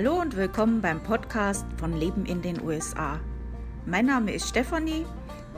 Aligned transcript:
Hallo 0.00 0.20
und 0.20 0.36
willkommen 0.36 0.80
beim 0.80 1.02
Podcast 1.02 1.66
von 1.76 1.98
Leben 1.98 2.24
in 2.24 2.40
den 2.40 2.62
USA. 2.62 3.18
Mein 3.84 4.06
Name 4.06 4.32
ist 4.32 4.48
Stefanie 4.48 5.04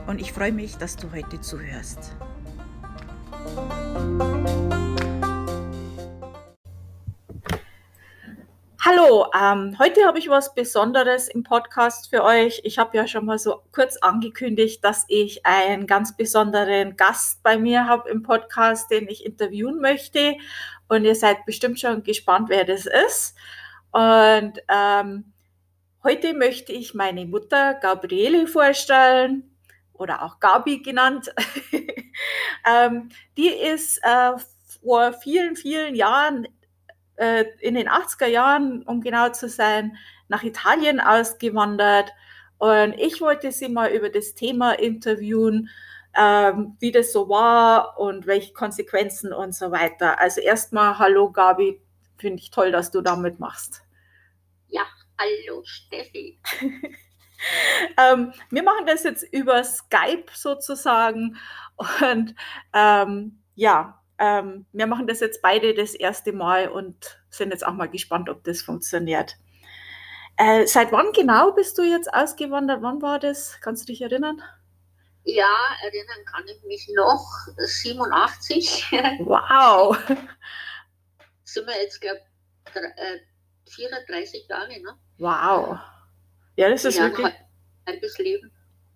und 0.07 0.19
ich 0.19 0.33
freue 0.33 0.51
mich, 0.51 0.77
dass 0.77 0.95
du 0.95 1.11
heute 1.11 1.39
zuhörst. 1.41 2.15
Hallo, 8.83 9.27
ähm, 9.39 9.77
heute 9.77 10.07
habe 10.07 10.17
ich 10.17 10.27
was 10.27 10.55
Besonderes 10.55 11.27
im 11.27 11.43
Podcast 11.43 12.09
für 12.09 12.23
euch. 12.23 12.61
Ich 12.63 12.79
habe 12.79 12.97
ja 12.97 13.05
schon 13.07 13.25
mal 13.25 13.37
so 13.37 13.61
kurz 13.71 13.97
angekündigt, 13.97 14.83
dass 14.83 15.05
ich 15.07 15.45
einen 15.45 15.85
ganz 15.85 16.17
besonderen 16.17 16.97
Gast 16.97 17.43
bei 17.43 17.59
mir 17.59 17.85
habe 17.85 18.09
im 18.09 18.23
Podcast, 18.23 18.89
den 18.89 19.07
ich 19.07 19.23
interviewen 19.23 19.79
möchte. 19.79 20.35
Und 20.87 21.05
ihr 21.05 21.13
seid 21.13 21.45
bestimmt 21.45 21.79
schon 21.79 22.01
gespannt, 22.01 22.49
wer 22.49 22.65
das 22.65 22.87
ist. 22.87 23.35
Und 23.91 24.53
ähm, 24.69 25.33
heute 26.03 26.33
möchte 26.33 26.71
ich 26.71 26.93
meine 26.93 27.25
Mutter 27.25 27.73
Gabriele 27.75 28.47
vorstellen 28.47 29.55
oder 29.93 30.23
auch 30.23 30.39
Gabi 30.39 30.79
genannt. 30.79 31.33
ähm, 32.67 33.09
die 33.37 33.49
ist 33.49 33.99
äh, 34.03 34.31
vor 34.81 35.13
vielen, 35.13 35.55
vielen 35.55 35.95
Jahren, 35.95 36.47
äh, 37.17 37.45
in 37.59 37.75
den 37.75 37.89
80er 37.89 38.27
Jahren, 38.27 38.83
um 38.83 39.01
genau 39.01 39.29
zu 39.29 39.49
sein, 39.49 39.97
nach 40.27 40.43
Italien 40.43 40.99
ausgewandert. 40.99 42.11
Und 42.57 42.93
ich 42.93 43.21
wollte 43.21 43.51
sie 43.51 43.69
mal 43.69 43.91
über 43.91 44.09
das 44.09 44.33
Thema 44.33 44.73
interviewen, 44.73 45.69
ähm, 46.17 46.77
wie 46.79 46.91
das 46.91 47.11
so 47.11 47.29
war 47.29 47.99
und 47.99 48.27
welche 48.27 48.53
Konsequenzen 48.53 49.33
und 49.33 49.53
so 49.53 49.71
weiter. 49.71 50.19
Also 50.19 50.41
erstmal, 50.41 50.97
hallo 50.97 51.31
Gabi, 51.31 51.81
finde 52.21 52.41
ich 52.41 52.51
toll, 52.51 52.71
dass 52.71 52.91
du 52.91 53.01
da 53.01 53.15
mitmachst. 53.15 53.81
Ja, 54.67 54.85
hallo 55.19 55.61
Steffi. 55.65 56.39
ähm, 57.97 58.33
wir 58.49 58.63
machen 58.63 58.85
das 58.85 59.03
jetzt 59.03 59.23
über 59.33 59.63
Skype 59.63 60.25
sozusagen 60.33 61.37
und 62.01 62.35
ähm, 62.73 63.41
ja, 63.55 64.01
ähm, 64.19 64.65
wir 64.71 64.87
machen 64.87 65.07
das 65.07 65.19
jetzt 65.19 65.41
beide 65.41 65.73
das 65.73 65.95
erste 65.95 66.31
Mal 66.31 66.69
und 66.69 67.19
sind 67.29 67.51
jetzt 67.51 67.65
auch 67.65 67.73
mal 67.73 67.89
gespannt, 67.89 68.29
ob 68.29 68.43
das 68.43 68.61
funktioniert. 68.61 69.35
Äh, 70.37 70.65
seit 70.67 70.91
wann 70.91 71.11
genau 71.11 71.51
bist 71.51 71.77
du 71.77 71.83
jetzt 71.83 72.13
ausgewandert? 72.13 72.81
Wann 72.81 73.01
war 73.01 73.19
das? 73.19 73.59
Kannst 73.61 73.83
du 73.83 73.91
dich 73.91 74.01
erinnern? 74.01 74.41
Ja, 75.23 75.53
erinnern 75.83 76.25
kann 76.25 76.43
ich 76.47 76.63
mich 76.63 76.89
noch. 76.95 77.27
87. 77.57 78.91
Wow. 79.19 79.97
Sind 81.51 81.67
wir 81.67 81.81
jetzt, 81.81 81.99
glaube 81.99 82.21
ich, 83.65 83.73
34 83.75 84.47
Jahre, 84.47 84.69
ne? 84.69 84.97
Wow. 85.17 85.77
Ja, 86.55 86.69
das 86.69 86.85
ist 86.85 86.97
ja, 86.97 87.03
wirklich. 87.03 87.25
Ein 87.25 87.33
halbes 87.87 88.17
Leben. 88.19 88.51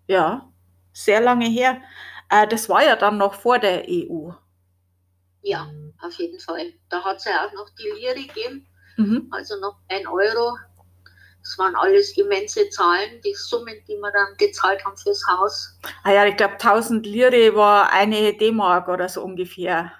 Ja, 0.06 0.50
sehr 0.94 1.20
lange 1.20 1.46
her. 1.48 1.82
Äh, 2.30 2.46
das 2.48 2.68
war 2.70 2.82
ja 2.82 2.96
dann 2.96 3.18
noch 3.18 3.34
vor 3.34 3.58
der 3.58 3.84
EU. 3.86 4.30
Ja, 5.42 5.70
auf 6.00 6.14
jeden 6.14 6.40
Fall. 6.40 6.72
Da 6.88 7.04
hat 7.04 7.18
es 7.18 7.24
ja 7.26 7.46
auch 7.46 7.52
noch 7.52 7.68
die 7.78 7.90
Lire 8.00 8.14
gegeben, 8.26 8.66
Mhm. 8.96 9.28
also 9.30 9.56
noch 9.60 9.76
ein 9.88 10.06
Euro. 10.06 10.56
Das 11.42 11.58
waren 11.58 11.76
alles 11.76 12.16
immense 12.16 12.68
Zahlen, 12.70 13.20
die 13.22 13.34
Summen, 13.34 13.76
die 13.86 13.96
wir 13.96 14.10
dann 14.12 14.34
gezahlt 14.38 14.82
haben 14.84 14.96
fürs 14.96 15.22
Haus. 15.28 15.78
Ah 16.04 16.12
ja, 16.12 16.24
ich 16.24 16.36
glaube 16.36 16.56
1000 16.58 17.04
Lire 17.06 17.54
war 17.54 17.92
eine 17.92 18.32
D-Mark 18.32 18.88
oder 18.88 19.08
so 19.10 19.22
ungefähr. 19.22 19.92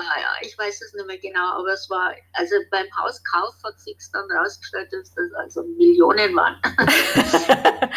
Ja, 0.00 0.34
ich 0.40 0.56
weiß 0.56 0.80
es 0.80 0.94
nicht 0.94 1.06
mehr 1.06 1.18
genau, 1.18 1.60
aber 1.60 1.72
es 1.72 1.88
war, 1.90 2.14
also 2.32 2.54
beim 2.70 2.86
Hauskauf 2.98 3.54
hat 3.64 3.78
sich 3.78 3.96
dann 4.12 4.30
rausgestellt, 4.30 4.90
dass 4.92 5.12
das 5.14 5.32
also 5.34 5.62
Millionen 5.64 6.34
waren. 6.34 6.56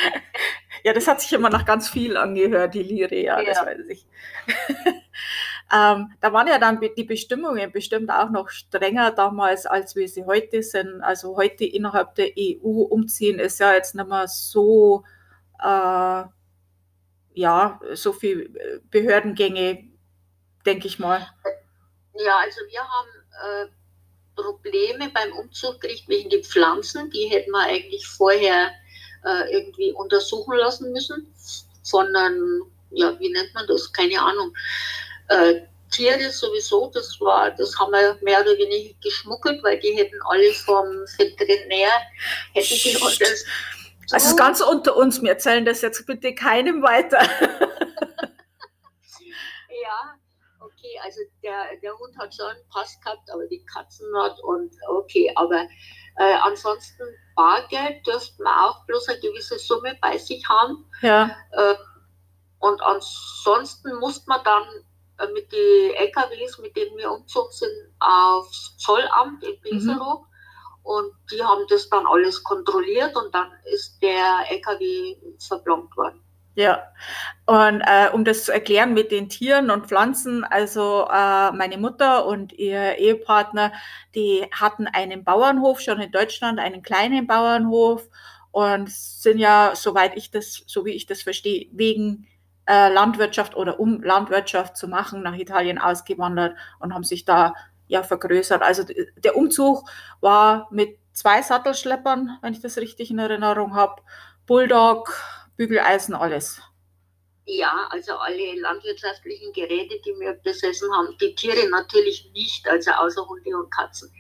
ja, 0.84 0.92
das 0.94 1.08
hat 1.08 1.22
sich 1.22 1.32
immer 1.34 1.50
nach 1.50 1.66
ganz 1.66 1.90
viel 1.90 2.18
angehört, 2.18 2.74
die 2.74 2.84
Lire, 2.84 3.16
ja, 3.16 3.42
das 3.42 3.58
Ja. 3.58 3.66
weiß 3.66 3.80
ich. 3.88 4.06
ähm, 5.74 6.14
da 6.20 6.34
waren 6.34 6.48
ja 6.48 6.60
dann 6.60 6.82
die 6.82 7.04
Bestimmungen 7.06 7.72
bestimmt 7.72 8.12
auch 8.12 8.30
noch 8.30 8.50
strenger 8.50 9.12
damals, 9.12 9.66
als 9.66 9.96
wir 9.96 10.10
sie 10.10 10.26
heute 10.26 10.64
sind. 10.64 11.02
Also 11.02 11.38
heute 11.38 11.64
innerhalb 11.64 12.16
der 12.16 12.32
EU 12.38 12.82
umziehen 12.82 13.40
ist 13.40 13.60
ja 13.60 13.74
jetzt 13.74 13.96
nicht 13.96 14.08
mehr 14.08 14.28
so, 14.28 15.06
äh, 15.60 16.24
ja, 17.36 17.80
so 17.94 18.12
viel 18.14 18.56
äh, 18.56 18.80
Behördengänge, 18.90 19.90
denke 20.66 20.88
ich 20.88 21.00
mal. 21.00 21.26
Ja, 22.18 22.38
also 22.38 22.62
wir 22.70 22.82
haben 22.82 23.10
äh, 23.44 24.42
Probleme 24.42 25.10
beim 25.14 25.32
Umzug 25.34 25.82
gekriegt 25.82 26.08
wegen 26.08 26.30
die 26.30 26.44
Pflanzen. 26.44 27.10
Die 27.12 27.28
hätten 27.28 27.52
wir 27.52 27.62
eigentlich 27.62 28.08
vorher 28.08 28.72
äh, 29.24 29.52
irgendwie 29.52 29.92
untersuchen 29.92 30.58
lassen 30.58 30.92
müssen. 30.92 31.34
Sondern, 31.82 32.62
ja, 32.92 33.18
wie 33.20 33.30
nennt 33.30 33.54
man 33.54 33.68
das? 33.68 33.92
Keine 33.92 34.20
Ahnung. 34.22 34.54
Äh, 35.28 35.62
Tiere 35.92 36.30
sowieso, 36.32 36.92
das 36.94 37.20
war, 37.22 37.52
das 37.52 37.78
haben 37.80 37.92
wir 37.92 38.18
mehr 38.22 38.42
oder 38.42 38.58
weniger 38.58 38.94
geschmuggelt, 39.02 39.64
weil 39.64 39.80
die 39.80 39.94
hätten 39.94 40.20
alle 40.28 40.52
vom 40.52 41.06
Veterinär, 41.18 41.92
hätten 42.54 42.76
die 42.84 42.98
uns 42.98 43.20
das 43.20 43.46
Also 44.12 44.36
ganz 44.36 44.62
unter 44.62 44.96
uns, 44.98 45.22
wir 45.22 45.32
erzählen 45.32 45.64
das 45.64 45.82
jetzt 45.82 46.06
bitte 46.06 46.34
keinem 46.34 46.82
weiter. 46.82 47.20
Also 51.04 51.22
der, 51.44 51.78
der 51.82 51.98
Hund 51.98 52.18
hat 52.18 52.34
schon 52.34 52.48
einen 52.48 52.70
Pass 52.70 53.00
gehabt, 53.02 53.30
aber 53.32 53.46
die 53.48 53.64
Katzen 53.66 54.12
nicht. 54.12 54.40
Und 54.44 54.76
okay, 54.90 55.32
aber 55.36 55.68
äh, 56.18 56.36
ansonsten 56.44 57.04
Bargeld 57.36 58.06
dürften 58.06 58.44
wir 58.44 58.66
auch 58.66 58.86
bloß 58.86 59.10
eine 59.10 59.20
gewisse 59.20 59.60
Summe 59.60 59.98
bei 60.02 60.18
sich 60.18 60.48
haben. 60.48 60.86
Ja, 61.02 61.36
äh, 61.52 61.76
und 62.60 62.82
ansonsten 62.82 63.96
musste 64.00 64.28
man 64.28 64.44
dann 64.44 64.64
äh, 65.20 65.32
mit 65.34 65.52
den 65.52 65.94
LKWs, 65.96 66.58
mit 66.60 66.76
denen 66.76 66.98
wir 66.98 67.12
umgezogen 67.12 67.52
sind, 67.52 67.72
aufs 68.00 68.76
Zollamt 68.78 69.44
in 69.44 69.60
Bilserow 69.62 70.26
und 70.86 71.12
die 71.32 71.44
haben 71.44 71.66
das 71.70 71.90
dann 71.90 72.06
alles 72.06 72.44
kontrolliert 72.44 73.16
und 73.16 73.34
dann 73.34 73.52
ist 73.74 74.00
der 74.02 74.46
LKW 74.50 75.18
verblombt 75.40 75.96
worden. 75.98 76.24
Ja, 76.56 76.84
und 77.46 77.82
äh, 77.82 78.10
um 78.14 78.24
das 78.24 78.46
zu 78.46 78.54
erklären 78.54 78.94
mit 78.94 79.12
den 79.12 79.28
Tieren 79.28 79.70
und 79.70 79.88
Pflanzen, 79.88 80.46
also 80.46 81.06
äh, 81.12 81.52
meine 81.52 81.78
Mutter 81.78 82.26
und 82.26 82.54
ihr 82.54 82.98
Ehepartner, 82.98 83.74
die 84.16 84.48
hatten 84.52 84.88
einen 84.88 85.26
Bauernhof 85.26 85.82
schon 85.82 86.00
in 86.00 86.12
Deutschland, 86.12 86.60
einen 86.60 86.82
kleinen 86.82 87.28
Bauernhof 87.28 88.08
und 88.52 88.90
sind 88.90 89.38
ja, 89.38 89.74
soweit 89.76 90.16
ich 90.16 90.32
das, 90.32 90.64
so 90.66 90.86
wie 90.86 90.92
ich 90.94 91.06
das 91.08 91.24
verstehe, 91.24 91.68
wegen 91.74 92.26
äh, 92.68 92.92
Landwirtschaft 92.92 93.56
oder 93.56 93.78
um 93.80 94.02
Landwirtschaft 94.02 94.78
zu 94.78 94.88
machen, 94.88 95.22
nach 95.22 95.36
Italien 95.36 95.78
ausgewandert 95.78 96.56
und 96.80 96.94
haben 96.94 97.04
sich 97.04 97.26
da 97.26 97.54
ja 97.88 98.02
vergrößert. 98.02 98.62
Also 98.62 98.84
der 99.18 99.36
Umzug 99.36 99.90
war 100.22 100.70
mit 100.72 100.98
zwei 101.12 101.42
Sattelschleppern, 101.42 102.38
wenn 102.42 102.54
ich 102.54 102.62
das 102.62 102.78
richtig 102.78 103.12
in 103.12 103.20
Erinnerung 103.20 103.76
habe, 103.76 104.02
Bulldog, 104.48 105.14
Bügeleisen, 105.58 106.16
alles. 106.16 106.62
Ja, 107.48 107.88
also 107.92 108.14
alle 108.14 108.60
landwirtschaftlichen 108.60 109.54
Geräte, 109.54 110.00
die 110.04 110.20
wir 110.20 110.34
besessen 110.34 110.92
haben, 110.92 111.16
die 111.22 111.36
Tiere 111.36 111.70
natürlich 111.70 112.30
nicht, 112.34 112.68
also 112.68 112.92
außer 112.92 113.28
Hunde 113.28 113.56
und 113.56 113.70
Katzen. 113.70 114.12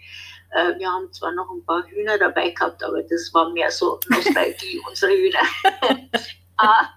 Äh, 0.51 0.77
wir 0.77 0.87
haben 0.91 1.11
zwar 1.11 1.31
noch 1.31 1.49
ein 1.49 1.65
paar 1.65 1.83
Hühner 1.87 2.19
dabei 2.19 2.51
gehabt, 2.51 2.83
aber 2.83 3.01
das 3.01 3.31
war 3.33 3.49
mehr 3.51 3.71
so 3.71 3.99
Nostalgie, 4.09 4.79
unsere 4.87 5.11
Hühner. 5.13 5.39
Ah, 6.57 6.87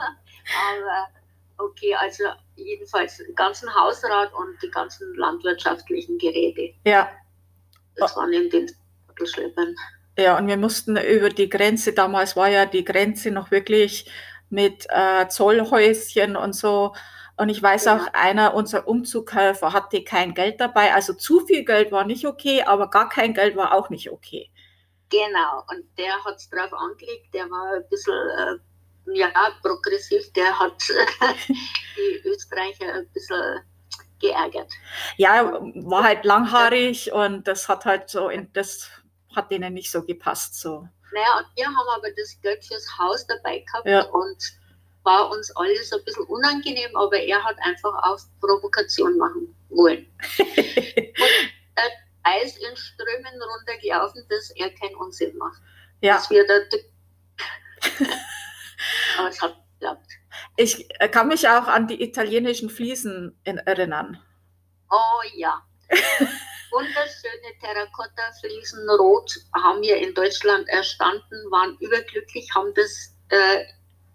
aber 0.71 1.09
okay, 1.57 1.93
also 1.97 2.23
jedenfalls 2.55 3.17
den 3.17 3.35
ganzen 3.35 3.69
Hausrat 3.75 4.33
und 4.35 4.57
die 4.63 4.71
ganzen 4.71 5.13
landwirtschaftlichen 5.17 6.17
Geräte. 6.19 6.75
Ja, 6.85 7.11
Das 7.97 8.15
waren 8.15 8.33
in 8.33 8.49
den 8.51 8.71
Sattelschleppern. 9.09 9.75
ja, 10.17 10.39
und 10.39 10.47
wir 10.47 10.57
mussten 10.57 10.97
über 10.97 11.29
die 11.31 11.49
Grenze, 11.49 11.93
damals 11.93 12.37
war 12.37 12.49
ja 12.49 12.67
die 12.67 12.85
Grenze 12.85 13.33
noch 13.33 13.51
wirklich 13.51 14.09
mit 14.51 14.87
äh, 14.91 15.29
Zollhäuschen 15.29 16.37
und 16.37 16.55
so. 16.55 16.95
Und 17.37 17.51
ich 17.51 17.63
weiß 17.63 17.87
auch, 17.89 18.07
einer 18.15 18.55
unserer 18.55 18.89
Umzughelfer 18.89 19.73
hatte 19.73 20.03
kein 20.03 20.35
Geld 20.35 20.61
dabei. 20.61 20.93
Also 20.93 21.15
zu 21.15 21.47
viel 21.47 21.65
Geld 21.65 21.93
war 21.93 22.05
nicht 22.05 22.27
okay, 22.27 22.63
aber 22.63 22.91
gar 22.91 23.09
kein 23.09 23.33
Geld 23.33 23.57
war 23.57 23.75
auch 23.75 23.91
nicht 23.91 24.11
okay. 24.11 24.51
Genau, 25.11 25.65
und 25.71 25.87
der 25.97 26.13
hat 26.25 26.37
es 26.37 26.51
drauf 26.51 26.73
angelegt, 26.73 27.33
der 27.33 27.49
war 27.49 27.77
ein 27.77 27.89
bisschen 27.89 28.13
äh, 28.15 29.19
ja, 29.19 29.31
progressiv, 29.63 30.33
der 30.35 30.59
hat 30.59 30.75
die 31.97 32.29
Österreicher 32.29 32.93
ein 32.93 33.09
bisschen 33.13 33.61
geärgert. 34.21 34.71
Ja, 35.17 35.61
war 35.75 36.03
halt 36.03 36.25
langhaarig 36.25 37.13
und 37.13 37.47
das 37.49 37.69
hat 37.69 37.85
halt 37.85 38.11
so, 38.11 38.31
das 38.53 38.91
hat 39.35 39.51
denen 39.51 39.75
nicht 39.75 39.91
so 39.91 40.03
gepasst. 40.03 40.61
So. 40.61 40.89
Naja, 41.13 41.39
und 41.39 41.47
wir 41.57 41.67
haben 41.67 41.89
aber 41.97 42.09
das 42.17 42.39
Geld 42.43 42.65
fürs 42.65 42.87
Haus 42.99 43.27
dabei 43.27 43.61
gehabt 43.61 43.87
Ja. 43.87 44.03
und 44.03 44.37
war 45.05 45.31
uns 45.31 45.55
alles 45.57 45.93
ein 45.93 46.05
bisschen 46.05 46.25
unangenehm, 46.25 46.95
aber 46.97 47.19
er 47.19 47.43
hat 47.43 47.57
einfach 47.63 47.95
auf 48.03 48.23
Provokation 48.41 49.17
machen 49.17 49.55
wollen. 49.71 50.07
Eis 52.25 52.57
in 52.59 52.77
Strömen 52.77 53.43
runtergelaufen, 53.43 54.23
dass 54.29 54.51
er 54.51 54.71
keinen 54.75 54.97
Unsinn 54.97 55.37
macht. 55.39 55.63
Ja. 56.01 56.17
Dass 56.17 56.29
wir 56.29 56.47
da 56.47 56.55
Aber 59.19 59.29
es 59.29 59.41
hat 59.41 59.57
geklappt. 59.73 60.07
Ich 60.57 60.89
kann 61.11 61.29
mich 61.29 61.49
auch 61.49 61.67
an 61.69 61.87
die 61.89 62.03
italienischen 62.03 62.69
Fliesen 62.69 63.39
in, 63.45 63.59
erinnern. 63.59 64.21
Oh 64.91 65.23
ja. 65.37 65.63
Wunderschöne 66.71 67.59
Terrakotta-Fliesen 67.61 68.89
rot 68.91 69.33
haben 69.55 69.83
wir 69.83 69.97
in 69.97 70.15
Deutschland 70.15 70.69
erstanden, 70.69 71.51
waren 71.51 71.77
überglücklich, 71.81 72.49
haben 72.55 72.73
das 72.75 73.15
äh, 73.31 73.65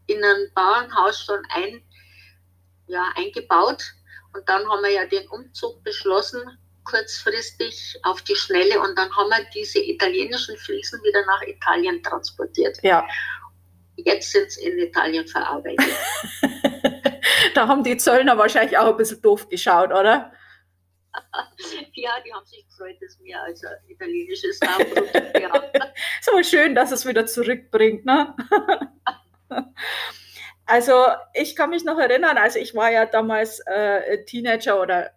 in 0.07 0.23
ein 0.23 0.51
Bauernhaus 0.53 1.23
schon 1.25 1.41
ein, 1.49 1.81
ja, 2.87 3.11
eingebaut. 3.15 3.83
Und 4.33 4.47
dann 4.47 4.67
haben 4.69 4.83
wir 4.83 4.91
ja 4.91 5.05
den 5.05 5.27
Umzug 5.29 5.83
beschlossen, 5.83 6.41
kurzfristig 6.83 7.97
auf 8.03 8.21
die 8.23 8.35
Schnelle. 8.35 8.79
Und 8.79 8.97
dann 8.97 9.15
haben 9.15 9.29
wir 9.29 9.45
diese 9.53 9.79
italienischen 9.79 10.57
Fliesen 10.57 11.01
wieder 11.03 11.25
nach 11.25 11.41
Italien 11.43 12.01
transportiert. 12.03 12.77
Ja. 12.83 13.07
Jetzt 13.95 14.31
sind 14.31 14.51
sie 14.51 14.65
in 14.65 14.79
Italien 14.79 15.27
verarbeitet. 15.27 15.85
da 17.53 17.67
haben 17.67 17.83
die 17.83 17.97
Zöllner 17.97 18.37
wahrscheinlich 18.37 18.77
auch 18.77 18.87
ein 18.87 18.97
bisschen 18.97 19.21
doof 19.21 19.47
geschaut, 19.49 19.91
oder? 19.91 20.31
ja, 21.93 22.11
die 22.25 22.33
haben 22.33 22.45
sich 22.45 22.65
gefreut, 22.67 22.97
dass 23.01 23.19
wir 23.19 23.41
also 23.41 23.67
italienisches 23.87 24.59
Produkt 24.59 25.15
haben. 25.15 25.63
ist 26.19 26.29
aber 26.29 26.43
schön, 26.43 26.75
dass 26.75 26.91
es 26.91 27.05
wieder 27.05 27.25
zurückbringt, 27.25 28.05
ne? 28.05 28.35
also 30.65 31.05
ich 31.33 31.55
kann 31.55 31.69
mich 31.69 31.83
noch 31.83 31.99
erinnern, 31.99 32.37
also 32.37 32.59
ich 32.59 32.75
war 32.75 32.91
ja 32.91 33.05
damals 33.05 33.59
äh, 33.65 34.23
Teenager 34.25 34.81
oder 34.81 35.11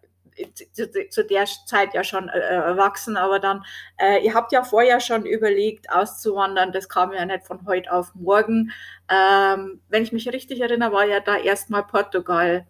zu, 0.73 1.09
zu, 1.09 1.23
der 1.25 1.45
Zeit 1.65 1.93
ja 1.93 2.03
schon 2.03 2.29
äh, 2.29 2.39
erwachsen, 2.39 3.17
aber 3.17 3.39
dann, 3.39 3.63
äh, 3.97 4.23
ihr 4.23 4.33
habt 4.33 4.51
ja 4.51 4.63
vorher 4.63 4.99
schon 4.99 5.25
überlegt, 5.25 5.89
auszuwandern, 5.89 6.71
das 6.71 6.89
kam 6.89 7.11
ja 7.11 7.25
nicht 7.25 7.45
von 7.45 7.65
heute 7.65 7.91
auf 7.91 8.13
morgen. 8.13 8.71
Ähm, 9.09 9.81
wenn 9.89 10.03
ich 10.03 10.11
mich 10.11 10.31
richtig 10.31 10.61
erinnere, 10.61 10.91
war 10.91 11.05
ja 11.05 11.19
da 11.21 11.37
erstmal 11.37 11.85
Portugal 11.85 12.67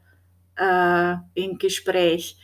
äh, 0.56 1.16
im 1.34 1.58
Gespräch. 1.58 2.38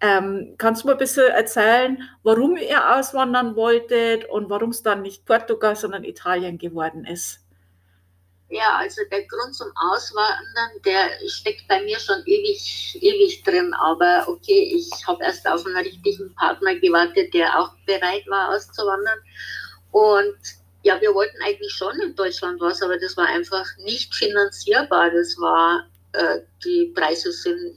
Ähm, 0.00 0.54
kannst 0.58 0.82
du 0.82 0.86
mal 0.86 0.92
ein 0.92 0.98
bisschen 0.98 1.28
erzählen, 1.28 1.98
warum 2.22 2.56
ihr 2.56 2.96
auswandern 2.96 3.56
wolltet 3.56 4.26
und 4.26 4.48
warum 4.48 4.70
es 4.70 4.82
dann 4.82 5.02
nicht 5.02 5.26
Portugal, 5.26 5.74
sondern 5.74 6.04
Italien 6.04 6.56
geworden 6.56 7.04
ist? 7.04 7.40
Ja, 8.50 8.76
also 8.78 9.02
der 9.10 9.26
Grund 9.26 9.54
zum 9.54 9.68
Auswandern, 9.76 10.70
der 10.84 11.10
steckt 11.28 11.68
bei 11.68 11.82
mir 11.82 11.98
schon 11.98 12.22
ewig, 12.24 12.96
ewig 13.02 13.42
drin. 13.42 13.74
Aber 13.74 14.24
okay, 14.26 14.72
ich 14.74 14.90
habe 15.06 15.22
erst 15.22 15.46
auf 15.46 15.66
einen 15.66 15.76
richtigen 15.76 16.34
Partner 16.34 16.76
gewartet, 16.76 17.34
der 17.34 17.58
auch 17.58 17.72
bereit 17.84 18.26
war 18.28 18.54
auszuwandern. 18.54 19.18
Und 19.90 20.38
ja, 20.82 20.98
wir 21.00 21.12
wollten 21.12 21.36
eigentlich 21.42 21.72
schon 21.72 21.98
in 22.00 22.14
Deutschland 22.14 22.60
was, 22.60 22.80
aber 22.80 22.98
das 22.98 23.16
war 23.16 23.26
einfach 23.26 23.66
nicht 23.84 24.14
finanzierbar. 24.14 25.10
Das 25.10 25.36
war, 25.38 25.84
äh, 26.12 26.40
die 26.64 26.92
Preise 26.94 27.32
sind 27.32 27.76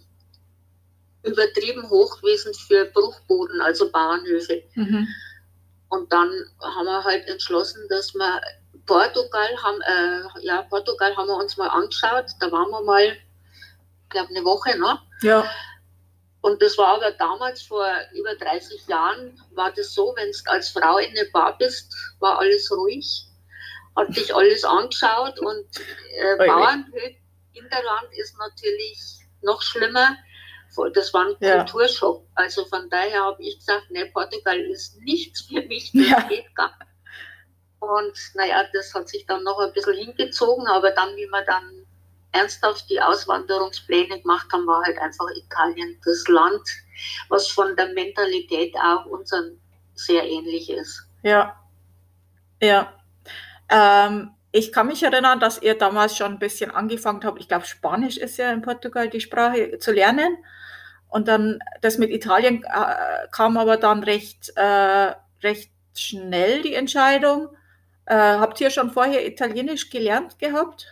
übertrieben 1.24 1.90
hoch 1.90 2.20
gewesen 2.22 2.54
für 2.54 2.86
Bruchboden, 2.86 3.62
also 3.62 3.92
Bauernhöfe. 3.92 4.64
Mhm. 4.76 5.08
Und 5.90 6.12
dann 6.12 6.30
haben 6.62 6.86
wir 6.86 7.04
halt 7.04 7.28
entschlossen, 7.28 7.82
dass 7.90 8.14
wir 8.14 8.42
Portugal 8.86 9.50
haben, 9.62 9.82
äh, 9.82 10.46
ja, 10.46 10.64
Portugal 10.64 11.16
haben 11.16 11.28
wir 11.28 11.36
uns 11.36 11.58
mal 11.58 11.68
angeschaut. 11.68 12.26
Da 12.40 12.52
waren 12.52 12.70
wir 12.70 12.82
mal, 12.82 13.04
ich 13.04 14.10
glaube, 14.10 14.30
eine 14.30 14.44
Woche, 14.44 14.78
ne? 14.80 15.00
Ja. 15.22 15.50
Und 16.42 16.62
das 16.62 16.78
war 16.78 16.96
aber 16.96 17.12
damals 17.12 17.62
vor 17.62 17.86
über 18.16 18.36
30 18.36 18.88
Jahren, 18.88 19.40
war 19.52 19.72
das 19.72 19.94
so, 19.94 20.14
wenn 20.18 20.32
du 20.32 20.38
als 20.52 20.70
Frau 20.70 20.98
in 20.98 21.12
eine 21.12 21.30
Bar 21.32 21.58
bist, 21.58 21.94
war 22.20 22.40
alles 22.40 22.72
ruhig, 22.72 23.28
hat 23.96 24.16
dich 24.16 24.34
alles 24.34 24.64
angeschaut 24.64 25.40
und 25.40 25.66
äh, 26.16 26.38
Bauernhöfe, 26.38 27.16
Hinterland 27.54 28.08
ist 28.18 28.36
natürlich 28.40 29.20
noch 29.42 29.62
schlimmer 29.62 30.16
das 30.94 31.14
war 31.14 31.28
ein 31.28 31.36
ja. 31.40 31.58
Kulturschock. 31.58 32.26
Also 32.36 32.66
von 32.66 32.90
daher 32.90 33.22
habe 33.22 33.44
ich 33.44 33.58
gesagt, 33.58 33.90
ne, 33.92 34.06
Portugal 34.14 34.60
ist 34.60 35.00
nichts 35.02 35.42
für 35.42 35.62
mich, 35.64 35.92
das 35.94 36.10
ja. 36.10 36.22
geht 36.22 36.54
gar 36.56 36.76
nicht. 36.80 36.92
Und 37.80 38.14
naja, 38.36 38.64
das 38.74 38.94
hat 38.94 39.10
sich 39.10 39.26
dann 39.26 39.44
noch 39.44 39.60
ein 39.60 39.74
bisschen 39.74 39.96
hingezogen, 39.96 40.68
aber 40.68 40.92
dann, 40.92 41.16
wie 41.16 41.28
wir 41.28 41.44
dann 41.46 41.86
ernsthaft 42.32 42.90
die 42.90 43.02
Auswanderungspläne 43.02 44.22
gemacht 44.22 44.48
haben, 44.54 44.68
war 44.68 44.84
halt 44.84 44.98
einfach 45.00 45.26
Italien 45.36 46.00
das 46.06 46.28
Land, 46.28 46.62
was 47.30 47.48
von 47.48 47.76
der 47.76 47.88
Mentalität 47.94 48.76
auch 48.76 49.06
unseren 49.08 49.60
sehr 49.96 50.24
ähnlich 50.24 50.70
ist. 50.70 51.08
Ja, 51.24 51.60
ja. 52.62 52.94
Ähm, 53.70 54.32
ich 54.52 54.72
kann 54.72 54.88
mich 54.88 55.02
erinnern, 55.02 55.40
dass 55.40 55.62
ihr 55.62 55.78
damals 55.78 56.18
schon 56.18 56.34
ein 56.34 56.40
bisschen 56.40 56.72
angefangen 56.72 57.24
habt. 57.24 57.40
Ich 57.40 57.48
glaube, 57.48 57.66
Spanisch 57.66 58.18
ist 58.18 58.38
ja 58.38 58.52
in 58.52 58.62
Portugal 58.62 59.10
die 59.10 59.22
Sprache 59.22 59.78
zu 59.80 59.92
lernen. 59.92 60.38
Und 61.12 61.28
dann 61.28 61.60
das 61.82 61.98
mit 61.98 62.10
Italien 62.10 62.64
äh, 62.64 63.28
kam 63.32 63.58
aber 63.58 63.76
dann 63.76 64.02
recht, 64.02 64.54
äh, 64.56 65.14
recht 65.44 65.70
schnell 65.94 66.62
die 66.62 66.74
Entscheidung. 66.74 67.50
Äh, 68.06 68.16
habt 68.16 68.62
ihr 68.62 68.70
schon 68.70 68.92
vorher 68.92 69.28
Italienisch 69.28 69.90
gelernt 69.90 70.40
gehabt? 70.40 70.88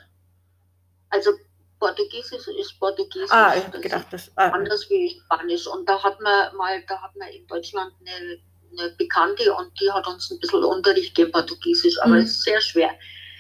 Also 1.10 1.31
Portugiesisch 1.80 2.48
ist 2.50 2.77
Portugiesisch. 2.81 3.31
Ah, 3.31 3.56
ich 3.56 3.63
habe 3.66 3.80
gedacht, 3.80 4.07
das 4.12 4.30
ah. 4.36 4.50
anders 4.50 4.89
wie 4.89 5.21
Spanisch. 5.24 5.66
Und 5.68 5.88
da 5.88 6.04
hat 6.04 6.19
man 6.19 6.54
mal, 6.57 6.83
da 6.89 7.01
hat 7.01 7.15
man 7.15 7.30
in 7.30 7.48
Deutschland 7.48 7.94
eine, 8.01 8.39
eine 8.77 8.89
Bekannte 8.98 9.54
und 9.54 9.72
die 9.80 9.89
hat 9.89 10.06
uns 10.06 10.30
ein 10.31 10.39
bisschen 10.42 10.65
Unterricht 10.65 11.15
gegeben, 11.15 11.31
Portugiesisch, 11.31 11.98
aber 12.01 12.15
mhm. 12.15 12.24
es 12.24 12.31
ist 12.31 12.44
sehr 12.44 12.60
schwer. 12.60 12.92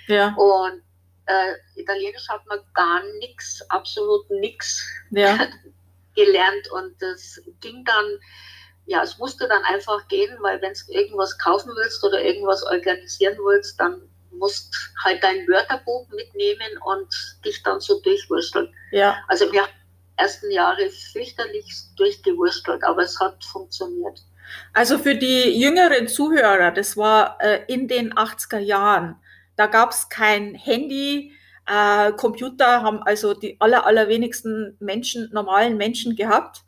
Ja. 0.07 0.33
Und 0.37 0.81
äh, 1.25 1.55
Italienisch 1.75 2.29
hat 2.29 2.47
man 2.47 2.59
gar 2.73 3.03
nichts, 3.19 3.61
absolut 3.69 4.29
nichts. 4.29 4.81
Ja. 5.11 5.37
gelernt 6.15 6.69
und 6.71 6.93
das 6.99 7.41
ging 7.61 7.83
dann, 7.85 8.05
ja, 8.85 9.03
es 9.03 9.17
musste 9.17 9.47
dann 9.47 9.63
einfach 9.63 10.07
gehen, 10.07 10.35
weil 10.41 10.61
wenn 10.61 10.73
du 10.73 10.93
irgendwas 10.93 11.37
kaufen 11.37 11.71
willst 11.75 12.03
oder 12.03 12.21
irgendwas 12.21 12.63
organisieren 12.63 13.37
willst, 13.37 13.79
dann 13.79 14.01
musst 14.31 14.73
halt 15.03 15.23
dein 15.23 15.47
Wörterbuch 15.47 16.07
mitnehmen 16.09 16.77
und 16.85 17.07
dich 17.45 17.61
dann 17.63 17.79
so 17.79 17.99
durchwursteln. 18.01 18.73
Ja. 18.91 19.17
Also 19.27 19.51
wir 19.51 19.63
haben 19.63 19.71
die 20.17 20.21
ersten 20.21 20.51
Jahre 20.51 20.89
fürchterlich 20.89 21.65
durchgewurstelt, 21.97 22.83
aber 22.83 23.03
es 23.03 23.19
hat 23.19 23.43
funktioniert. 23.43 24.19
Also 24.73 24.97
für 24.97 25.15
die 25.15 25.59
jüngeren 25.59 26.07
Zuhörer, 26.07 26.71
das 26.71 26.97
war 26.97 27.37
äh, 27.39 27.61
in 27.67 27.87
den 27.87 28.13
80er 28.13 28.59
Jahren, 28.59 29.15
da 29.55 29.67
gab 29.67 29.91
es 29.91 30.09
kein 30.09 30.55
Handy, 30.55 31.33
äh, 31.65 32.11
Computer 32.13 32.81
haben 32.83 33.03
also 33.03 33.33
die 33.33 33.59
aller, 33.59 33.85
allerwenigsten 33.85 34.75
Menschen, 34.79 35.29
normalen 35.31 35.77
Menschen 35.77 36.15
gehabt. 36.15 36.63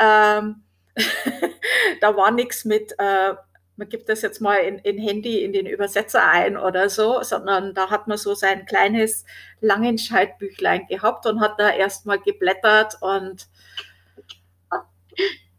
Ähm, 0.00 0.62
da 2.00 2.16
war 2.16 2.30
nichts 2.30 2.64
mit, 2.64 2.94
äh, 2.98 3.34
man 3.76 3.88
gibt 3.88 4.08
das 4.08 4.22
jetzt 4.22 4.40
mal 4.40 4.56
in, 4.56 4.78
in 4.78 4.98
Handy 4.98 5.42
in 5.42 5.52
den 5.52 5.66
Übersetzer 5.66 6.24
ein 6.28 6.56
oder 6.56 6.88
so, 6.88 7.22
sondern 7.22 7.74
da 7.74 7.90
hat 7.90 8.06
man 8.06 8.18
so 8.18 8.34
sein 8.34 8.66
kleines 8.66 9.24
Langenscheidbüchlein 9.60 10.86
gehabt 10.86 11.26
und 11.26 11.40
hat 11.40 11.58
da 11.58 11.70
erstmal 11.70 12.20
geblättert 12.20 12.96
und 13.00 13.48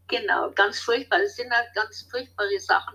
Genau, 0.08 0.50
ganz 0.52 0.78
furchtbar. 0.80 1.18
Das 1.18 1.36
sind 1.36 1.50
halt 1.50 1.66
ganz 1.74 2.06
furchtbare 2.10 2.58
Sachen 2.60 2.94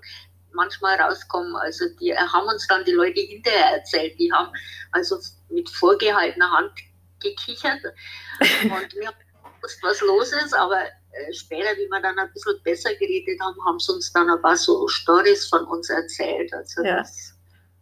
manchmal 0.53 0.99
rauskommen. 0.99 1.55
Also 1.55 1.85
die 1.99 2.15
haben 2.15 2.47
uns 2.47 2.67
dann 2.67 2.85
die 2.85 2.91
Leute 2.91 3.19
hinterher 3.21 3.77
erzählt, 3.77 4.17
die 4.19 4.31
haben 4.31 4.51
also 4.91 5.17
mit 5.49 5.69
vorgehaltener 5.69 6.51
Hand 6.51 6.71
gekichert 7.19 7.83
und 8.63 8.95
wir 8.95 9.07
haben 9.07 9.17
gewusst, 9.61 9.79
was 9.83 10.01
los 10.01 10.31
ist, 10.33 10.53
aber 10.53 10.81
äh, 11.11 11.33
später, 11.33 11.75
wie 11.77 11.87
wir 11.89 12.01
dann 12.01 12.17
ein 12.17 12.31
bisschen 12.33 12.61
besser 12.63 12.93
geredet 12.95 13.39
haben, 13.41 13.57
haben 13.65 13.79
sie 13.79 13.93
uns 13.93 14.11
dann 14.13 14.29
ein 14.29 14.41
paar 14.41 14.57
so 14.57 14.87
Stories 14.87 15.47
von 15.47 15.65
uns 15.65 15.89
erzählt. 15.89 16.53
Also 16.53 16.83
ja. 16.83 16.97
Das, 16.97 17.33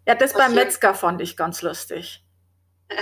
ja, 0.07 0.15
das 0.15 0.33
beim 0.33 0.55
Metzger 0.55 0.93
fand 0.93 1.21
ich 1.21 1.37
ganz 1.37 1.61
lustig. 1.61 2.23
ja, 2.89 2.95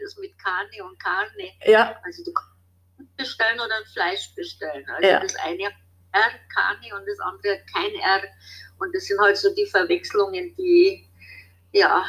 das 0.00 0.16
mit 0.16 0.36
Carne 0.38 0.84
und 0.84 1.00
Carne. 1.00 1.52
Ja. 1.64 1.96
Also 2.04 2.24
du 2.24 2.32
kannst 2.32 3.16
bestellen 3.16 3.60
oder 3.60 3.84
Fleisch 3.92 4.34
bestellen. 4.34 4.84
Also 4.90 5.08
ja. 5.08 5.20
das 5.20 5.36
eine 5.36 5.64
R, 6.12 6.30
Carne 6.52 6.94
und 6.96 7.06
das 7.06 7.20
andere 7.20 7.60
kein 7.72 7.94
R. 7.94 8.22
Und 8.80 8.94
das 8.94 9.04
sind 9.04 9.20
halt 9.20 9.36
so 9.36 9.54
die 9.54 9.66
Verwechslungen, 9.66 10.54
die 10.56 11.06
ja 11.72 12.04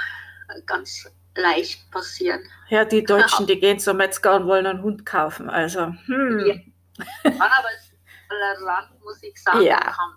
ganz 0.66 1.06
leicht 1.36 1.90
passieren. 1.92 2.42
Ja, 2.70 2.86
die 2.86 3.04
Deutschen, 3.06 3.46
die 3.46 3.60
gehen 3.60 3.80
zum 3.80 3.98
Metzger 3.98 4.36
und 4.36 4.48
wollen 4.48 4.66
einen 4.66 4.82
Hund 4.82 5.06
kaufen. 5.06 5.50
Also, 5.50 5.94
hm. 6.06 6.46
Ja. 6.46 6.56
Aber 7.26 7.70
tolerant, 8.30 8.90
muss 9.04 9.22
ich 9.22 9.42
sagen, 9.42 9.62
ja. 9.62 9.80
haben 9.80 10.16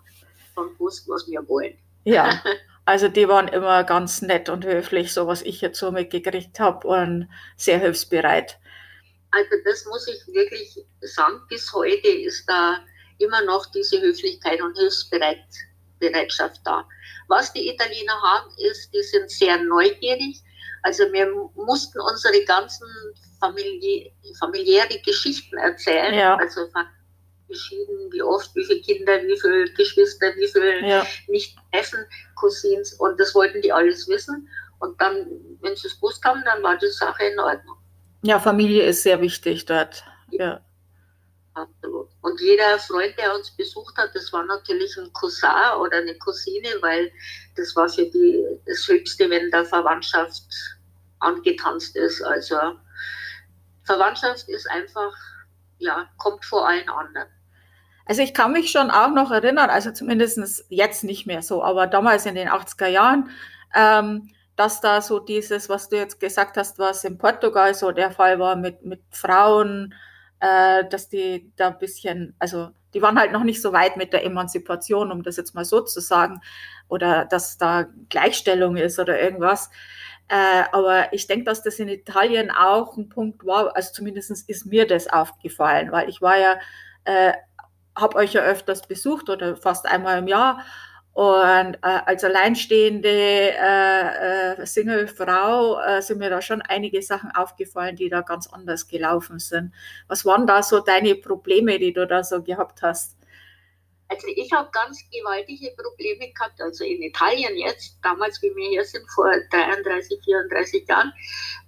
schon 0.53 0.73
gewusst, 0.73 1.07
was 1.07 1.27
wir 1.27 1.47
wollen. 1.47 1.77
Ja, 2.05 2.41
also 2.85 3.09
die 3.09 3.27
waren 3.27 3.47
immer 3.49 3.83
ganz 3.83 4.21
nett 4.21 4.49
und 4.49 4.65
höflich, 4.65 5.13
so 5.13 5.27
was 5.27 5.41
ich 5.41 5.61
jetzt 5.61 5.79
so 5.79 5.91
mitgekriegt 5.91 6.59
habe 6.59 6.87
und 6.87 7.29
sehr 7.57 7.79
hilfsbereit. 7.79 8.59
Also 9.31 9.49
das 9.65 9.85
muss 9.85 10.07
ich 10.07 10.25
wirklich 10.33 10.79
sagen, 11.01 11.41
bis 11.49 11.73
heute 11.73 12.07
ist 12.07 12.45
da 12.47 12.79
immer 13.17 13.41
noch 13.43 13.65
diese 13.71 13.99
Höflichkeit 13.99 14.61
und 14.61 14.77
Hilfsbereitschaft 14.77 15.74
da. 16.63 16.87
Was 17.27 17.53
die 17.53 17.69
Italiener 17.69 18.21
haben, 18.21 18.49
ist, 18.57 18.93
die 18.93 19.01
sind 19.03 19.29
sehr 19.29 19.57
neugierig. 19.57 20.41
Also 20.83 21.03
wir 21.11 21.27
mussten 21.55 21.99
unsere 21.99 22.43
ganzen 22.45 22.87
Familie, 23.39 24.11
familiäre 24.39 24.99
Geschichten 25.03 25.57
erzählen. 25.57 26.13
Ja. 26.13 26.35
Also 26.35 26.67
geschieden, 27.47 28.11
wie 28.11 28.21
oft, 28.21 28.55
wie 28.55 28.65
viele 28.65 28.81
Kinder, 28.81 29.21
wie 29.23 29.39
viele 29.39 29.65
Geschwister, 29.73 30.27
wie 30.35 30.47
viele 30.47 30.87
ja. 30.87 31.05
nicht 31.27 31.57
Neffen, 31.73 32.05
Cousins. 32.35 32.93
Und 32.93 33.19
das 33.19 33.33
wollten 33.35 33.61
die 33.61 33.71
alles 33.71 34.07
wissen. 34.07 34.47
Und 34.79 34.99
dann, 34.99 35.27
wenn 35.61 35.75
sie 35.75 35.87
es 35.87 35.95
gewusst 35.95 36.23
haben, 36.23 36.43
dann 36.45 36.61
war 36.63 36.77
die 36.77 36.87
Sache 36.87 37.25
in 37.25 37.39
Ordnung. 37.39 37.77
Ja, 38.23 38.39
Familie 38.39 38.83
ist 38.83 39.03
sehr 39.03 39.21
wichtig 39.21 39.65
dort. 39.65 40.03
Ja. 40.31 40.61
Absolut. 41.55 42.09
Und 42.21 42.41
jeder 42.41 42.77
Freund, 42.79 43.17
der 43.17 43.33
uns 43.33 43.49
besucht 43.51 43.95
hat, 43.97 44.13
das 44.13 44.31
war 44.33 44.43
natürlich 44.43 44.97
ein 44.97 45.11
Cousin 45.13 45.79
oder 45.79 45.97
eine 45.97 46.15
Cousine, 46.17 46.67
weil 46.81 47.09
das 47.55 47.73
war 47.77 47.87
für 47.87 48.05
die 48.05 48.43
das 48.65 48.85
Höchste, 48.87 49.29
wenn 49.29 49.49
der 49.51 49.63
Verwandtschaft 49.63 50.43
angetanzt 51.19 51.95
ist. 51.95 52.21
Also 52.21 52.57
Verwandtschaft 53.83 54.49
ist 54.49 54.69
einfach, 54.69 55.13
ja, 55.77 56.09
kommt 56.17 56.43
vor 56.43 56.67
allen 56.67 56.89
anderen. 56.89 57.29
Also 58.05 58.21
ich 58.21 58.33
kann 58.33 58.51
mich 58.51 58.69
schon 58.69 58.91
auch 58.91 59.11
noch 59.11 59.31
erinnern, 59.31 59.69
also 59.69 59.91
zumindest 59.91 60.65
jetzt 60.67 61.05
nicht 61.05 61.25
mehr 61.25 61.41
so, 61.41 61.63
aber 61.63 61.87
damals 61.87 62.25
in 62.25 62.35
den 62.35 62.49
80er 62.49 62.87
Jahren, 62.87 63.29
ähm, 63.73 64.29
dass 64.57 64.81
da 64.81 65.01
so 65.01 65.19
dieses, 65.19 65.69
was 65.69 65.87
du 65.87 65.95
jetzt 65.95 66.19
gesagt 66.19 66.57
hast, 66.57 66.79
was 66.79 67.05
in 67.05 67.17
Portugal 67.17 67.73
so 67.73 67.91
der 67.91 68.11
Fall 68.11 68.39
war 68.39 68.57
mit, 68.57 68.85
mit 68.85 69.01
Frauen, 69.09 69.93
äh, 70.45 70.87
dass 70.89 71.09
die 71.09 71.51
da 71.55 71.69
ein 71.69 71.79
bisschen, 71.79 72.35
also 72.37 72.69
die 72.93 73.01
waren 73.01 73.19
halt 73.19 73.31
noch 73.31 73.43
nicht 73.43 73.61
so 73.61 73.73
weit 73.73 73.97
mit 73.97 74.13
der 74.13 74.23
Emanzipation, 74.23 75.11
um 75.11 75.23
das 75.23 75.37
jetzt 75.37 75.55
mal 75.55 75.65
so 75.65 75.81
zu 75.81 75.99
sagen, 75.99 76.39
oder 76.87 77.25
dass 77.25 77.57
da 77.57 77.87
Gleichstellung 78.09 78.77
ist 78.77 78.99
oder 78.99 79.19
irgendwas. 79.19 79.71
Äh, 80.27 80.63
aber 80.71 81.11
ich 81.13 81.25
denke, 81.25 81.45
dass 81.45 81.63
das 81.63 81.79
in 81.79 81.87
Italien 81.87 82.51
auch 82.51 82.95
ein 82.95 83.09
Punkt 83.09 83.45
war, 83.45 83.75
also 83.75 83.91
zumindest 83.91 84.47
ist 84.47 84.65
mir 84.65 84.85
das 84.85 85.07
aufgefallen, 85.07 85.91
weil 85.91 86.09
ich 86.09 86.21
war 86.21 86.37
ja, 86.37 86.59
äh, 87.05 87.33
habe 87.95 88.17
euch 88.17 88.33
ja 88.33 88.41
öfters 88.41 88.87
besucht 88.87 89.29
oder 89.29 89.55
fast 89.55 89.87
einmal 89.87 90.19
im 90.19 90.27
Jahr 90.27 90.63
und 91.15 91.75
äh, 91.75 91.77
als 91.81 92.25
alleinstehende 92.25 93.07
äh, 93.07 94.61
äh, 94.61 94.65
Single-Frau 94.65 95.79
äh, 95.79 96.01
sind 96.01 96.17
mir 96.17 96.29
da 96.29 96.41
schon 96.41 96.61
einige 96.61 97.01
Sachen 97.01 97.31
aufgefallen, 97.31 97.95
die 97.95 98.09
da 98.09 98.19
ganz 98.19 98.47
anders 98.47 98.85
gelaufen 98.89 99.39
sind. 99.39 99.71
Was 100.09 100.25
waren 100.25 100.45
da 100.45 100.61
so 100.61 100.81
deine 100.81 101.15
Probleme, 101.15 101.79
die 101.79 101.93
du 101.93 102.05
da 102.05 102.21
so 102.21 102.43
gehabt 102.43 102.81
hast? 102.81 103.15
Also 104.09 104.27
ich 104.27 104.51
habe 104.51 104.69
ganz 104.73 105.05
gewaltige 105.09 105.71
Probleme 105.81 106.33
gehabt, 106.33 106.59
also 106.59 106.83
in 106.83 107.01
Italien 107.01 107.55
jetzt, 107.55 107.97
damals 108.03 108.41
wie 108.41 108.53
wir 108.53 108.67
hier 108.67 108.83
sind, 108.83 109.09
vor 109.09 109.31
33, 109.51 110.19
34 110.21 110.85
Jahren, 110.85 111.13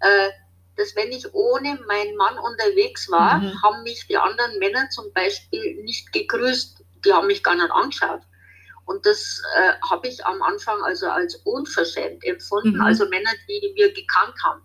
äh, 0.01 0.29
dass 0.75 0.93
wenn 0.97 1.13
ich 1.13 1.33
ohne 1.33 1.79
meinen 1.87 2.17
Mann 2.17 2.37
unterwegs 2.37 3.09
war, 3.09 3.37
mhm. 3.37 3.63
haben 3.63 3.83
mich 3.83 4.05
die 4.07 4.17
anderen 4.17 4.59
Männer 4.59 4.89
zum 4.89 5.05
Beispiel 5.13 5.81
nicht 5.83 6.11
gegrüßt, 6.11 6.83
die 7.05 7.13
haben 7.13 7.27
mich 7.27 7.41
gar 7.45 7.55
nicht 7.55 7.71
angeschaut. 7.71 8.23
Und 8.87 9.05
das 9.05 9.41
äh, 9.57 9.73
habe 9.89 10.07
ich 10.07 10.25
am 10.25 10.41
Anfang 10.41 10.81
also 10.81 11.07
als 11.07 11.35
unverschämt 11.43 12.23
empfunden. 12.23 12.75
Mhm. 12.75 12.81
Also 12.81 13.05
Männer, 13.09 13.31
die 13.47 13.73
wir 13.75 13.93
gekannt 13.93 14.35
haben, 14.43 14.61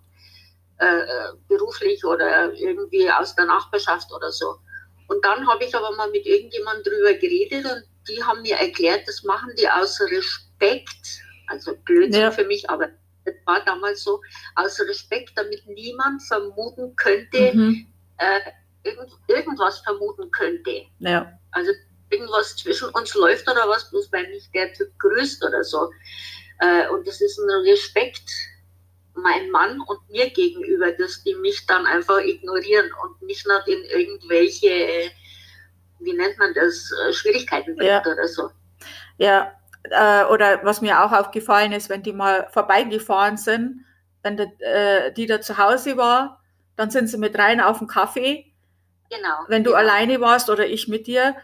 äh, 0.77 1.03
beruflich 1.49 2.03
oder 2.05 2.53
irgendwie 2.53 3.11
aus 3.11 3.35
der 3.35 3.45
Nachbarschaft 3.45 4.11
oder 4.13 4.31
so. 4.31 4.55
Und 5.07 5.23
dann 5.25 5.45
habe 5.45 5.65
ich 5.65 5.75
aber 5.75 5.93
mal 5.97 6.09
mit 6.09 6.25
irgendjemandem 6.25 6.83
drüber 6.83 7.13
geredet 7.15 7.65
und 7.65 7.83
die 8.07 8.23
haben 8.23 8.41
mir 8.41 8.55
erklärt, 8.55 9.05
das 9.07 9.23
machen 9.23 9.51
die 9.57 9.69
aus 9.69 9.99
Respekt, 9.99 11.21
also 11.47 11.75
Blödsinn 11.83 12.21
ja. 12.21 12.31
für 12.31 12.45
mich, 12.45 12.69
aber 12.69 12.87
das 13.25 13.35
war 13.45 13.63
damals 13.65 14.03
so, 14.03 14.21
aus 14.55 14.79
Respekt, 14.79 15.33
damit 15.35 15.67
niemand 15.67 16.23
vermuten 16.23 16.95
könnte, 16.95 17.51
mhm. 17.53 17.87
äh, 18.17 18.39
irgend, 18.83 19.11
irgendwas 19.27 19.79
vermuten 19.79 20.31
könnte. 20.31 20.83
Ja. 20.99 21.31
Also 21.51 21.71
irgendwas 22.13 22.55
zwischen 22.55 22.89
uns 22.89 23.13
läuft 23.15 23.49
oder 23.49 23.67
was, 23.67 23.89
bloß 23.89 24.11
weil 24.11 24.27
mich 24.29 24.49
der 24.53 24.71
Typ 24.73 24.91
grüßt 24.99 25.43
oder 25.43 25.63
so. 25.63 25.89
Äh, 26.59 26.87
und 26.89 27.07
das 27.07 27.19
ist 27.21 27.39
ein 27.39 27.49
Respekt 27.67 28.29
mein 29.15 29.49
Mann 29.51 29.79
und 29.81 29.99
mir 30.09 30.29
gegenüber, 30.29 30.91
dass 30.91 31.23
die 31.23 31.35
mich 31.35 31.65
dann 31.65 31.85
einfach 31.85 32.19
ignorieren 32.19 32.89
und 33.03 33.21
mich 33.21 33.45
nicht 33.45 33.67
in 33.67 33.83
irgendwelche, 33.85 35.11
wie 35.99 36.13
nennt 36.13 36.37
man 36.37 36.53
das, 36.53 36.91
äh, 37.07 37.13
Schwierigkeiten 37.13 37.75
bringt 37.75 37.89
ja. 37.89 38.01
oder 38.01 38.27
so. 38.27 38.49
Ja, 39.17 39.53
äh, 39.83 40.25
oder 40.25 40.61
was 40.63 40.81
mir 40.81 41.03
auch 41.03 41.11
aufgefallen 41.11 41.71
ist, 41.73 41.89
wenn 41.89 42.03
die 42.03 42.13
mal 42.13 42.47
vorbeigefahren 42.51 43.37
sind, 43.37 43.85
wenn 44.23 44.37
die, 44.37 44.63
äh, 44.63 45.11
die 45.13 45.27
da 45.27 45.41
zu 45.41 45.57
Hause 45.57 45.97
war, 45.97 46.41
dann 46.75 46.89
sind 46.89 47.07
sie 47.07 47.17
mit 47.17 47.37
rein 47.37 47.61
auf 47.61 47.79
den 47.79 47.87
Kaffee. 47.87 48.51
Genau. 49.09 49.45
Wenn 49.47 49.63
du 49.63 49.71
genau. 49.71 49.81
alleine 49.81 50.21
warst 50.21 50.49
oder 50.49 50.65
ich 50.65 50.87
mit 50.87 51.05
dir, 51.07 51.35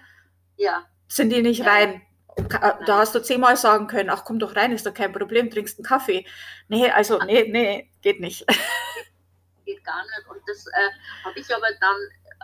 ja. 0.60 0.86
Sind 1.08 1.32
die 1.32 1.42
nicht 1.42 1.64
ja. 1.64 1.72
rein? 1.72 2.02
Da 2.48 2.98
hast 2.98 3.16
du 3.16 3.22
zehnmal 3.22 3.58
sagen 3.58 3.88
können, 3.88 4.10
ach 4.10 4.24
komm 4.24 4.40
doch 4.40 4.56
rein, 4.56 4.72
ist 4.72 4.86
doch 4.86 4.94
kein 4.94 5.12
Problem, 5.12 5.50
trinkst 5.50 5.80
einen 5.80 5.86
Kaffee. 5.86 6.26
Nee, 6.68 6.90
also 6.92 7.20
nee, 7.26 7.46
nee, 7.50 7.92
geht 8.02 8.20
nicht. 8.20 8.46
Geht 9.66 9.84
gar 9.84 10.02
nicht. 10.02 10.30
Und 10.30 10.42
das 10.48 10.66
äh, 10.68 11.26
habe 11.26 11.40
ich 11.40 11.54
aber 11.54 11.68
dann, 11.80 11.98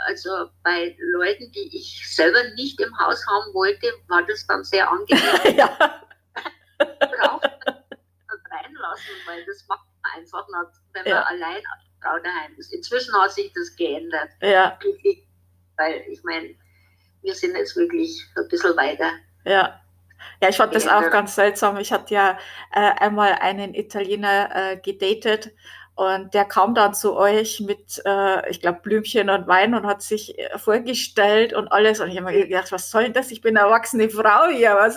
also 0.07 0.49
bei 0.63 0.95
Leuten, 0.99 1.51
die 1.51 1.75
ich 1.75 2.03
selber 2.13 2.43
nicht 2.55 2.79
im 2.81 2.97
Haus 2.99 3.25
haben 3.25 3.53
wollte, 3.53 3.87
war 4.07 4.23
das 4.23 4.45
dann 4.47 4.63
sehr 4.63 4.89
angenehm. 4.89 5.57
ja. 5.57 5.67
Braucht 6.77 7.49
reinlassen, 8.51 9.15
weil 9.25 9.45
das 9.45 9.65
macht 9.67 9.87
man 10.03 10.11
einfach 10.13 10.47
nicht, 10.47 10.81
wenn 10.93 11.05
ja. 11.05 11.15
man 11.15 11.23
allein 11.23 11.63
als 11.73 11.83
Frau 12.01 12.19
daheim 12.19 12.53
ist. 12.57 12.73
Inzwischen 12.73 13.13
hat 13.19 13.31
sich 13.31 13.51
das 13.53 13.75
geändert. 13.75 14.29
Ja. 14.41 14.77
Weil 15.77 16.05
ich 16.09 16.21
meine, 16.23 16.55
wir 17.25 17.35
sind 17.35 17.55
jetzt 17.55 17.75
wirklich 17.75 18.25
ein 18.37 18.47
bisschen 18.47 18.77
weiter. 18.77 19.11
Ja. 19.45 19.81
Ja, 20.41 20.49
ich 20.49 20.57
fand 20.57 20.73
das 20.73 20.87
auch 20.87 21.09
ganz 21.11 21.35
seltsam. 21.35 21.77
Ich 21.77 21.91
hatte 21.91 22.13
ja 22.13 22.37
äh, 22.73 22.91
einmal 22.99 23.33
einen 23.33 23.73
Italiener 23.73 24.49
äh, 24.53 24.77
gedatet 24.77 25.51
und 25.95 26.33
der 26.33 26.45
kam 26.45 26.75
dann 26.75 26.93
zu 26.93 27.15
euch 27.15 27.61
mit, 27.61 28.01
äh, 28.05 28.49
ich 28.49 28.59
glaube, 28.59 28.81
Blümchen 28.81 29.29
und 29.29 29.47
Wein 29.47 29.73
und 29.73 29.85
hat 29.85 30.01
sich 30.01 30.37
äh, 30.37 30.57
vorgestellt 30.57 31.53
und 31.53 31.69
alles. 31.69 32.01
Und 32.01 32.09
ich 32.09 32.17
habe 32.17 32.31
mir 32.31 32.47
gedacht, 32.47 32.71
was 32.71 32.91
soll 32.91 33.03
denn 33.03 33.13
das? 33.13 33.31
Ich 33.31 33.41
bin 33.41 33.55
eine 33.55 33.67
erwachsene 33.67 34.09
Frau 34.09 34.49
hier. 34.49 34.75
Was, 34.75 34.95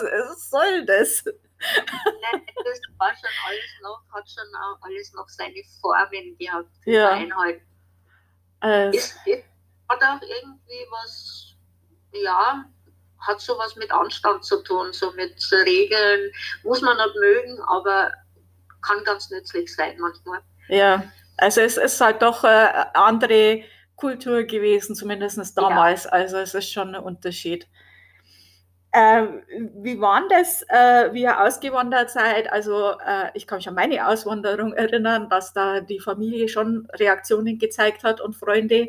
soll 0.49 0.85
das? 0.85 1.23
Nein, 1.25 2.41
das 2.55 2.81
war 2.97 3.11
schon 3.11 3.29
alles 3.47 3.81
noch, 3.81 4.01
hat 4.11 4.29
schon 4.29 4.55
auch 4.55 4.77
alles 4.81 5.13
noch 5.13 5.29
seine 5.29 5.61
Formen 5.79 6.37
gehabt. 6.37 6.69
Ja. 6.85 7.11
Einhalten. 7.11 7.65
Also. 8.59 8.97
Ist, 8.97 9.15
ist, 9.25 9.43
hat 9.87 10.03
auch 10.03 10.21
irgendwie 10.21 10.85
was 10.91 11.55
ja, 12.11 12.65
hat 13.19 13.41
sowas 13.41 13.75
mit 13.75 13.91
Anstand 13.91 14.43
zu 14.43 14.63
tun, 14.63 14.93
so 14.93 15.11
mit 15.11 15.35
Regeln. 15.51 16.31
Muss 16.63 16.81
man 16.81 16.97
nicht 16.97 17.15
mögen, 17.15 17.59
aber 17.67 18.11
kann 18.81 19.03
ganz 19.03 19.29
nützlich 19.29 19.73
sein 19.73 19.97
manchmal. 19.99 20.39
Ja, 20.69 21.03
also 21.37 21.61
es 21.61 21.77
ist 21.77 21.99
halt 21.99 22.21
doch 22.21 22.43
eine 22.43 22.95
andere 22.95 23.63
Kultur 23.95 24.43
gewesen, 24.43 24.95
zumindest 24.95 25.57
damals. 25.57 26.05
Ja. 26.05 26.11
Also 26.11 26.37
es 26.37 26.53
ist 26.53 26.71
schon 26.71 26.95
ein 26.95 27.03
Unterschied. 27.03 27.67
Äh, 28.91 29.27
wie 29.75 29.99
war 30.01 30.23
das, 30.29 30.63
äh, 30.67 31.13
wie 31.13 31.21
ihr 31.21 31.39
ausgewandert 31.39 32.09
seid? 32.09 32.51
Also 32.51 32.91
äh, 33.05 33.29
ich 33.35 33.45
kann 33.45 33.57
mich 33.57 33.67
an 33.67 33.75
meine 33.75 34.07
Auswanderung 34.07 34.73
erinnern, 34.73 35.29
dass 35.29 35.53
da 35.53 35.79
die 35.81 35.99
Familie 35.99 36.49
schon 36.49 36.87
Reaktionen 36.93 37.59
gezeigt 37.59 38.03
hat 38.03 38.19
und 38.19 38.35
Freunde. 38.35 38.87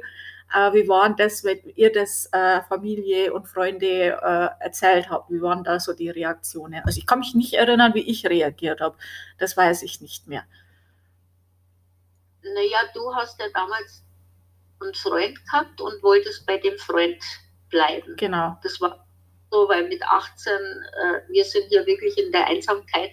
Äh, 0.52 0.72
wie 0.72 0.88
waren 0.88 1.16
das, 1.16 1.44
wenn 1.44 1.60
ihr 1.76 1.92
das 1.92 2.28
äh, 2.32 2.62
Familie 2.62 3.32
und 3.32 3.46
Freunde 3.46 4.18
äh, 4.20 4.64
erzählt 4.64 5.08
habt? 5.08 5.30
Wie 5.30 5.40
waren 5.40 5.62
da 5.62 5.78
so 5.78 5.92
die 5.92 6.10
Reaktionen? 6.10 6.82
Also 6.84 6.98
ich 6.98 7.06
kann 7.06 7.20
mich 7.20 7.34
nicht 7.34 7.54
erinnern, 7.54 7.94
wie 7.94 8.08
ich 8.08 8.26
reagiert 8.26 8.80
habe. 8.80 8.96
Das 9.38 9.56
weiß 9.56 9.82
ich 9.82 10.00
nicht 10.00 10.26
mehr. 10.26 10.44
Naja, 12.42 12.78
du 12.94 13.14
hast 13.14 13.38
ja 13.38 13.46
damals 13.54 14.02
einen 14.80 14.94
Freund 14.94 15.44
gehabt 15.44 15.80
und 15.80 16.02
wolltest 16.02 16.46
bei 16.46 16.56
dem 16.58 16.76
Freund 16.78 17.22
bleiben. 17.68 18.16
Genau. 18.16 18.58
Das 18.62 18.80
war 18.80 19.06
so, 19.50 19.68
weil 19.68 19.88
mit 19.88 20.02
18, 20.02 20.52
äh, 20.52 21.32
wir 21.32 21.44
sind 21.44 21.66
hier 21.68 21.86
wirklich 21.86 22.16
in 22.18 22.32
der 22.32 22.46
Einsamkeit 22.46 23.12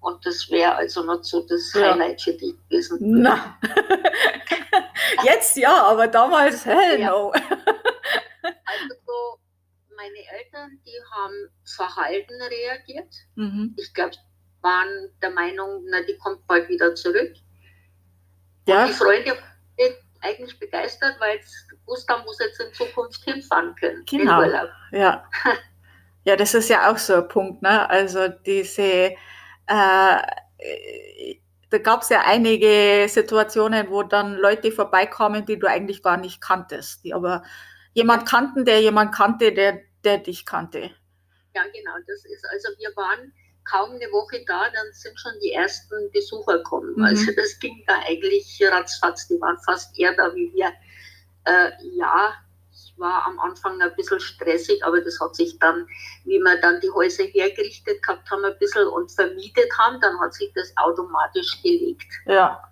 und 0.00 0.24
das 0.24 0.48
wäre 0.50 0.76
also 0.76 1.02
nicht 1.02 1.24
so 1.24 1.46
das 1.46 1.72
ja. 1.74 1.92
Highlight 1.92 2.22
für 2.22 2.32
dich 2.32 2.54
gewesen. 2.68 2.98
Na. 3.00 3.58
Jetzt 5.24 5.56
ja, 5.56 5.84
aber 5.84 6.06
damals 6.06 6.64
hell 6.64 7.00
ja. 7.00 7.10
no. 7.10 7.30
also 7.30 7.44
meine 9.96 10.38
Eltern, 10.38 10.78
die 10.86 10.96
haben 11.10 11.50
verhalten 11.64 12.40
reagiert. 12.40 13.12
Mhm. 13.34 13.74
Ich 13.76 13.92
glaube, 13.94 14.12
waren 14.60 15.10
der 15.22 15.30
Meinung, 15.30 15.84
na, 15.88 16.02
die 16.02 16.16
kommt 16.18 16.46
bald 16.46 16.68
wieder 16.68 16.94
zurück. 16.94 17.34
Ja. 18.66 18.82
Und 18.82 18.88
die 18.88 18.94
Freunde 18.94 19.30
waren 19.30 19.94
eigentlich 20.20 20.58
begeistert, 20.58 21.16
weil 21.20 21.40
gewusst 21.70 22.08
haben, 22.08 22.24
muss 22.24 22.38
jetzt 22.38 22.60
in 22.60 22.72
Zukunft 22.72 23.22
hinfahren 23.24 23.74
können. 23.76 24.04
Genau. 24.06 24.42
Ja. 24.92 25.24
ja, 26.24 26.36
das 26.36 26.54
ist 26.54 26.68
ja 26.68 26.90
auch 26.90 26.98
so 26.98 27.16
ein 27.16 27.28
Punkt. 27.28 27.62
Ne? 27.62 27.88
Also 27.88 28.28
diese, 28.28 29.14
äh, 29.68 31.36
da 31.70 31.78
gab 31.78 32.02
es 32.02 32.08
ja 32.08 32.22
einige 32.24 33.06
Situationen, 33.08 33.90
wo 33.90 34.02
dann 34.02 34.36
Leute 34.36 34.72
vorbeikamen, 34.72 35.44
die 35.44 35.58
du 35.58 35.66
eigentlich 35.66 36.02
gar 36.02 36.16
nicht 36.16 36.40
kanntest, 36.40 37.04
die 37.04 37.12
aber 37.12 37.42
jemand 37.92 38.26
kannten, 38.26 38.64
der 38.64 38.80
jemand 38.80 39.14
kannte, 39.14 39.52
der, 39.52 39.80
der 40.04 40.18
dich 40.18 40.46
kannte. 40.46 40.90
Ja, 41.54 41.62
genau. 41.74 41.92
Das 42.06 42.24
ist, 42.24 42.46
also 42.50 42.68
wir 42.78 42.94
waren 42.96 43.32
kaum 43.64 43.90
eine 43.90 44.10
Woche 44.12 44.44
da, 44.46 44.70
dann 44.70 44.92
sind 44.92 45.18
schon 45.20 45.32
die 45.42 45.52
ersten 45.52 46.10
Besucher 46.12 46.58
gekommen. 46.58 46.94
Mhm. 46.96 47.04
Also 47.04 47.32
das 47.36 47.58
ging 47.58 47.84
da 47.86 48.00
eigentlich 48.06 48.62
ratzfatz, 48.62 49.28
die 49.28 49.40
waren 49.40 49.58
fast 49.64 49.98
eher 49.98 50.14
da 50.14 50.34
wie 50.34 50.52
wir. 50.54 50.72
Äh, 51.44 51.70
ja, 51.96 52.34
war 52.98 53.26
am 53.26 53.38
Anfang 53.38 53.80
ein 53.80 53.94
bisschen 53.96 54.20
stressig, 54.20 54.84
aber 54.84 55.00
das 55.00 55.18
hat 55.20 55.34
sich 55.34 55.58
dann, 55.58 55.86
wie 56.24 56.38
wir 56.38 56.60
dann 56.60 56.80
die 56.80 56.90
Häuser 56.90 57.24
hergerichtet 57.24 58.02
gehabt 58.02 58.30
haben, 58.30 58.44
ein 58.44 58.58
bisschen 58.58 58.86
und 58.88 59.10
vermietet 59.10 59.70
haben, 59.78 60.00
dann 60.00 60.18
hat 60.20 60.34
sich 60.34 60.52
das 60.54 60.72
automatisch 60.76 61.62
gelegt. 61.62 62.12
Ja. 62.26 62.62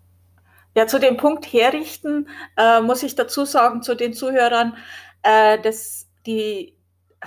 Ja, 0.75 0.87
zu 0.87 0.99
dem 0.99 1.17
Punkt 1.17 1.51
herrichten 1.53 2.29
äh, 2.59 2.83
muss 2.83 3.03
ich 3.03 3.15
dazu 3.15 3.47
sagen, 3.47 3.83
zu 3.83 3.95
den 3.95 4.13
Zuhörern, 4.13 4.77
äh, 5.23 5.59
dass 5.59 6.07
die 6.27 6.77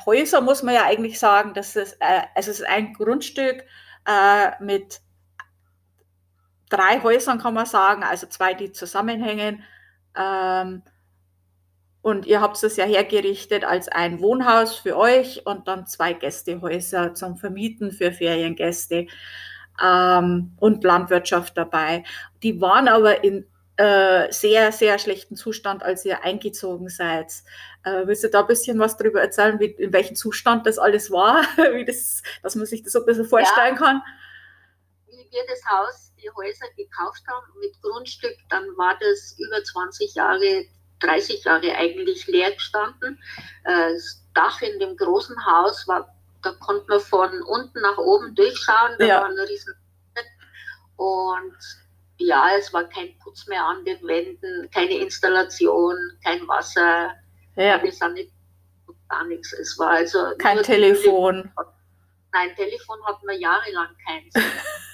Häuser 0.05 0.41
muss 0.41 0.61
man 0.61 0.75
ja 0.75 0.85
eigentlich 0.85 1.19
sagen, 1.19 1.55
dass 1.55 1.75
es, 1.75 1.93
äh, 1.93 2.21
es 2.35 2.47
ist 2.47 2.63
ein 2.63 2.93
Grundstück 2.93 3.63
äh, 4.05 4.63
mit 4.63 5.01
drei 6.69 7.01
Häusern, 7.01 7.39
kann 7.39 7.53
man 7.53 7.65
sagen, 7.65 8.03
also 8.03 8.27
zwei, 8.27 8.53
die 8.53 8.71
zusammenhängen. 8.71 9.63
Ähm, 10.15 10.83
und 12.01 12.25
ihr 12.25 12.41
habt 12.41 12.61
es 12.63 12.77
ja 12.77 12.85
hergerichtet 12.85 13.63
als 13.63 13.87
ein 13.87 14.21
Wohnhaus 14.21 14.75
für 14.75 14.97
euch 14.97 15.45
und 15.45 15.67
dann 15.67 15.85
zwei 15.85 16.13
Gästehäuser 16.13 17.13
zum 17.13 17.37
Vermieten 17.37 17.91
für 17.91 18.11
Feriengäste 18.11 19.07
ähm, 19.83 20.53
und 20.59 20.83
Landwirtschaft 20.83 21.57
dabei. 21.57 22.03
Die 22.41 22.61
waren 22.61 22.87
aber 22.87 23.23
in 23.23 23.45
äh, 23.79 24.31
sehr, 24.31 24.73
sehr 24.73 24.99
schlechten 24.99 25.37
Zustand, 25.37 25.83
als 25.83 26.03
ihr 26.03 26.23
eingezogen 26.23 26.89
seid. 26.89 27.31
Äh, 27.83 28.07
willst 28.07 28.23
du 28.25 28.29
da 28.29 28.41
ein 28.41 28.47
bisschen 28.47 28.77
was 28.77 28.97
darüber 28.97 29.21
erzählen, 29.21 29.59
wie, 29.59 29.67
in 29.67 29.93
welchem 29.93 30.17
Zustand 30.17 30.65
das 30.65 30.77
alles 30.77 31.11
war, 31.11 31.43
wie 31.73 31.85
das, 31.85 32.21
dass 32.43 32.55
man 32.55 32.65
sich 32.65 32.83
das 32.83 32.91
so 32.93 32.99
ein 32.99 33.05
bisschen 33.05 33.25
vorstellen 33.25 33.75
ja. 33.75 33.81
kann? 33.81 34.01
Wie 35.07 35.31
wir 35.31 35.43
das 35.47 35.61
Haus, 35.65 36.11
die 36.21 36.29
Häuser 36.29 36.65
gekauft 36.75 37.23
haben 37.27 37.45
mit 37.61 37.81
Grundstück, 37.81 38.35
dann 38.49 38.65
war 38.75 38.97
das 38.99 39.37
über 39.37 39.63
20 39.63 40.13
Jahre, 40.13 40.65
30 40.99 41.43
Jahre 41.43 41.75
eigentlich 41.75 42.27
leer 42.27 42.51
gestanden. 42.51 43.21
Äh, 43.63 43.93
das 43.93 44.23
Dach 44.33 44.61
in 44.61 44.79
dem 44.79 44.95
großen 44.97 45.45
Haus 45.45 45.87
war, 45.87 46.13
da 46.43 46.51
konnte 46.53 46.85
man 46.87 46.99
von 46.99 47.41
unten 47.43 47.81
nach 47.81 47.97
oben 47.97 48.35
durchschauen, 48.35 48.95
da 48.99 49.05
ja. 49.05 49.21
war 49.21 49.29
ein 49.29 49.39
riesen 49.39 49.75
und 50.99 51.55
ja, 52.17 52.49
es 52.57 52.73
war 52.73 52.83
kein 52.83 53.17
Putz 53.19 53.47
mehr 53.47 53.63
an 53.63 53.85
den 53.85 54.05
Wänden, 54.05 54.69
keine 54.71 54.97
Installation, 54.97 55.95
kein 56.23 56.45
Wasser, 56.45 57.13
ja. 57.55 57.77
keine 57.77 57.91
Sanität, 57.93 58.33
gar 59.07 59.23
nichts. 59.23 59.53
Es 59.53 59.79
war 59.79 59.91
also 59.91 60.33
kein 60.37 60.61
Telefon. 60.61 61.49
Nein, 62.33 62.53
Telefon 62.55 62.97
hatten 63.05 63.25
wir 63.25 63.39
jahrelang 63.39 63.95
keins. 64.05 64.33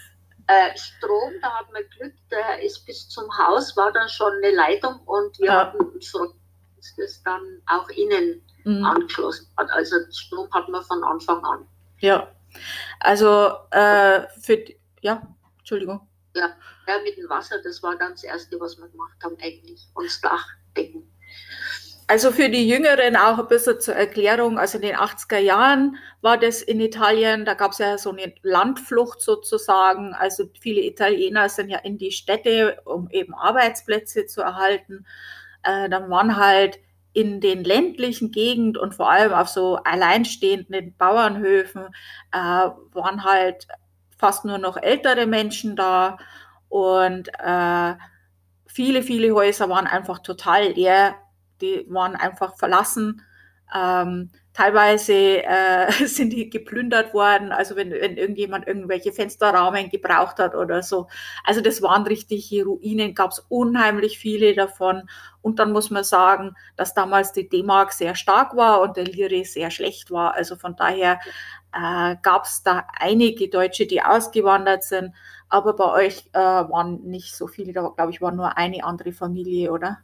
äh, 0.47 0.77
Strom, 0.77 1.33
da 1.41 1.59
hat 1.59 1.71
man 1.71 1.83
Glück, 1.97 2.13
der 2.29 2.61
ist 2.63 2.85
bis 2.85 3.09
zum 3.09 3.25
Haus, 3.37 3.75
war 3.75 3.91
dann 3.91 4.09
schon 4.09 4.31
eine 4.33 4.55
Leitung 4.55 4.99
und 5.05 5.37
wir 5.39 5.47
ja. 5.47 5.53
hatten 5.67 5.99
das 6.97 7.23
dann 7.23 7.61
auch 7.65 7.89
innen 7.89 8.41
mhm. 8.63 8.85
angeschlossen. 8.85 9.47
Also 9.55 9.95
Strom 10.11 10.51
hatten 10.51 10.71
wir 10.71 10.83
von 10.83 11.03
Anfang 11.03 11.43
an. 11.43 11.67
Ja, 11.99 12.27
also 12.99 13.55
äh, 13.71 14.27
für, 14.39 14.63
ja, 15.01 15.21
Entschuldigung. 15.59 16.07
Ja, 16.35 16.53
ja, 16.87 16.99
mit 17.01 17.17
dem 17.17 17.29
Wasser, 17.29 17.61
das 17.63 17.81
war 17.81 17.96
dann 17.98 18.11
das 18.11 18.24
Erste, 18.24 18.59
was 18.59 18.77
wir 18.77 18.87
gemacht 18.89 19.17
haben 19.24 19.37
eigentlich. 19.41 19.87
Und 19.93 20.05
das 20.05 20.20
Dach 20.22 20.48
decken. 20.75 21.09
Also 22.07 22.31
für 22.31 22.50
die 22.50 22.68
Jüngeren 22.68 23.15
auch 23.15 23.39
ein 23.39 23.48
bisschen 23.48 23.81
zur 23.81 23.96
Erklärung, 23.96 24.59
also 24.59 24.77
in 24.77 24.83
den 24.83 24.96
80er 24.96 25.39
Jahren 25.39 25.98
war 26.22 26.37
das 26.37 26.61
in 26.61 26.79
Italien, 26.79 27.46
da 27.46 27.55
gab 27.55 27.72
es 27.72 27.79
ja 27.79 27.98
so 27.98 28.11
eine 28.11 28.31
Landflucht 28.44 29.22
sozusagen. 29.22 30.13
Also 30.13 30.46
viele 30.59 30.81
Italiener 30.81 31.50
sind 31.50 31.70
ja 31.70 31.79
in 31.79 31.98
die 31.98 32.11
Städte, 32.11 32.79
um 32.85 33.09
eben 33.09 33.33
Arbeitsplätze 33.33 34.27
zu 34.27 34.41
erhalten. 34.41 35.05
Äh, 35.63 35.89
dann 35.89 36.11
waren 36.11 36.37
halt 36.37 36.79
in 37.13 37.41
den 37.41 37.63
ländlichen 37.63 38.31
Gegenden 38.31 38.77
und 38.79 38.94
vor 38.94 39.09
allem 39.09 39.33
auf 39.33 39.48
so 39.48 39.77
alleinstehenden 39.77 40.96
Bauernhöfen 40.98 41.87
äh, 42.31 42.37
waren 42.37 43.24
halt 43.24 43.68
fast 44.18 44.46
nur 44.46 44.59
noch 44.59 44.77
ältere 44.77 45.25
Menschen 45.25 45.75
da 45.75 46.18
und 46.70 47.29
äh, 47.39 47.94
viele, 48.68 49.01
viele 49.01 49.33
Häuser 49.33 49.70
waren 49.70 49.87
einfach 49.87 50.20
total 50.20 50.74
leer, 50.74 51.15
die 51.61 51.85
waren 51.89 52.15
einfach 52.15 52.57
verlassen. 52.57 53.22
Ähm, 53.74 54.29
teilweise 54.53 55.44
äh, 55.44 55.91
sind 56.07 56.31
die 56.31 56.50
geplündert 56.50 57.13
worden, 57.13 57.51
also 57.51 57.75
wenn, 57.75 57.91
wenn 57.91 58.15
irgendjemand 58.18 58.68
irgendwelche 58.68 59.11
Fensterrahmen 59.11 59.89
gebraucht 59.89 60.39
hat 60.39 60.55
oder 60.55 60.81
so. 60.83 61.07
Also 61.44 61.61
das 61.61 61.81
waren 61.81 62.03
richtige 62.03 62.63
Ruinen, 62.65 63.15
gab 63.15 63.31
es 63.31 63.39
unheimlich 63.50 64.18
viele 64.20 64.53
davon. 64.53 65.09
Und 65.41 65.59
dann 65.59 65.72
muss 65.72 65.89
man 65.89 66.03
sagen, 66.03 66.55
dass 66.75 66.94
damals 66.94 67.33
die 67.33 67.50
D-Mark 67.50 67.91
sehr 67.91 68.15
stark 68.15 68.55
war 68.55 68.81
und 68.81 68.98
der 68.98 69.05
Lire 69.05 69.44
sehr 69.46 69.72
schlecht 69.72 70.11
war. 70.11 70.35
Also 70.35 70.55
von 70.55 70.75
daher 70.75 71.20
äh, 71.74 72.15
gab 72.22 72.46
es 72.46 72.63
da 72.63 72.87
einige 73.00 73.50
Deutsche, 73.50 73.85
die 73.85 74.01
ausgewandert 74.01 74.83
sind, 74.83 75.13
aber 75.50 75.75
bei 75.75 75.91
euch 75.91 76.29
äh, 76.33 76.39
waren 76.39 77.03
nicht 77.03 77.35
so 77.35 77.48
viele, 77.48 77.74
da 77.74 77.89
glaube 77.96 78.11
ich, 78.11 78.22
war 78.22 78.31
nur 78.31 78.57
eine 78.57 78.83
andere 78.83 79.11
Familie, 79.11 79.72
oder? 79.72 80.00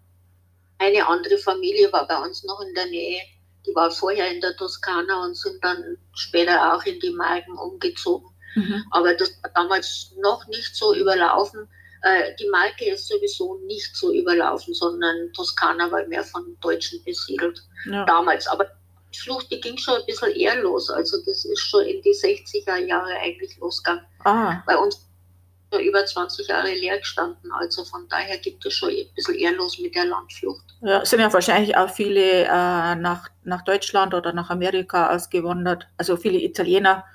Eine 0.82 1.08
andere 1.08 1.38
Familie 1.38 1.94
war 1.94 2.08
bei 2.08 2.18
uns 2.18 2.44
noch 2.44 2.60
in 2.62 2.74
der 2.74 2.88
Nähe. 2.88 3.22
Die 3.68 3.76
war 3.76 3.92
vorher 3.92 4.32
in 4.32 4.42
der 4.42 4.56
Toskana 4.58 5.26
und 5.26 5.38
sind 5.38 5.64
dann 5.64 5.96
später 6.16 6.74
auch 6.74 6.84
in 6.86 7.00
die 7.00 7.12
Marken 7.12 7.56
umgezogen. 7.56 8.28
Mhm. 8.56 8.84
Aber 8.90 9.14
das 9.14 9.32
war 9.44 9.52
damals 9.54 10.12
noch 10.20 10.48
nicht 10.48 10.76
so 10.76 10.96
überlaufen. 10.96 11.70
Äh, 12.02 12.36
die 12.40 12.50
Marke 12.50 12.86
ist 12.86 13.08
sowieso 13.08 13.60
nicht 13.68 13.96
so 13.96 14.12
überlaufen, 14.12 14.74
sondern 14.74 15.32
Toskana 15.34 15.92
war 15.92 16.04
mehr 16.08 16.24
von 16.24 16.58
Deutschen 16.62 17.04
besiedelt. 17.04 17.62
Ja. 17.86 18.04
Damals. 18.06 18.48
Aber 18.48 18.66
Flucht, 19.16 19.52
die 19.52 19.62
ging 19.62 19.78
schon 19.78 20.00
ein 20.00 20.06
bisschen 20.08 20.32
eher 20.32 20.56
los. 20.64 20.90
Also 20.90 21.18
das 21.28 21.46
ist 21.46 21.60
schon 21.60 21.86
in 21.86 22.02
die 22.02 22.16
60er 22.16 22.78
Jahre 22.78 23.14
eigentlich 23.20 23.56
losgegangen. 23.60 24.04
Ah. 24.24 24.64
Bei 24.66 24.76
uns 24.78 25.08
über 25.80 26.06
20 26.06 26.48
Jahre 26.48 26.74
leer 26.74 26.98
gestanden. 27.00 27.52
Also 27.52 27.86
von 27.86 28.08
daher 28.10 28.38
gibt 28.38 28.66
es 28.66 28.74
schon 28.74 28.90
ein 28.90 29.08
bisschen 29.16 29.36
eher 29.36 29.54
los 29.54 29.80
mit 29.80 29.96
der 29.96 30.06
Landflucht. 30.06 30.66
Ja, 30.82 31.06
sind 31.06 31.20
ja 31.20 31.32
wahrscheinlich 31.32 31.78
auch 31.78 31.90
viele 31.90 32.44
äh, 32.44 32.96
nach, 32.96 33.30
nach 33.44 33.64
Deutschland 33.64 34.14
oder 34.14 34.34
nach 34.34 34.50
Amerika 34.50 35.16
ausgewandert. 35.16 35.88
Also 35.98 36.18
viele 36.18 36.40
Italiener. 36.40 37.06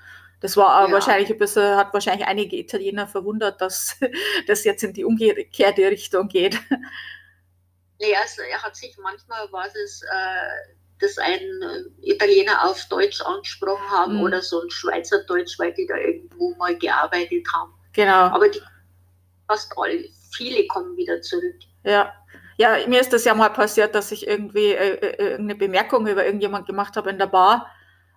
Das 0.41 0.57
war 0.57 0.87
ja. 0.87 0.93
wahrscheinlich 0.93 1.31
ein 1.31 1.39
bisschen, 1.39 1.77
hat 1.77 1.93
wahrscheinlich 1.93 2.27
einige 2.27 2.57
Italiener 2.57 3.07
verwundert, 3.07 3.61
dass 3.61 3.99
das 4.47 4.65
jetzt 4.65 4.83
in 4.83 4.93
die 4.93 5.05
umgekehrte 5.05 5.83
Richtung 5.91 6.29
geht. 6.29 6.59
Also 7.99 8.43
er 8.43 8.63
hat 8.63 8.77
sich 8.77 8.97
manchmal 8.99 9.51
war 9.53 9.67
es 9.67 10.03
äh, 10.03 10.75
dass 11.01 11.19
ein 11.19 11.41
äh, 11.41 12.11
Italiener 12.11 12.65
auf 12.65 12.85
Deutsch 12.89 13.21
angesprochen 13.21 13.89
haben 13.91 14.17
mhm. 14.17 14.23
oder 14.23 14.43
so 14.43 14.63
ein 14.63 14.71
Schweizer 14.71 15.25
Deutsch, 15.25 15.59
weil 15.59 15.73
die 15.75 15.87
da 15.87 15.97
irgendwo 15.97 16.55
mal 16.55 16.77
gearbeitet 16.77 17.47
haben. 17.55 17.75
Genau. 17.97 18.27
Aber 18.27 18.49
die 18.49 18.61
fast 19.49 19.73
alle, 19.77 20.05
viele 20.31 20.67
kommen 20.67 20.97
wieder 20.97 21.21
zurück. 21.23 21.57
Ja. 21.83 22.13
Ja, 22.59 22.87
mir 22.87 23.01
ist 23.01 23.13
das 23.13 23.25
ja 23.25 23.35
mal 23.35 23.51
passiert, 23.51 23.95
dass 23.95 24.13
ich 24.13 24.27
irgendwie 24.27 24.73
äh, 24.73 24.95
äh, 24.95 25.35
eine 25.35 25.55
Bemerkung 25.55 26.07
über 26.07 26.25
irgendjemand 26.25 26.67
gemacht 26.67 26.97
habe 26.97 27.11
in 27.11 27.19
der 27.19 27.27
Bar 27.27 27.71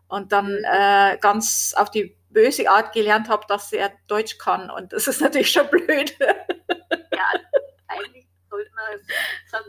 und 0.07 0.31
dann 0.31 0.59
mhm. 0.59 0.65
äh, 0.65 1.17
ganz 1.17 1.73
auf 1.75 1.91
die 1.91 2.15
böse 2.29 2.69
Art 2.69 2.93
gelernt 2.93 3.27
habe, 3.27 3.45
dass 3.47 3.73
er 3.73 3.91
Deutsch 4.07 4.37
kann. 4.37 4.69
Und 4.69 4.93
das 4.93 5.07
ist 5.07 5.19
natürlich 5.21 5.51
schon 5.51 5.67
blöd. 5.69 6.15
ja, 6.19 7.25
eigentlich 7.87 8.27
sollte 8.49 8.71
man 8.75 8.99
sagen, 9.47 9.65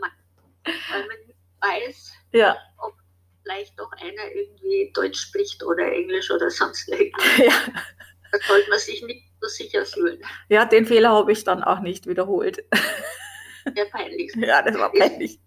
weil 0.63 1.07
man 1.07 1.17
nicht 1.25 1.39
weiß, 1.59 2.13
ja. 2.31 2.55
ob 2.77 2.93
vielleicht 3.43 3.77
doch 3.77 3.91
einer 3.93 4.31
irgendwie 4.33 4.91
Deutsch 4.93 5.19
spricht 5.19 5.63
oder 5.63 5.83
Englisch 5.91 6.31
oder 6.31 6.49
sonst 6.49 6.87
irgendwas. 6.87 7.25
Ja. 7.37 7.53
Da 8.31 8.39
sollte 8.47 8.69
man 8.69 8.79
sich 8.79 9.01
nicht 9.03 9.30
so 9.41 9.47
sicher 9.47 9.85
fühlen. 9.85 10.21
Ja, 10.49 10.65
den 10.65 10.85
Fehler 10.85 11.09
habe 11.09 11.31
ich 11.31 11.43
dann 11.43 11.63
auch 11.63 11.79
nicht 11.79 12.07
wiederholt. 12.07 12.63
Ja, 13.75 13.85
peinlich. 13.85 14.33
ja, 14.37 14.63
das 14.63 14.75
war 14.75 14.91
peinlich. 14.91 15.39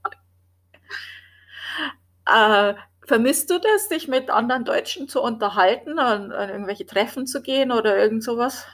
äh, 2.26 2.74
vermisst 3.08 3.50
du 3.50 3.58
das, 3.58 3.88
dich 3.88 4.06
mit 4.06 4.30
anderen 4.30 4.64
Deutschen 4.64 5.08
zu 5.08 5.20
unterhalten, 5.20 5.98
an, 5.98 6.30
an 6.30 6.48
irgendwelche 6.48 6.86
Treffen 6.86 7.26
zu 7.26 7.42
gehen 7.42 7.72
oder 7.72 7.98
irgend 7.98 8.22
sowas? 8.22 8.66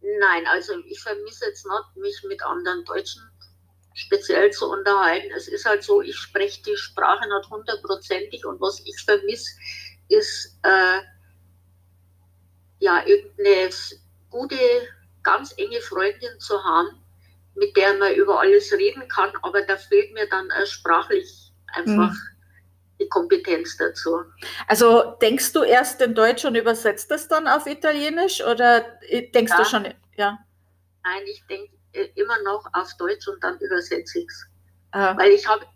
Nein, 0.00 0.46
also 0.48 0.74
ich 0.86 1.00
vermisse 1.00 1.46
jetzt 1.46 1.66
nicht, 1.66 1.96
mich 1.96 2.22
mit 2.28 2.42
anderen 2.42 2.84
Deutschen 2.84 3.22
speziell 3.94 4.50
zu 4.50 4.70
unterhalten. 4.70 5.32
Es 5.34 5.48
ist 5.48 5.64
halt 5.64 5.82
so, 5.82 6.00
ich 6.02 6.16
spreche 6.16 6.62
die 6.62 6.76
Sprache 6.76 7.26
nicht 7.26 7.50
hundertprozentig 7.50 8.44
und 8.44 8.60
was 8.60 8.80
ich 8.84 9.02
vermisse, 9.04 9.50
ist 10.08 10.58
äh, 10.62 11.00
ja 12.78 13.04
irgendeine 13.06 13.70
gute, 14.30 14.56
ganz 15.22 15.54
enge 15.56 15.80
Freundin 15.80 16.38
zu 16.38 16.62
haben, 16.62 16.88
mit 17.54 17.76
der 17.76 17.94
man 17.94 18.14
über 18.14 18.40
alles 18.40 18.72
reden 18.72 19.08
kann, 19.08 19.32
aber 19.42 19.62
da 19.62 19.76
fehlt 19.76 20.12
mir 20.12 20.28
dann 20.28 20.48
äh, 20.50 20.66
sprachlich 20.66 21.52
einfach 21.74 22.12
mhm. 22.12 22.18
die 23.00 23.08
Kompetenz 23.08 23.76
dazu. 23.76 24.22
Also 24.66 25.16
denkst 25.20 25.52
du 25.52 25.62
erst 25.62 26.00
in 26.00 26.14
Deutsch 26.14 26.44
und 26.44 26.54
übersetzt 26.54 27.10
das 27.10 27.28
dann 27.28 27.48
auf 27.48 27.66
Italienisch 27.66 28.42
oder 28.42 29.00
äh, 29.02 29.30
denkst 29.30 29.52
ja. 29.52 29.58
du 29.58 29.64
schon, 29.64 29.94
ja? 30.16 30.38
Nein, 31.04 31.22
ich 31.26 31.42
denke 31.48 31.72
äh, 31.92 32.08
immer 32.14 32.40
noch 32.42 32.64
auf 32.72 32.96
Deutsch 32.98 33.26
und 33.28 33.42
dann 33.42 33.58
übersetze 33.58 34.20
ich 34.20 34.26
es. 34.28 34.46
Weil 34.90 35.32
ich 35.32 35.46
habe 35.46 35.66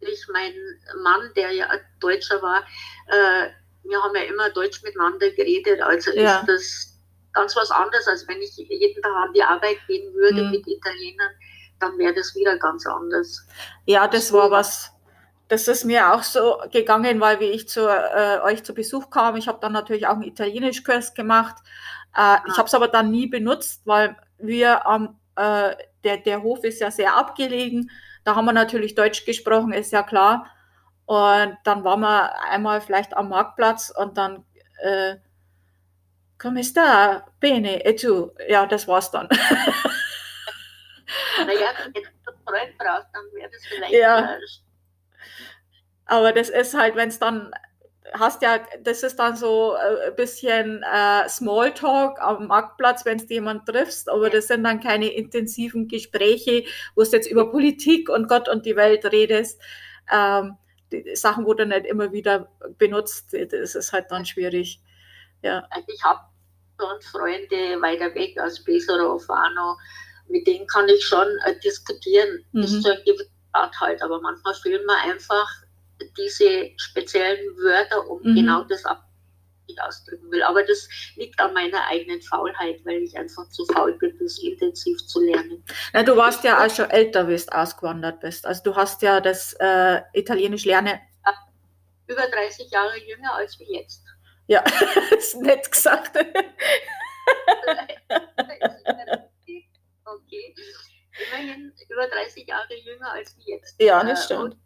ich 0.00 0.26
meinen 0.28 0.80
Mann, 1.02 1.32
der 1.36 1.52
ja 1.52 1.68
Deutscher 1.98 2.40
war, 2.40 2.64
äh, 3.06 3.50
wir 3.84 4.02
haben 4.02 4.14
ja 4.14 4.22
immer 4.22 4.50
Deutsch 4.50 4.82
miteinander 4.82 5.30
geredet, 5.30 5.80
also 5.82 6.12
ja. 6.12 6.40
ist 6.40 6.48
das 6.48 6.90
ganz 7.32 7.56
was 7.56 7.70
anderes, 7.70 8.06
als 8.06 8.26
wenn 8.28 8.40
ich 8.42 8.56
jeden 8.56 9.02
Tag 9.02 9.12
an 9.12 9.32
die 9.32 9.42
Arbeit 9.42 9.78
gehen 9.86 10.12
würde 10.14 10.44
mhm. 10.44 10.50
mit 10.50 10.66
Italienern, 10.66 11.32
dann 11.78 11.98
wäre 11.98 12.14
das 12.14 12.34
wieder 12.34 12.58
ganz 12.58 12.86
anders. 12.86 13.46
Ja, 13.86 14.06
das 14.08 14.28
so. 14.28 14.38
war 14.38 14.50
was, 14.50 14.92
das 15.48 15.66
ist 15.68 15.84
mir 15.84 16.12
auch 16.12 16.22
so 16.22 16.58
gegangen, 16.70 17.20
weil 17.20 17.40
wie 17.40 17.50
ich 17.50 17.68
zu 17.68 17.88
äh, 17.88 18.40
euch 18.42 18.62
zu 18.64 18.74
Besuch 18.74 19.10
kam, 19.10 19.36
ich 19.36 19.48
habe 19.48 19.58
dann 19.60 19.72
natürlich 19.72 20.06
auch 20.06 20.14
einen 20.14 20.22
Italienischkurs 20.24 21.14
gemacht. 21.14 21.56
Äh, 22.14 22.20
ah. 22.20 22.44
Ich 22.48 22.56
habe 22.56 22.66
es 22.66 22.74
aber 22.74 22.88
dann 22.88 23.10
nie 23.10 23.26
benutzt, 23.26 23.82
weil 23.84 24.16
wir 24.38 24.86
am, 24.86 25.18
äh, 25.36 25.74
der, 26.04 26.18
der 26.18 26.42
Hof 26.42 26.64
ist 26.64 26.80
ja 26.80 26.90
sehr 26.90 27.16
abgelegen. 27.16 27.90
Da 28.24 28.34
haben 28.34 28.44
wir 28.44 28.52
natürlich 28.52 28.94
Deutsch 28.94 29.24
gesprochen, 29.24 29.72
ist 29.72 29.92
ja 29.92 30.02
klar. 30.02 30.46
Und 31.10 31.58
dann 31.64 31.82
waren 31.82 31.98
wir 32.02 32.40
einmal 32.40 32.80
vielleicht 32.80 33.16
am 33.16 33.30
Marktplatz 33.30 33.90
und 33.90 34.16
dann 34.16 34.44
äh, 34.80 35.16
come 36.38 36.62
sta? 36.62 37.26
Bene, 37.40 37.84
e 37.84 37.96
tu? 37.96 38.30
Ja, 38.48 38.64
das 38.64 38.86
war's 38.86 39.10
dann. 39.10 39.26
naja, 41.44 41.70
wenn 41.92 41.94
du 41.94 42.32
Freund 42.46 42.78
brauchst, 42.78 43.08
dann 43.12 43.24
wäre 43.32 43.50
das 43.50 43.66
vielleicht. 43.66 43.92
Ja. 43.92 44.38
Aber 46.04 46.30
das 46.30 46.48
ist 46.48 46.74
halt, 46.74 46.94
wenn 46.94 47.08
es 47.08 47.18
dann 47.18 47.52
hast 48.12 48.42
ja, 48.42 48.60
das 48.84 49.02
ist 49.02 49.18
dann 49.18 49.34
so 49.34 49.74
äh, 49.74 50.10
ein 50.10 50.14
bisschen 50.14 50.84
äh, 50.84 51.28
Smalltalk 51.28 52.22
am 52.22 52.46
Marktplatz, 52.46 53.04
wenn 53.04 53.18
du 53.18 53.24
jemanden 53.24 53.64
triffst, 53.64 54.08
aber 54.08 54.30
das 54.30 54.46
sind 54.46 54.62
dann 54.62 54.78
keine 54.78 55.08
intensiven 55.08 55.88
Gespräche, 55.88 56.66
wo 56.94 57.02
du 57.02 57.10
jetzt 57.10 57.28
über 57.28 57.50
Politik 57.50 58.08
und 58.08 58.28
Gott 58.28 58.48
und 58.48 58.64
die 58.64 58.76
Welt 58.76 59.04
redest. 59.06 59.60
Ähm, 60.12 60.56
die 60.92 61.16
Sachen, 61.16 61.44
wo 61.44 61.54
du 61.54 61.66
nicht 61.66 61.86
immer 61.86 62.12
wieder 62.12 62.50
benutzt, 62.78 63.32
das 63.32 63.74
ist 63.74 63.92
halt 63.92 64.10
dann 64.10 64.24
schwierig. 64.24 64.80
Ja. 65.42 65.66
Also 65.70 65.86
ich 65.88 66.02
habe 66.02 66.20
schon 66.80 67.00
Freunde 67.00 67.80
weiter 67.80 68.14
weg 68.14 68.38
aus 68.40 68.62
Pesaro, 68.62 69.18
Fano, 69.18 69.76
mit 70.28 70.46
denen 70.46 70.66
kann 70.66 70.88
ich 70.88 71.04
schon 71.04 71.28
äh, 71.44 71.58
diskutieren, 71.60 72.44
mhm. 72.52 72.62
einem 72.62 73.04
gewissen 73.04 73.32
Grad 73.52 73.78
halt, 73.80 74.02
aber 74.02 74.20
manchmal 74.20 74.54
fehlen 74.54 74.84
mir 74.86 75.12
einfach 75.12 75.48
diese 76.16 76.70
speziellen 76.76 77.56
Wörter, 77.58 78.08
um 78.08 78.20
mhm. 78.22 78.34
genau 78.34 78.64
das 78.64 78.84
ab 79.78 79.88
ausdrücken 79.90 80.30
will. 80.30 80.42
Aber 80.42 80.62
das 80.62 80.88
liegt 81.16 81.38
an 81.40 81.52
meiner 81.54 81.86
eigenen 81.88 82.20
Faulheit, 82.22 82.80
weil 82.84 83.02
ich 83.02 83.16
einfach 83.16 83.48
zu 83.50 83.64
faul 83.66 83.92
bin, 83.98 84.16
das 84.18 84.38
intensiv 84.38 84.98
zu 85.06 85.20
lernen. 85.20 85.64
Na, 85.92 86.02
du 86.02 86.16
warst 86.16 86.44
ja 86.44 86.64
auch 86.64 86.70
schon 86.70 86.88
älter, 86.90 87.28
wie 87.28 87.36
du 87.36 87.52
ausgewandert 87.52 88.20
bist. 88.20 88.46
Also 88.46 88.62
du 88.64 88.76
hast 88.76 89.02
ja 89.02 89.20
das 89.20 89.54
äh, 89.60 90.00
Italienisch 90.12 90.64
lernen. 90.64 90.98
Über 92.06 92.26
30 92.26 92.70
Jahre 92.70 92.98
jünger 93.06 93.34
als 93.34 93.58
wir 93.58 93.68
jetzt. 93.68 94.02
Ja, 94.48 94.64
ist 95.16 95.36
nett 95.36 95.70
gesagt. 95.70 96.16
okay. 100.04 100.54
Immerhin 101.28 101.72
über 101.88 102.08
30 102.08 102.48
Jahre 102.48 102.74
jünger 102.74 103.12
als 103.12 103.36
wir 103.36 103.54
jetzt. 103.54 103.80
Ja, 103.80 104.02
das 104.02 104.24
stimmt. 104.24 104.40
Und 104.40 104.56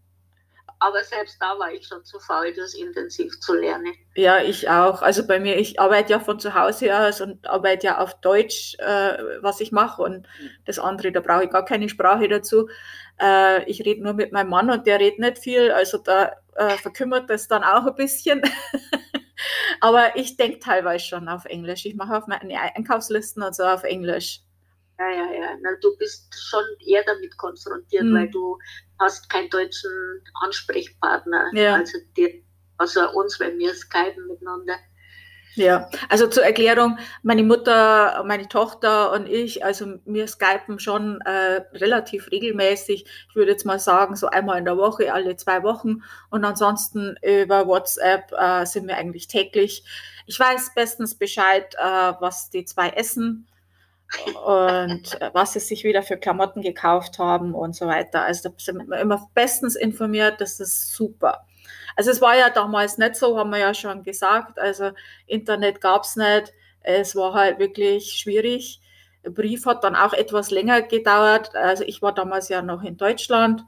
aber 0.85 1.03
selbst 1.03 1.41
da 1.41 1.59
war 1.59 1.73
ich 1.73 1.87
schon 1.87 2.05
zu 2.05 2.21
faul, 2.21 2.53
das 2.55 2.75
intensiv 2.75 3.41
zu 3.41 3.55
lernen. 3.55 3.95
Ja, 4.17 4.43
ich 4.43 4.69
auch. 4.69 5.01
Also 5.01 5.27
bei 5.27 5.41
mir, 5.41 5.57
ich 5.57 5.81
arbeite 5.81 6.13
ja 6.13 6.21
von 6.21 6.39
zu 6.39 6.55
Hause 6.55 6.95
aus 6.95 7.23
und 7.23 7.47
arbeite 7.47 7.87
ja 7.87 7.99
auf 7.99 8.21
Deutsch, 8.21 8.77
äh, 8.79 9.17
was 9.41 9.61
ich 9.61 9.73
mache. 9.73 10.03
Und 10.03 10.29
das 10.67 10.79
andere, 10.79 11.11
da 11.11 11.21
brauche 11.21 11.45
ich 11.45 11.51
gar 11.51 11.65
keine 11.65 11.89
Sprache 11.89 12.29
dazu. 12.29 12.69
Äh, 13.19 13.65
ich 13.65 13.83
rede 13.85 14.03
nur 14.03 14.13
mit 14.13 14.33
meinem 14.33 14.51
Mann 14.51 14.71
und 14.71 14.87
der 14.87 15.01
redet 15.01 15.21
nicht 15.21 15.39
viel. 15.39 15.73
Also 15.73 15.97
da 15.97 16.33
äh, 16.57 16.77
verkümmert 16.77 17.31
das 17.31 17.49
dann 17.49 17.65
auch 17.65 17.87
ein 17.87 17.95
bisschen. 17.95 18.43
Aber 19.81 20.17
ich 20.17 20.37
denke 20.37 20.59
teilweise 20.59 21.07
schon 21.07 21.29
auf 21.29 21.47
Englisch. 21.47 21.87
Ich 21.87 21.95
mache 21.95 22.17
auf 22.17 22.27
meine 22.27 22.61
Einkaufslisten 22.61 23.43
und 23.43 23.57
so 23.57 23.65
auf 23.65 23.85
Englisch. 23.85 24.44
Ja, 24.99 25.11
ja, 25.11 25.33
ja. 25.33 25.57
Na, 25.61 25.71
du 25.81 25.97
bist 25.97 26.33
schon 26.51 26.65
eher 26.87 27.03
damit 27.05 27.37
konfrontiert, 27.37 28.05
mhm. 28.05 28.15
weil 28.15 28.31
du 28.31 28.59
hast 29.01 29.29
keinen 29.29 29.51
deutschen 29.51 29.91
Ansprechpartner. 30.43 31.51
Ja. 31.53 31.75
Also 31.75 31.99
die, 32.17 32.45
außer 32.79 33.15
uns, 33.15 33.41
wenn 33.41 33.59
wir 33.59 33.75
skypen 33.75 34.27
miteinander. 34.27 34.77
Ja, 35.57 35.89
also 36.09 36.27
zur 36.27 36.43
Erklärung, 36.43 36.99
meine 37.23 37.45
Mutter, 37.45 38.25
meine 38.27 38.49
Tochter 38.49 39.13
und 39.13 39.29
ich, 39.29 39.65
also 39.65 40.01
wir 40.05 40.27
skypen 40.27 40.81
schon 40.81 41.21
äh, 41.21 41.63
relativ 41.75 42.29
regelmäßig. 42.33 43.05
Ich 43.29 43.37
würde 43.37 43.53
jetzt 43.53 43.65
mal 43.65 43.79
sagen, 43.79 44.17
so 44.17 44.27
einmal 44.27 44.59
in 44.59 44.65
der 44.65 44.77
Woche, 44.77 45.13
alle 45.15 45.37
zwei 45.37 45.63
Wochen. 45.63 46.03
Und 46.31 46.45
ansonsten 46.45 47.17
über 47.23 47.69
WhatsApp 47.69 48.33
äh, 48.37 48.67
sind 48.67 48.89
wir 48.89 48.97
eigentlich 48.97 49.29
täglich. 49.29 49.85
Ich 50.27 50.41
weiß 50.41 50.73
bestens 50.75 51.15
Bescheid, 51.15 51.73
äh, 51.79 52.13
was 52.19 52.51
die 52.51 52.65
zwei 52.65 52.89
essen 52.89 53.47
und 54.45 55.21
äh, 55.21 55.31
was 55.33 55.55
sie 55.55 55.61
sich 55.61 55.85
wieder 55.85 56.03
für 56.03 56.17
Klamotten 56.17 56.63
gekauft 56.63 57.19
haben 57.19 57.55
und 57.55 57.75
so 57.75 57.87
weiter. 57.87 58.23
Also 58.23 58.49
da 58.49 58.55
sind 58.59 58.89
wir 58.89 58.99
immer 58.99 59.29
bestens 59.35 59.77
informiert, 59.77 60.41
das 60.41 60.61
ist 60.61 60.93
super. 60.93 61.47
Also 61.97 62.11
es 62.11 62.21
war 62.21 62.37
ja 62.37 62.51
damals 62.51 62.99
nicht 62.99 63.17
so, 63.17 63.39
haben 63.39 63.51
wir 63.51 63.59
ja 63.59 63.75
schon 63.75 64.03
gesagt. 64.03 64.59
Also 64.59 64.91
Internet 65.27 65.81
gab 65.81 66.05
es 66.05 66.17
nicht. 66.17 66.53
Es 66.81 67.17
war 67.17 67.35
halt 67.35 67.59
wirklich 67.59 68.13
schwierig. 68.13 68.81
Der 69.25 69.31
Brief 69.31 69.65
hat 69.67 69.85
dann 69.85 69.97
auch 69.97 70.13
etwas 70.13 70.51
länger 70.51 70.83
gedauert. 70.83 71.55
Also 71.55 71.85
ich 71.85 72.03
war 72.03 72.13
damals 72.13 72.49
ja 72.49 72.63
noch 72.63 72.83
in 72.83 72.97
Deutschland. 72.97 73.65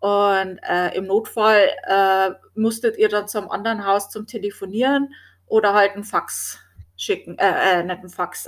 Und 0.00 0.58
äh, 0.68 0.94
im 0.96 1.06
Notfall 1.06 1.70
äh, 1.88 2.30
musstet 2.54 2.98
ihr 2.98 3.08
dann 3.08 3.26
zum 3.26 3.50
anderen 3.50 3.86
Haus 3.86 4.10
zum 4.10 4.26
Telefonieren 4.26 5.14
oder 5.46 5.72
halt 5.72 5.92
einen 5.92 6.04
Fax 6.04 6.58
schicken. 6.96 7.38
Äh, 7.38 7.80
äh 7.80 7.82
nicht 7.82 8.00
einen 8.00 8.10
Fax, 8.10 8.46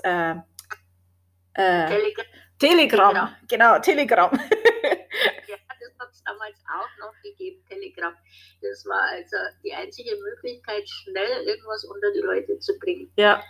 äh, 1.57 1.87
Telegram. 1.88 2.27
Telegram. 2.59 3.37
genau, 3.49 3.79
Telegram. 3.81 4.31
ja, 4.33 4.40
das 5.81 5.99
hat 5.99 6.11
es 6.12 6.23
damals 6.25 6.57
auch 6.69 6.99
noch 7.01 7.12
gegeben, 7.23 7.62
Telegram. 7.69 8.14
Das 8.62 8.87
war 8.87 9.03
also 9.11 9.37
die 9.62 9.73
einzige 9.73 10.16
Möglichkeit, 10.16 10.88
schnell 10.88 11.47
irgendwas 11.47 11.85
unter 11.85 12.12
die 12.12 12.21
Leute 12.21 12.59
zu 12.59 12.79
bringen. 12.79 13.12
Ja. 13.16 13.42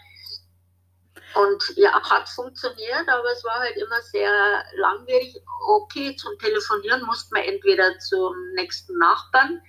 Und 1.35 1.63
ja, 1.77 1.93
hat 1.93 2.29
funktioniert, 2.29 3.09
aber 3.09 3.31
es 3.33 3.45
war 3.45 3.59
halt 3.59 3.77
immer 3.77 4.01
sehr 4.03 4.65
langwierig. 4.77 5.37
Okay, 5.69 6.15
zum 6.17 6.39
Telefonieren 6.39 7.05
musste 7.05 7.35
man 7.35 7.45
entweder 7.45 7.99
zum 7.99 8.35
nächsten 8.55 8.97
Nachbarn 8.99 9.61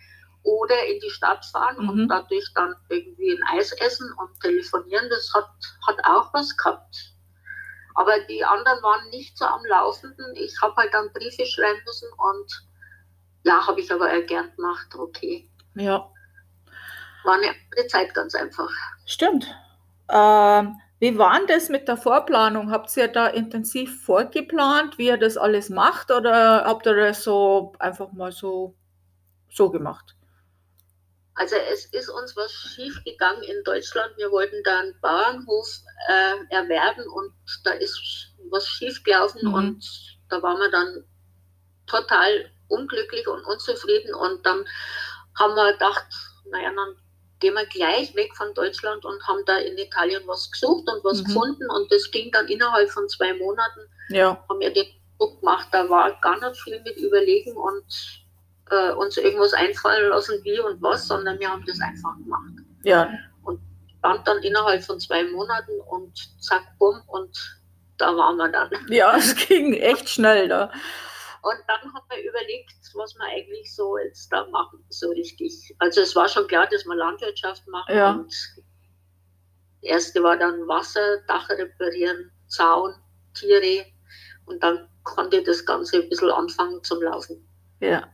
oder 0.43 0.85
in 0.85 0.99
die 0.99 1.09
Stadt 1.09 1.43
fahren 1.45 1.77
mhm. 1.79 1.89
und 1.89 2.07
dadurch 2.07 2.45
dann 2.55 2.75
irgendwie 2.89 3.31
ein 3.31 3.57
Eis 3.57 3.71
essen 3.73 4.09
und 4.17 4.39
telefonieren. 4.41 5.09
Das 5.09 5.33
hat, 5.33 5.49
hat 5.87 5.97
auch 6.05 6.33
was 6.33 6.55
gehabt. 6.55 7.16
Aber 7.97 8.19
die 8.29 8.45
anderen 8.45 8.81
waren 8.83 9.09
nicht 9.09 9.35
so 9.35 9.45
am 9.45 9.65
Laufenden. 9.65 10.35
Ich 10.35 10.55
habe 10.61 10.75
halt 10.75 10.93
dann 10.93 11.11
Briefe 11.13 11.47
schreiben 11.47 11.79
müssen 11.83 12.07
und 12.15 12.67
ja, 13.43 13.65
habe 13.65 13.81
ich 13.81 13.91
aber 13.91 14.21
gern 14.21 14.55
gemacht. 14.55 14.93
Okay. 14.95 15.49
Ja. 15.73 16.07
War 17.23 17.33
eine 17.33 17.47
andere 17.47 17.87
Zeit 17.87 18.13
ganz 18.13 18.35
einfach. 18.35 18.69
Stimmt. 19.07 19.47
Ähm, 20.09 20.79
wie 20.99 21.17
war 21.17 21.39
denn 21.39 21.47
das 21.47 21.69
mit 21.69 21.87
der 21.87 21.97
Vorplanung? 21.97 22.69
Habt 22.69 22.95
ihr 22.97 23.07
da 23.07 23.27
intensiv 23.27 24.03
vorgeplant, 24.03 24.99
wie 24.99 25.07
ihr 25.07 25.17
das 25.17 25.35
alles 25.35 25.69
macht 25.69 26.11
oder 26.11 26.65
habt 26.65 26.85
ihr 26.85 26.95
das 26.95 27.23
so 27.23 27.73
einfach 27.79 28.11
mal 28.13 28.31
so, 28.31 28.75
so 29.49 29.71
gemacht? 29.71 30.15
Also 31.37 31.55
es 31.55 31.85
ist 31.85 32.09
uns 32.09 32.35
was 32.35 32.51
schief 32.51 32.99
gegangen 33.05 33.43
in 33.43 33.63
Deutschland. 33.63 34.11
Wir 34.17 34.31
wollten 34.31 34.61
da 34.63 34.79
einen 34.79 34.99
Bauernhof 35.01 35.67
äh, 36.09 36.35
erwerben 36.49 37.07
und 37.07 37.31
da 37.63 37.71
ist 37.73 38.33
was 38.49 38.67
schief 38.67 39.03
gelaufen 39.03 39.41
mhm. 39.43 39.53
und 39.53 39.85
da 40.29 40.41
waren 40.41 40.57
wir 40.57 40.71
dann 40.71 41.03
total 41.85 42.51
unglücklich 42.69 43.27
und 43.27 43.43
unzufrieden 43.45 44.15
und 44.15 44.45
dann 44.45 44.65
haben 45.37 45.53
wir 45.53 45.73
gedacht, 45.73 46.07
naja, 46.49 46.71
dann 46.75 46.95
gehen 47.39 47.53
wir 47.53 47.67
gleich 47.67 48.15
weg 48.15 48.35
von 48.35 48.53
Deutschland 48.55 49.05
und 49.05 49.25
haben 49.27 49.45
da 49.45 49.57
in 49.57 49.77
Italien 49.77 50.23
was 50.25 50.49
gesucht 50.51 50.89
und 50.89 51.03
was 51.03 51.21
mhm. 51.21 51.25
gefunden 51.25 51.69
und 51.69 51.91
das 51.91 52.09
ging 52.09 52.31
dann 52.31 52.47
innerhalb 52.47 52.89
von 52.89 53.07
zwei 53.09 53.33
Monaten. 53.35 53.81
Ja. 54.09 54.43
Haben 54.49 54.59
wir 54.59 54.73
den 54.73 54.87
Druck 55.19 55.39
gemacht. 55.39 55.67
Da 55.71 55.87
war 55.87 56.19
gar 56.21 56.39
nicht 56.39 56.61
viel 56.61 56.81
mit 56.81 56.97
Überlegen 56.97 57.55
und 57.55 57.85
äh, 58.71 58.91
uns 58.93 59.17
irgendwas 59.17 59.53
einfallen 59.53 60.09
lassen, 60.09 60.39
wie 60.43 60.59
und 60.59 60.81
was, 60.81 61.07
sondern 61.07 61.39
wir 61.39 61.49
haben 61.49 61.63
das 61.65 61.79
einfach 61.79 62.15
gemacht. 62.17 62.53
Ja. 62.83 63.09
Und 63.43 63.59
stand 63.99 64.27
dann 64.27 64.37
innerhalb 64.43 64.83
von 64.83 64.99
zwei 64.99 65.23
Monaten 65.23 65.79
und 65.89 66.13
zack, 66.41 66.63
bumm, 66.79 67.01
und 67.07 67.59
da 67.97 68.15
waren 68.15 68.37
wir 68.37 68.49
dann. 68.49 68.69
Ja, 68.89 69.17
es 69.17 69.35
ging 69.35 69.73
echt 69.73 70.09
schnell 70.09 70.47
da. 70.47 70.71
Und 71.41 71.57
dann 71.67 71.93
haben 71.93 72.05
wir 72.09 72.29
überlegt, 72.29 72.73
was 72.93 73.15
wir 73.15 73.25
eigentlich 73.25 73.73
so 73.73 73.97
jetzt 73.97 74.31
da 74.33 74.45
machen, 74.47 74.83
so 74.89 75.09
richtig. 75.09 75.75
Also 75.79 76.01
es 76.01 76.15
war 76.15 76.27
schon 76.27 76.47
klar, 76.47 76.67
dass 76.67 76.85
wir 76.85 76.95
Landwirtschaft 76.95 77.65
machen. 77.67 77.95
Ja. 77.95 78.11
Und 78.11 78.27
das 78.27 78.63
erste 79.81 80.23
war 80.23 80.37
dann 80.37 80.67
Wasser, 80.67 81.21
Dach 81.27 81.49
reparieren, 81.49 82.31
Zaun, 82.47 82.95
Tiere. 83.33 83.85
Und 84.45 84.61
dann 84.63 84.89
konnte 85.03 85.43
das 85.43 85.65
Ganze 85.65 85.97
ein 85.97 86.09
bisschen 86.09 86.31
anfangen 86.31 86.83
zum 86.83 87.01
Laufen. 87.01 87.47
Ja. 87.79 88.07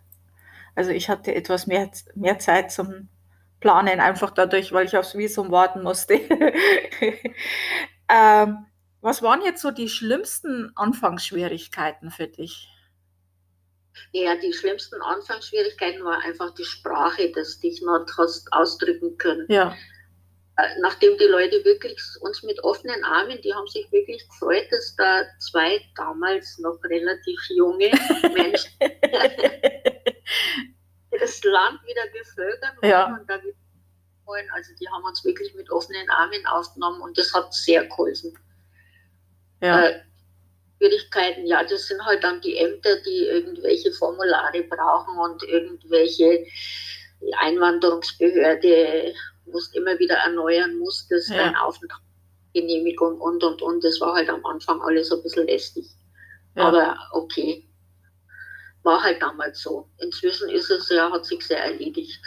Also 0.75 0.91
ich 0.91 1.09
hatte 1.09 1.35
etwas 1.35 1.67
mehr, 1.67 1.89
mehr 2.15 2.39
Zeit 2.39 2.71
zum 2.71 3.09
Planen, 3.59 3.99
einfach 3.99 4.31
dadurch, 4.31 4.71
weil 4.73 4.85
ich 4.85 4.97
aufs 4.97 5.15
Visum 5.15 5.51
warten 5.51 5.83
musste. 5.83 6.15
ähm, 8.09 8.65
was 9.01 9.21
waren 9.21 9.41
jetzt 9.43 9.61
so 9.61 9.71
die 9.71 9.89
schlimmsten 9.89 10.71
Anfangsschwierigkeiten 10.75 12.11
für 12.11 12.27
dich? 12.27 12.69
Ja, 14.13 14.35
die 14.37 14.53
schlimmsten 14.53 15.01
Anfangsschwierigkeiten 15.01 16.05
war 16.05 16.19
einfach 16.23 16.53
die 16.55 16.63
Sprache, 16.63 17.31
dass 17.33 17.59
dich 17.59 17.81
nicht 17.81 18.17
hast 18.17 18.47
ausdrücken 18.53 19.17
können. 19.17 19.49
Ja, 19.49 19.81
Äh, 20.57 20.79
Nachdem 20.81 21.17
die 21.17 21.25
Leute 21.25 21.63
wirklich 21.65 21.99
uns 22.21 22.43
mit 22.43 22.63
offenen 22.63 23.03
Armen, 23.03 23.41
die 23.41 23.53
haben 23.53 23.67
sich 23.67 23.91
wirklich 23.91 24.27
gefreut, 24.29 24.67
dass 24.71 24.95
da 24.95 25.23
zwei 25.39 25.81
damals 25.95 26.59
noch 26.59 26.77
relativ 26.83 27.39
junge 27.49 27.91
Menschen 28.33 28.71
das 31.19 31.43
Land 31.43 31.79
wieder 31.85 32.01
bevölkern 32.11 32.75
wollen 32.81 32.89
Ja. 32.91 33.05
und 33.19 33.29
da 33.29 33.41
wieder 33.41 33.55
wollen. 34.25 34.49
Also 34.53 34.71
die 34.79 34.87
haben 34.89 35.03
uns 35.03 35.23
wirklich 35.25 35.53
mit 35.55 35.69
offenen 35.71 36.09
Armen 36.09 36.45
aufgenommen 36.47 37.01
und 37.01 37.17
das 37.17 37.33
hat 37.33 37.53
sehr 37.53 37.85
geholfen. 37.85 38.37
ja, 39.61 39.85
Äh, 39.87 40.01
Schwierigkeiten, 40.77 41.45
ja, 41.45 41.63
das 41.63 41.87
sind 41.87 42.03
halt 42.05 42.23
dann 42.23 42.41
die 42.41 42.57
Ämter, 42.57 42.97
die 43.05 43.25
irgendwelche 43.27 43.91
Formulare 43.93 44.63
brauchen 44.63 45.17
und 45.17 45.41
irgendwelche 45.43 46.45
Einwanderungsbehörde 47.39 49.13
musst 49.45 49.75
immer 49.75 49.97
wieder 49.99 50.15
erneuern, 50.15 50.75
musstest 50.77 51.29
Ja. 51.29 51.37
deine 51.37 51.61
Aufenthaltsgenehmigung 51.63 53.19
und 53.21 53.43
und 53.43 53.61
und. 53.61 53.83
Das 53.83 53.99
war 54.01 54.13
halt 54.15 54.29
am 54.29 54.45
Anfang 54.45 54.81
alles 54.81 55.11
ein 55.11 55.21
bisschen 55.23 55.47
lästig. 55.47 55.85
ja. 56.55 56.63
Aber 56.67 56.97
okay. 57.13 57.67
War 58.83 59.01
halt 59.01 59.21
damals 59.21 59.61
so. 59.61 59.89
Inzwischen 59.97 60.49
ist 60.49 60.69
es 60.69 60.89
ja, 60.89 61.11
hat 61.11 61.25
sich 61.25 61.45
sehr 61.45 61.63
erledigt. 61.63 62.21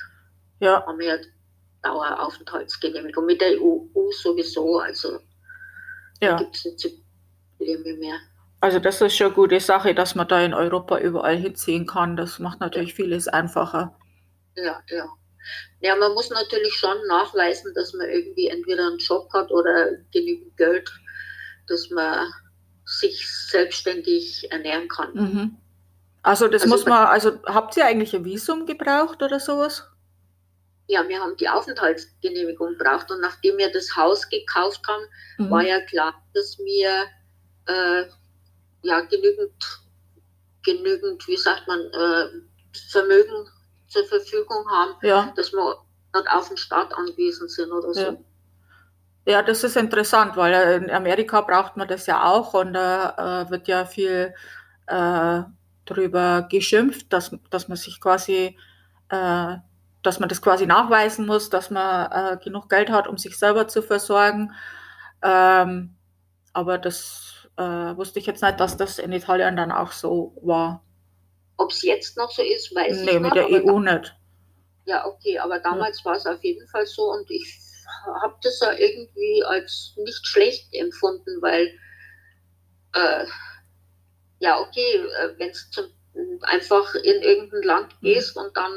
ja, 0.61 0.85
Haben 0.87 0.99
wir 0.99 1.07
ja 1.07 1.19
Daueraufenthaltsgenehmigung 1.83 3.27
mit 3.27 3.40
der 3.40 3.61
EU 3.61 4.11
sowieso, 4.11 4.79
also 4.81 5.21
ja. 6.21 6.37
gibt 6.37 6.57
es 6.57 6.64
nicht 6.64 7.03
Probleme 7.57 7.95
mehr. 7.99 8.19
Also 8.61 8.79
das 8.79 9.01
ist 9.01 9.16
schon 9.16 9.27
eine 9.27 9.35
gute 9.35 9.61
Sache, 9.61 9.95
dass 9.95 10.14
man 10.14 10.27
da 10.29 10.40
in 10.42 10.55
Europa 10.55 10.99
überall 10.99 11.37
hinziehen 11.37 11.87
kann. 11.87 12.16
Das 12.16 12.38
macht 12.38 12.61
natürlich 12.61 12.95
vieles 12.95 13.29
einfacher. 13.29 13.97
Ja, 14.57 14.81
ja. 14.88 15.07
Ja, 15.81 15.95
man 15.95 16.14
muss 16.14 16.31
natürlich 16.31 16.75
schon 16.75 16.97
nachweisen, 17.07 17.73
dass 17.75 17.92
man 17.92 18.09
irgendwie 18.09 18.49
entweder 18.49 18.88
einen 18.88 18.99
Job 18.99 19.33
hat 19.33 19.51
oder 19.53 19.92
genügend 20.11 20.57
Geld, 20.57 20.90
dass 21.69 21.90
man 21.90 22.33
sich 22.85 23.29
selbstständig 23.29 24.51
ernähren 24.51 24.88
kann. 24.88 25.12
Mhm. 25.14 25.57
Also 26.27 26.49
das 26.49 26.62
Also 26.62 26.75
muss 26.75 26.87
man, 26.87 27.07
also 27.07 27.39
habt 27.47 27.77
ihr 27.77 27.87
eigentlich 27.87 28.15
ein 28.15 28.25
Visum 28.25 28.67
gebraucht 28.67 29.23
oder 29.23 29.39
sowas? 29.39 29.85
Ja, 30.89 31.07
wir 31.09 31.21
haben 31.21 31.37
die 31.37 31.49
Aufenthaltsgenehmigung 31.49 32.77
gebraucht 32.77 33.11
und 33.12 33.21
nachdem 33.21 33.59
wir 33.59 33.71
das 33.73 33.95
Haus 33.97 34.29
gekauft 34.29 34.81
haben, 34.89 35.05
Mhm. 35.39 35.51
war 35.51 35.62
ja 35.62 35.81
klar, 35.83 36.15
dass 36.35 36.59
wir 36.59 37.07
äh, 37.69 38.07
ja 38.83 39.01
genügend, 39.03 39.53
genügend, 40.65 41.27
wie 41.29 41.37
sagt 41.37 41.67
man, 41.69 41.81
äh, 41.81 42.27
Vermögen 42.91 43.49
zur 43.89 44.05
Verfügung 44.07 44.69
haben, 44.71 44.95
Ja, 45.03 45.33
dass 45.37 45.53
wir 45.53 45.77
nicht 46.15 46.31
auf 46.33 46.49
den 46.49 46.57
Staat 46.57 46.93
angewiesen 46.95 47.49
sind 47.49 47.71
oder 47.73 47.95
so. 47.95 48.01
Ja. 48.01 48.17
ja, 49.27 49.43
das 49.43 49.62
ist 49.65 49.77
interessant, 49.77 50.37
weil 50.37 50.53
äh, 50.55 50.77
in 50.77 50.91
Amerika 50.91 51.41
braucht 51.43 51.77
man 51.77 51.87
das 51.89 52.07
ja 52.07 52.25
auch 52.25 52.55
und 52.55 52.73
da 52.75 53.45
äh, 53.47 53.51
wird 53.51 53.69
ja 53.69 53.85
viel 53.87 54.35
äh, 54.89 55.43
drüber 55.87 56.49
geschimpft, 56.51 57.12
dass, 57.12 57.37
dass 57.51 57.68
man 57.68 57.77
sich 57.79 58.01
quasi, 58.01 58.57
äh, 59.11 59.57
dass 60.03 60.20
man 60.20 60.29
das 60.29 60.42
quasi 60.42 60.66
nachweisen 60.66 61.27
muss, 61.27 61.51
dass 61.51 61.70
man 61.70 62.12
äh, 62.12 62.38
genug 62.42 62.68
Geld 62.68 62.90
hat, 62.90 63.09
um 63.09 63.18
sich 63.18 63.38
selber 63.38 63.68
zu 63.68 63.83
versorgen. 63.83 64.53
Ähm, 65.22 65.96
aber 66.53 66.79
das 66.79 67.49
äh, 67.57 67.62
wusste 67.96 68.18
ich 68.18 68.27
jetzt 68.27 68.42
nicht, 68.42 68.61
dass 68.61 68.77
das 68.77 68.99
in 68.99 69.12
Italien 69.12 69.57
dann 69.57 69.72
auch 69.72 69.92
so 69.92 70.37
war. 70.42 70.85
Ob 71.59 71.70
es 71.70 71.83
jetzt 71.83 72.16
noch 72.16 72.31
so 72.31 72.42
ist, 72.42 72.75
weiß 72.75 73.05
Nee, 73.05 73.12
ich 73.12 73.20
mit 73.20 73.35
nicht. 73.35 73.37
der 73.37 73.44
aber 73.44 73.64
EU 73.64 73.81
nicht. 73.81 74.16
Ja, 74.85 75.07
okay, 75.07 75.38
aber 75.38 75.59
damals 75.61 76.05
war 76.05 76.16
es 76.16 76.27
auf 76.27 76.42
jeden 76.44 76.66
Fall 76.68 76.87
so 76.87 77.03
und 77.12 77.31
ich 77.31 77.59
habe 78.22 78.37
das 78.42 78.61
ja 78.61 78.72
irgendwie 78.72 79.44
als 79.44 79.94
nicht 79.96 80.27
schlecht 80.27 80.72
empfunden, 80.75 81.42
weil 81.42 81.72
äh, 82.94 83.27
ja, 84.40 84.61
okay, 84.61 85.05
wenn 85.38 85.53
du 86.14 86.38
einfach 86.42 86.94
in 86.94 87.22
irgendein 87.22 87.62
Land 87.62 88.01
gehst 88.01 88.37
und 88.37 88.57
dann 88.57 88.72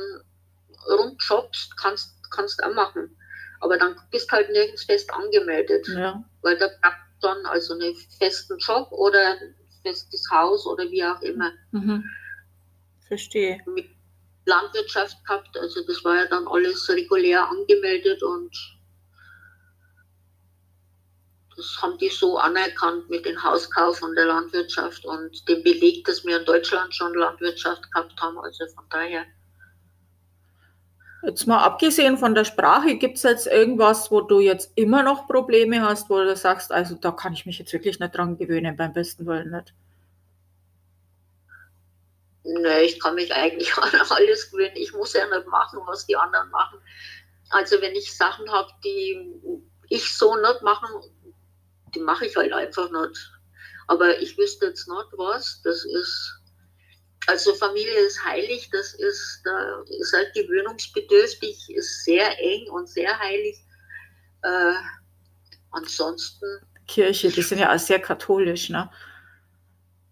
rumjobbst, 0.88 1.78
kannst 1.78 2.16
kannst 2.32 2.64
auch 2.64 2.74
machen. 2.74 3.16
Aber 3.60 3.78
dann 3.78 3.96
bist 4.12 4.32
halt 4.32 4.50
nirgends 4.52 4.84
fest 4.86 5.12
angemeldet, 5.14 5.88
Ja, 5.90 6.24
weil 6.42 6.58
da 6.58 6.68
braucht 6.82 6.96
dann 7.22 7.46
also 7.46 7.74
einen 7.74 7.96
festen 8.18 8.58
Job 8.60 8.90
oder 8.92 9.20
ein 9.34 9.56
festes 9.84 10.26
Haus 10.32 10.66
oder 10.66 10.90
wie 10.90 11.04
auch 11.04 11.22
immer. 11.22 11.52
mhm. 11.72 12.04
verstehe. 13.08 13.60
mit 13.66 13.90
Landwirtschaft 14.46 15.18
gehabt. 15.26 15.58
Also 15.58 15.86
das 15.86 16.04
war 16.04 16.16
ja 16.16 16.26
dann 16.28 16.48
alles 16.48 16.88
regulär 16.90 17.48
angemeldet 17.50 18.24
und 18.24 18.79
das 21.60 21.82
haben 21.82 21.98
die 21.98 22.10
so 22.10 22.38
anerkannt 22.38 23.10
mit 23.10 23.26
dem 23.26 23.42
Hauskauf 23.44 24.02
und 24.02 24.16
der 24.16 24.26
Landwirtschaft 24.26 25.04
und 25.06 25.48
dem 25.50 25.62
Beleg, 25.62 26.06
dass 26.06 26.26
wir 26.26 26.40
in 26.40 26.46
Deutschland 26.46 26.96
schon 26.96 27.14
Landwirtschaft 27.14 27.92
gehabt 27.92 28.20
haben. 28.22 28.40
Also 28.40 28.66
von 28.74 28.86
daher. 28.90 29.26
Jetzt 31.24 31.48
mal 31.48 31.62
abgesehen 31.62 32.18
von 32.18 32.34
der 32.34 32.46
Sprache, 32.46 32.96
gibt 32.96 33.18
es 33.18 33.24
jetzt 33.24 33.48
irgendwas, 33.48 34.10
wo 34.10 34.22
du 34.22 34.40
jetzt 34.40 34.72
immer 34.76 35.04
noch 35.04 35.28
Probleme 35.28 35.82
hast, 35.82 36.10
wo 36.10 36.18
du 36.20 36.34
sagst, 36.38 36.72
also 36.72 36.96
da 36.96 37.12
kann 37.12 37.34
ich 37.34 37.46
mich 37.46 37.60
jetzt 37.60 37.74
wirklich 37.74 38.00
nicht 38.00 38.16
dran 38.16 38.38
gewöhnen, 38.38 38.78
beim 38.78 38.94
besten 38.94 39.26
Willen 39.26 39.52
nicht. 39.52 39.74
Nö, 42.46 42.80
ich 42.80 43.02
kann 43.02 43.16
mich 43.16 43.34
eigentlich 43.34 43.74
an 43.78 43.92
alles 44.10 44.50
gewöhnen. 44.50 44.76
Ich 44.76 44.94
muss 44.94 45.14
ja 45.14 45.28
nicht 45.28 45.48
machen, 45.48 45.80
was 45.86 46.06
die 46.06 46.16
anderen 46.16 46.50
machen. 46.52 46.80
Also 47.50 47.82
wenn 47.82 47.96
ich 47.96 48.16
Sachen 48.16 48.50
habe, 48.50 48.70
die 48.86 49.20
ich 49.90 50.16
so 50.16 50.36
nicht 50.36 50.62
machen, 50.62 50.90
die 51.94 52.00
mache 52.00 52.26
ich 52.26 52.36
halt 52.36 52.54
einfach 52.54 52.90
nicht. 52.90 53.32
Aber 53.88 54.20
ich 54.20 54.38
wüsste 54.38 54.68
jetzt 54.68 54.88
nicht 54.88 55.08
was. 55.18 55.62
Das 55.64 55.84
ist, 55.86 56.40
also 57.28 57.54
Familie 57.56 58.00
ist 58.00 58.24
heilig, 58.24 58.70
das 58.72 58.94
ist, 58.94 59.42
da 59.44 59.84
ist 60.00 60.14
halt 60.14 60.34
gewöhnungsbedürftig, 60.34 61.70
ist 61.76 62.04
sehr 62.06 62.40
eng 62.40 62.70
und 62.70 62.88
sehr 62.88 63.18
heilig. 63.20 63.58
Äh, 64.44 64.74
ansonsten 65.72 66.62
Kirche, 66.90 67.30
die 67.30 67.42
sind 67.42 67.60
ja 67.60 67.74
auch 67.74 67.80
sehr 67.80 68.00
katholisch, 68.00 68.70
ne? 68.70 68.90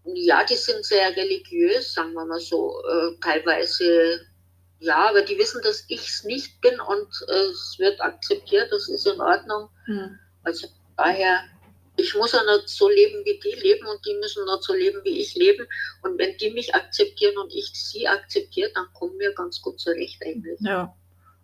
Ja, 0.04 0.44
die 0.44 0.56
sind 0.56 0.84
sehr 0.86 1.14
religiös, 1.14 1.92
sagen 1.92 2.14
wir 2.14 2.24
mal 2.24 2.40
so. 2.40 2.80
Äh, 2.88 3.20
teilweise, 3.20 4.20
ja, 4.78 5.08
aber 5.08 5.22
die 5.22 5.36
wissen, 5.36 5.60
dass 5.62 5.84
ich 5.88 6.08
es 6.08 6.24
nicht 6.24 6.60
bin 6.62 6.80
und 6.80 7.08
äh, 7.28 7.50
es 7.50 7.76
wird 7.78 8.00
akzeptiert, 8.00 8.72
das 8.72 8.88
ist 8.88 9.06
in 9.06 9.20
Ordnung. 9.20 9.68
Hm. 9.84 10.18
Also 10.44 10.68
daher, 10.96 11.40
ich 11.98 12.14
muss 12.14 12.32
ja 12.32 12.42
nicht 12.44 12.68
so 12.68 12.88
leben, 12.88 13.24
wie 13.24 13.38
die 13.38 13.60
leben 13.60 13.86
und 13.86 14.04
die 14.06 14.14
müssen 14.14 14.44
nicht 14.44 14.62
so 14.62 14.72
leben, 14.72 15.00
wie 15.04 15.20
ich 15.20 15.34
leben. 15.34 15.66
Und 16.02 16.18
wenn 16.18 16.36
die 16.38 16.50
mich 16.50 16.74
akzeptieren 16.74 17.36
und 17.38 17.52
ich 17.52 17.70
sie 17.74 18.06
akzeptiere, 18.06 18.70
dann 18.74 18.86
kommen 18.94 19.18
wir 19.18 19.34
ganz 19.34 19.60
gut 19.60 19.80
zurecht 19.80 20.22
eigentlich. 20.24 20.60
Ja. 20.60 20.94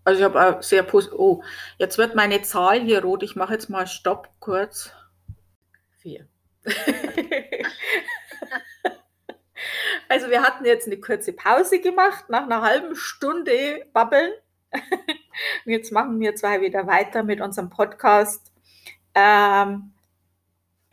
Also 0.04 0.20
ich 0.20 0.24
habe 0.24 0.40
auch 0.58 0.62
sehr 0.62 0.82
positiv. 0.82 1.18
Oh, 1.18 1.42
jetzt 1.78 1.98
wird 1.98 2.14
meine 2.14 2.42
Zahl 2.42 2.80
hier 2.82 3.02
rot. 3.02 3.22
Ich 3.22 3.36
mache 3.36 3.54
jetzt 3.54 3.70
mal 3.70 3.86
Stopp 3.86 4.28
kurz. 4.38 4.90
Vier. 5.98 6.26
Also 10.08 10.28
wir 10.28 10.42
hatten 10.42 10.64
jetzt 10.64 10.86
eine 10.86 11.00
kurze 11.00 11.32
Pause 11.32 11.80
gemacht, 11.80 12.28
nach 12.28 12.42
einer 12.42 12.60
halben 12.60 12.94
Stunde 12.94 13.86
babbeln. 13.92 14.32
Und 14.72 15.72
jetzt 15.72 15.92
machen 15.92 16.20
wir 16.20 16.36
zwei 16.36 16.60
wieder 16.60 16.86
weiter 16.86 17.22
mit 17.22 17.40
unserem 17.40 17.70
Podcast. 17.70 18.52
Ähm, 19.14 19.93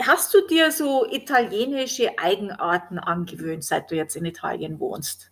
hast 0.06 0.34
du 0.34 0.46
dir 0.48 0.72
so 0.72 1.06
italienische 1.10 2.18
Eigenarten 2.18 3.00
angewöhnt, 3.00 3.64
seit 3.64 3.92
du 3.92 3.96
jetzt 3.96 4.16
in 4.16 4.26
Italien 4.26 4.80
wohnst? 4.80 5.32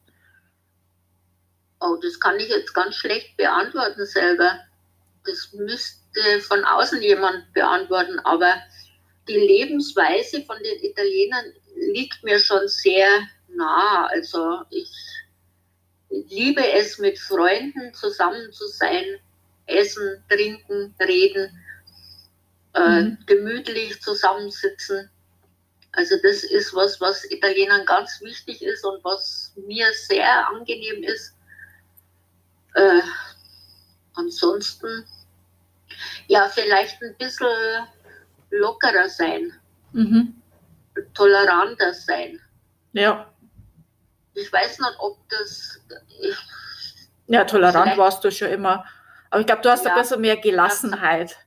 Oh, 1.81 1.97
das 2.01 2.19
kann 2.19 2.39
ich 2.39 2.49
jetzt 2.49 2.73
ganz 2.73 2.95
schlecht 2.95 3.37
beantworten 3.37 4.05
selber. 4.05 4.59
Das 5.25 5.53
müsste 5.53 6.41
von 6.41 6.63
außen 6.65 7.01
jemand 7.01 7.53
beantworten, 7.53 8.19
aber 8.19 8.55
die 9.27 9.37
Lebensweise 9.37 10.43
von 10.43 10.57
den 10.63 10.83
Italienern 10.83 11.45
liegt 11.75 12.23
mir 12.23 12.39
schon 12.39 12.67
sehr 12.67 13.07
nah. 13.47 14.07
Also 14.07 14.61
ich 14.69 14.91
liebe 16.09 16.65
es, 16.73 16.97
mit 16.97 17.19
Freunden 17.19 17.93
zusammen 17.93 18.51
zu 18.51 18.67
sein, 18.67 19.05
essen, 19.67 20.23
trinken, 20.27 20.95
reden, 20.99 21.58
äh, 22.73 23.01
mhm. 23.01 23.17
gemütlich 23.25 24.01
zusammensitzen. 24.01 25.09
Also 25.91 26.15
das 26.21 26.43
ist 26.43 26.73
was, 26.75 27.01
was 27.01 27.29
Italienern 27.31 27.85
ganz 27.85 28.21
wichtig 28.21 28.61
ist 28.61 28.85
und 28.85 29.03
was 29.03 29.53
mir 29.67 29.91
sehr 29.93 30.47
angenehm 30.49 31.03
ist. 31.03 31.35
Äh, 32.75 33.01
ansonsten, 34.13 35.05
ja, 36.27 36.47
vielleicht 36.47 37.01
ein 37.01 37.15
bisschen 37.17 37.87
lockerer 38.51 39.09
sein, 39.09 39.51
mhm. 39.93 40.39
toleranter 41.13 41.93
sein. 41.93 42.39
Ja. 42.93 43.33
Ich 44.35 44.51
weiß 44.53 44.79
nicht, 44.79 44.95
ob 44.99 45.17
das. 45.29 45.79
Ich, 46.21 46.37
ja, 47.27 47.43
tolerant 47.45 47.97
warst 47.97 48.23
du 48.23 48.31
schon 48.31 48.49
immer. 48.49 48.85
Aber 49.29 49.41
ich 49.41 49.45
glaube, 49.45 49.61
du 49.61 49.69
hast 49.69 49.85
ja, 49.85 49.93
ein 49.93 50.01
bisschen 50.01 50.21
mehr 50.21 50.37
Gelassenheit. 50.37 51.37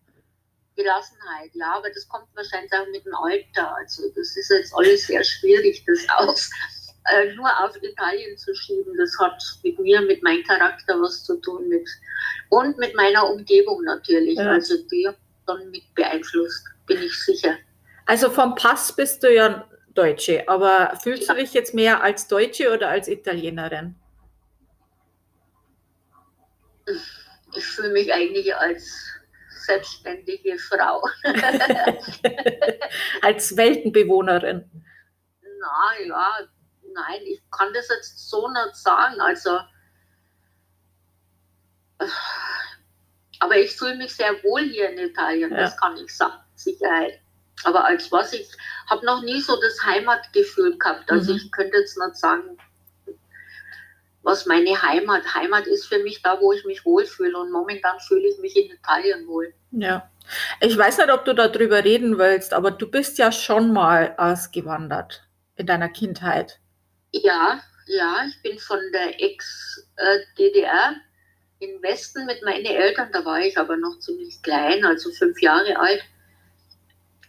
Gelassenheit, 0.76 1.50
ja, 1.54 1.74
aber 1.76 1.90
das 1.90 2.08
kommt 2.08 2.28
wahrscheinlich 2.34 2.72
auch 2.72 2.86
mit 2.90 3.04
dem 3.04 3.14
Alter. 3.14 3.76
Also 3.76 4.08
das 4.14 4.36
ist 4.36 4.50
jetzt 4.50 4.74
alles 4.74 5.06
sehr 5.06 5.22
schwierig, 5.22 5.84
das 5.86 6.06
aus 6.16 6.50
äh, 7.10 7.34
nur 7.34 7.48
auf 7.62 7.76
Italien 7.82 8.36
zu 8.38 8.54
schieben. 8.54 8.96
Das 8.96 9.16
hat 9.18 9.42
mit 9.62 9.78
mir, 9.78 10.00
mit 10.02 10.22
meinem 10.22 10.44
Charakter 10.44 11.00
was 11.00 11.24
zu 11.24 11.36
tun 11.40 11.68
mit 11.68 11.88
und 12.50 12.78
mit 12.78 12.94
meiner 12.94 13.28
Umgebung 13.28 13.82
natürlich. 13.84 14.38
Ja. 14.38 14.50
Also 14.50 14.76
die 14.90 15.08
dann 15.46 15.70
mit 15.70 15.82
beeinflusst, 15.94 16.64
bin 16.86 17.02
ich 17.02 17.18
sicher. 17.24 17.56
Also 18.06 18.30
vom 18.30 18.54
Pass 18.54 18.94
bist 18.94 19.22
du 19.22 19.32
ja 19.32 19.68
Deutsche, 19.94 20.48
aber 20.48 20.98
fühlst 21.02 21.28
ja. 21.28 21.34
du 21.34 21.40
dich 21.40 21.52
jetzt 21.52 21.74
mehr 21.74 22.02
als 22.02 22.28
Deutsche 22.28 22.72
oder 22.72 22.88
als 22.88 23.08
Italienerin? 23.08 23.94
Ich 27.54 27.64
fühle 27.64 27.90
mich 27.90 28.12
eigentlich 28.12 28.54
als 28.54 29.12
selbstständige 29.64 30.58
Frau. 30.58 31.02
als 33.22 33.56
Weltenbewohnerin. 33.56 34.70
Na 35.60 36.06
ja, 36.06 36.30
nein, 36.94 37.20
ich 37.24 37.42
kann 37.50 37.72
das 37.72 37.88
jetzt 37.88 38.28
so 38.28 38.48
nicht 38.48 38.76
sagen. 38.76 39.20
Also, 39.20 39.58
aber 43.38 43.56
ich 43.56 43.76
fühle 43.76 43.96
mich 43.96 44.14
sehr 44.14 44.32
wohl 44.42 44.62
hier 44.62 44.90
in 44.90 44.98
Italien, 44.98 45.50
ja. 45.50 45.58
das 45.58 45.76
kann 45.76 45.96
ich 45.96 46.14
sagen, 46.14 46.42
Sicherheit. 46.54 47.20
Aber 47.64 47.84
als 47.84 48.10
was, 48.10 48.32
ich 48.32 48.48
habe 48.88 49.04
noch 49.06 49.22
nie 49.22 49.40
so 49.40 49.60
das 49.60 49.82
Heimatgefühl 49.84 50.78
gehabt. 50.78 51.10
Also 51.10 51.32
mhm. 51.32 51.38
ich 51.38 51.52
könnte 51.52 51.78
jetzt 51.78 51.96
nicht 51.96 52.16
sagen, 52.16 52.58
was 54.22 54.46
meine 54.46 54.82
Heimat. 54.82 55.34
Heimat 55.34 55.66
ist 55.66 55.86
für 55.86 55.98
mich 55.98 56.22
da, 56.22 56.40
wo 56.40 56.52
ich 56.52 56.64
mich 56.64 56.84
wohlfühle. 56.84 57.38
Und 57.38 57.50
momentan 57.50 57.98
fühle 58.00 58.28
ich 58.28 58.38
mich 58.38 58.56
in 58.56 58.70
Italien 58.70 59.26
wohl. 59.26 59.52
Ja. 59.72 60.08
Ich 60.60 60.76
weiß 60.76 60.98
nicht, 60.98 61.10
ob 61.10 61.24
du 61.24 61.34
darüber 61.34 61.84
reden 61.84 62.18
willst, 62.18 62.52
aber 62.54 62.70
du 62.70 62.88
bist 62.88 63.18
ja 63.18 63.32
schon 63.32 63.72
mal 63.72 64.14
ausgewandert 64.18 65.26
in 65.56 65.66
deiner 65.66 65.88
Kindheit. 65.88 66.60
Ja, 67.10 67.60
ja, 67.86 68.24
ich 68.28 68.40
bin 68.42 68.58
von 68.58 68.78
der 68.92 69.20
Ex-DDR 69.20 70.94
im 71.58 71.82
Westen 71.82 72.26
mit 72.26 72.42
meinen 72.42 72.64
Eltern, 72.64 73.10
da 73.12 73.24
war 73.24 73.40
ich 73.40 73.56
aber 73.58 73.76
noch 73.76 73.98
ziemlich 74.00 74.42
klein, 74.42 74.84
also 74.84 75.10
fünf 75.10 75.40
Jahre 75.40 75.78
alt. 75.78 76.02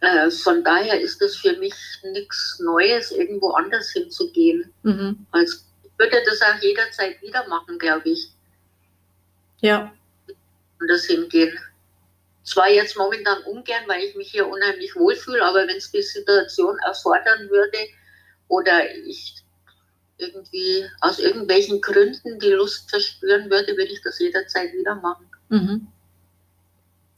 Äh, 0.00 0.30
von 0.30 0.64
daher 0.64 1.00
ist 1.00 1.20
das 1.20 1.36
für 1.36 1.56
mich 1.58 1.74
nichts 2.12 2.60
Neues, 2.60 3.10
irgendwo 3.12 3.50
anders 3.52 3.90
hinzugehen. 3.90 4.72
Mhm. 4.82 5.26
Also 5.30 5.58
würde 5.98 6.22
das 6.26 6.42
auch 6.42 6.60
jederzeit 6.60 7.20
wieder 7.22 7.46
machen, 7.48 7.78
glaube 7.78 8.10
ich. 8.10 8.30
Ja. 9.60 9.92
Und 10.80 10.88
das 10.88 11.04
hingehen. 11.04 11.58
Zwar 12.42 12.68
jetzt 12.68 12.96
momentan 12.96 13.42
ungern, 13.44 13.84
weil 13.86 14.02
ich 14.02 14.14
mich 14.16 14.30
hier 14.30 14.46
unheimlich 14.46 14.94
wohlfühle, 14.96 15.42
aber 15.42 15.66
wenn 15.66 15.76
es 15.76 15.90
die 15.90 16.02
Situation 16.02 16.76
erfordern 16.86 17.48
würde 17.48 17.78
oder 18.48 18.94
ich 19.06 19.36
irgendwie 20.18 20.84
aus 21.00 21.18
irgendwelchen 21.18 21.80
Gründen 21.80 22.38
die 22.38 22.50
Lust 22.50 22.90
verspüren 22.90 23.50
würde, 23.50 23.76
würde 23.76 23.92
ich 23.92 24.02
das 24.02 24.18
jederzeit 24.18 24.72
wieder 24.74 24.94
machen. 24.96 25.26
Mhm. 25.48 25.86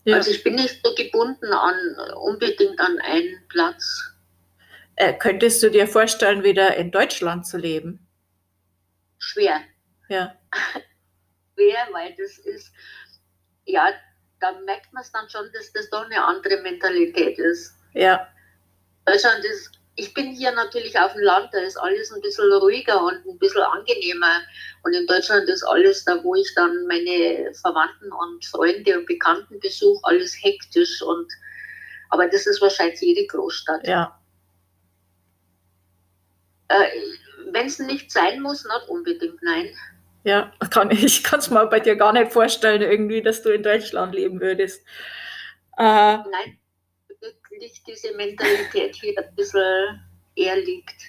Ja. 0.04 0.16
Also 0.16 0.30
ich 0.30 0.44
bin 0.44 0.54
nicht 0.54 0.80
so 0.84 0.94
gebunden 0.94 1.52
an 1.52 1.96
unbedingt 2.16 2.78
an 2.78 2.98
einen 3.00 3.42
Platz. 3.48 4.12
Äh, 4.94 5.14
könntest 5.14 5.62
du 5.62 5.70
dir 5.70 5.88
vorstellen, 5.88 6.44
wieder 6.44 6.76
in 6.76 6.92
Deutschland 6.92 7.46
zu 7.46 7.58
leben? 7.58 8.05
Schwer. 9.18 9.60
Ja. 10.08 10.34
Schwer, 11.54 11.88
weil 11.92 12.14
das 12.18 12.36
ist, 12.38 12.70
ja, 13.64 13.88
da 14.40 14.52
merkt 14.66 14.92
man 14.92 15.02
es 15.02 15.10
dann 15.10 15.28
schon, 15.30 15.50
dass 15.54 15.72
das 15.72 15.88
doch 15.88 16.04
eine 16.04 16.22
andere 16.22 16.60
Mentalität 16.60 17.38
ist. 17.38 17.74
Ja. 17.94 18.28
Deutschland 19.06 19.42
ist, 19.44 19.72
ich 19.94 20.12
bin 20.12 20.32
hier 20.32 20.52
natürlich 20.52 20.98
auf 20.98 21.14
dem 21.14 21.22
Land, 21.22 21.48
da 21.52 21.58
ist 21.60 21.78
alles 21.78 22.12
ein 22.12 22.20
bisschen 22.20 22.52
ruhiger 22.52 23.02
und 23.02 23.24
ein 23.26 23.38
bisschen 23.38 23.62
angenehmer. 23.62 24.42
Und 24.82 24.92
in 24.92 25.06
Deutschland 25.06 25.48
ist 25.48 25.62
alles 25.62 26.04
da, 26.04 26.22
wo 26.22 26.34
ich 26.34 26.52
dann 26.54 26.86
meine 26.86 27.54
Verwandten 27.54 28.12
und 28.12 28.44
Freunde 28.44 28.98
und 28.98 29.06
Bekannten 29.06 29.58
besuche, 29.60 30.00
alles 30.04 30.36
hektisch 30.42 31.00
und 31.00 31.32
aber 32.10 32.28
das 32.28 32.46
ist 32.46 32.60
wahrscheinlich 32.60 33.00
jede 33.00 33.26
Großstadt. 33.26 33.86
Ja. 33.86 34.20
Äh, 36.68 36.88
wenn 37.56 37.66
es 37.66 37.78
nicht 37.78 38.12
sein 38.12 38.40
muss, 38.40 38.64
nicht 38.64 38.88
unbedingt, 38.88 39.42
nein. 39.42 39.74
Ja, 40.24 40.52
kann 40.70 40.90
ich, 40.90 41.24
kann 41.24 41.38
es 41.40 41.50
mir 41.50 41.66
bei 41.66 41.80
dir 41.80 41.96
gar 41.96 42.12
nicht 42.12 42.32
vorstellen, 42.32 42.82
irgendwie, 42.82 43.22
dass 43.22 43.42
du 43.42 43.50
in 43.50 43.62
Deutschland 43.62 44.14
leben 44.14 44.40
würdest. 44.40 44.84
Äh, 45.78 45.82
nein, 45.82 46.58
wirklich 47.08 47.82
diese 47.84 48.14
Mentalität 48.14 48.96
hier 48.96 49.14
ein 49.16 49.34
bisschen 49.34 50.02
eher 50.34 50.56
liegt. 50.56 51.00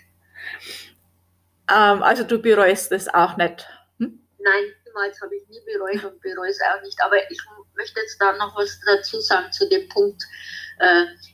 Ähm, 1.69 2.01
also 2.01 2.23
du 2.23 2.41
bereust 2.41 2.91
es 2.93 3.13
auch 3.13 3.35
nicht? 3.35 3.67
Hm? 3.99 4.19
Nein, 4.39 4.63
niemals 4.85 5.21
habe 5.21 5.35
ich 5.35 5.47
nie 5.49 5.59
bereut 5.65 6.03
und 6.05 6.21
bereue 6.21 6.49
es 6.49 6.61
auch 6.61 6.81
nicht. 6.81 6.97
Aber 7.03 7.17
ich 7.29 7.39
möchte 7.75 7.99
jetzt 7.99 8.21
da 8.21 8.33
noch 8.37 8.55
was 8.55 8.79
dazu 8.85 9.19
sagen 9.19 9.51
zu 9.51 9.67
dem 9.67 9.89
Punkt, 9.89 10.23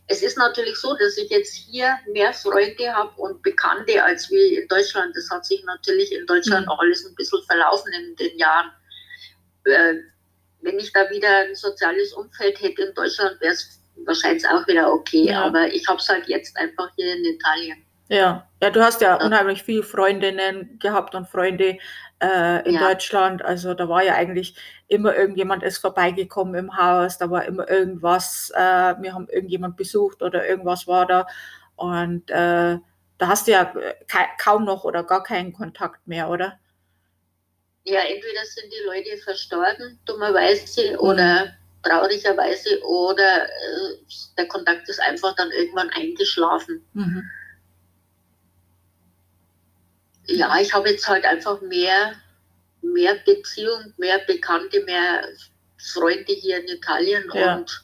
es 0.07 0.21
ist 0.21 0.37
natürlich 0.37 0.77
so, 0.77 0.95
dass 0.95 1.17
ich 1.17 1.29
jetzt 1.29 1.53
hier 1.53 1.97
mehr 2.11 2.33
Freunde 2.33 2.93
habe 2.93 3.13
und 3.21 3.41
Bekannte 3.41 4.03
als 4.03 4.29
wie 4.31 4.55
in 4.55 4.67
Deutschland. 4.67 5.15
Das 5.15 5.29
hat 5.29 5.45
sich 5.45 5.63
natürlich 5.65 6.11
in 6.13 6.25
Deutschland 6.25 6.65
mhm. 6.65 6.73
alles 6.77 7.05
ein 7.05 7.15
bisschen 7.15 7.43
verlaufen 7.43 7.91
in 7.93 8.15
den 8.15 8.37
Jahren. 8.37 8.71
Äh, 9.65 9.95
wenn 10.61 10.79
ich 10.79 10.93
da 10.93 11.09
wieder 11.09 11.39
ein 11.39 11.55
soziales 11.55 12.13
Umfeld 12.13 12.61
hätte 12.61 12.83
in 12.83 12.93
Deutschland, 12.93 13.39
wäre 13.41 13.53
es 13.53 13.81
wahrscheinlich 14.05 14.47
auch 14.47 14.65
wieder 14.67 14.91
okay. 14.91 15.25
Ja. 15.25 15.43
Aber 15.43 15.67
ich 15.67 15.87
habe 15.87 15.99
es 15.99 16.07
halt 16.07 16.27
jetzt 16.27 16.55
einfach 16.57 16.89
hier 16.95 17.13
in 17.15 17.25
Italien. 17.25 17.85
Ja, 18.13 18.47
ja, 18.61 18.69
du 18.69 18.83
hast 18.83 19.01
ja, 19.01 19.15
unheimlich 19.15 19.63
viele 19.63 19.81
Freundinnen 19.81 20.77
gehabt 20.77 21.15
und 21.15 21.27
Freunde 21.27 21.79
äh, 22.21 22.69
in 22.69 22.75
ja. 22.75 22.79
Deutschland. 22.79 23.43
Also 23.43 23.73
da 23.73 23.89
war 23.89 24.03
ja 24.03 24.13
eigentlich 24.13 24.55
immer 24.87 25.15
irgendjemand 25.15 25.63
ist 25.63 25.79
vorbeigekommen 25.79 26.53
im 26.53 26.77
Haus, 26.77 27.17
da 27.17 27.31
war 27.31 27.43
immer 27.45 27.67
irgendwas, 27.67 28.51
äh, 28.53 28.93
wir 29.01 29.15
haben 29.15 29.27
irgendjemand 29.29 29.77
besucht 29.77 30.21
oder 30.21 30.47
irgendwas 30.47 30.85
war 30.85 31.07
da. 31.07 31.25
Und 31.75 32.29
äh, 32.29 32.77
da 33.17 33.27
hast 33.27 33.47
du 33.47 33.51
ja 33.51 33.73
kaum 34.37 34.65
noch 34.65 34.83
oder 34.83 35.03
gar 35.03 35.23
keinen 35.23 35.51
Kontakt 35.51 36.07
mehr, 36.07 36.29
oder? 36.29 36.59
Ja, 37.83 38.01
entweder 38.01 38.45
sind 38.45 38.71
die 38.71 38.85
Leute 38.85 39.17
verstorben, 39.23 39.99
dummerweise, 40.05 40.91
mhm. 40.91 40.99
oder 40.99 41.47
traurigerweise, 41.81 42.79
oder 42.83 43.45
äh, 43.45 43.97
der 44.37 44.47
Kontakt 44.47 44.87
ist 44.87 45.01
einfach 45.01 45.35
dann 45.35 45.49
irgendwann 45.49 45.89
eingeschlafen. 45.89 46.85
Mhm 46.93 47.23
ja, 50.35 50.59
ich 50.59 50.73
habe 50.73 50.89
jetzt 50.89 51.07
halt 51.07 51.25
einfach 51.25 51.61
mehr, 51.61 52.13
mehr 52.81 53.15
Beziehung, 53.25 53.93
mehr 53.97 54.19
Bekannte, 54.27 54.83
mehr 54.83 55.27
Freunde 55.77 56.33
hier 56.33 56.57
in 56.57 56.67
Italien 56.67 57.23
ja. 57.33 57.57
und 57.57 57.83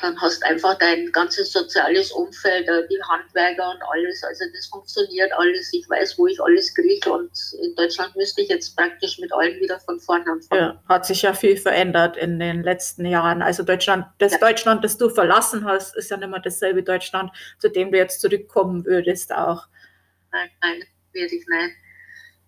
dann 0.00 0.20
hast 0.20 0.44
einfach 0.44 0.76
dein 0.78 1.10
ganzes 1.12 1.52
soziales 1.52 2.10
Umfeld, 2.12 2.68
äh, 2.68 2.86
die 2.88 3.00
Handwerker 3.08 3.70
und 3.70 3.80
alles. 3.90 4.22
Also 4.24 4.44
das 4.54 4.66
funktioniert 4.66 5.32
alles. 5.32 5.72
Ich 5.72 5.88
weiß, 5.88 6.18
wo 6.18 6.26
ich 6.26 6.40
alles 6.42 6.74
kriege 6.74 7.10
und 7.10 7.30
in 7.62 7.74
Deutschland 7.74 8.14
müsste 8.16 8.42
ich 8.42 8.48
jetzt 8.48 8.76
praktisch 8.76 9.18
mit 9.18 9.32
allem 9.32 9.58
wieder 9.60 9.80
von 9.80 9.98
vorne 10.00 10.26
anfangen. 10.26 10.60
Ja, 10.60 10.82
hat 10.88 11.06
sich 11.06 11.22
ja 11.22 11.32
viel 11.32 11.56
verändert 11.56 12.16
in 12.16 12.38
den 12.38 12.62
letzten 12.62 13.06
Jahren. 13.06 13.40
Also 13.40 13.62
Deutschland, 13.62 14.06
das 14.18 14.32
ja. 14.32 14.38
Deutschland, 14.38 14.84
das 14.84 14.98
du 14.98 15.08
verlassen 15.08 15.64
hast, 15.64 15.96
ist 15.96 16.10
ja 16.10 16.16
nicht 16.16 16.28
mehr 16.28 16.40
dasselbe 16.40 16.82
Deutschland, 16.82 17.30
zu 17.58 17.70
dem 17.70 17.90
du 17.90 17.96
jetzt 17.96 18.20
zurückkommen 18.20 18.84
würdest 18.84 19.32
auch. 19.32 19.68
Nein, 20.32 20.50
nein, 20.60 20.82
würde 21.14 21.34
ich 21.34 21.46
nicht. 21.46 21.76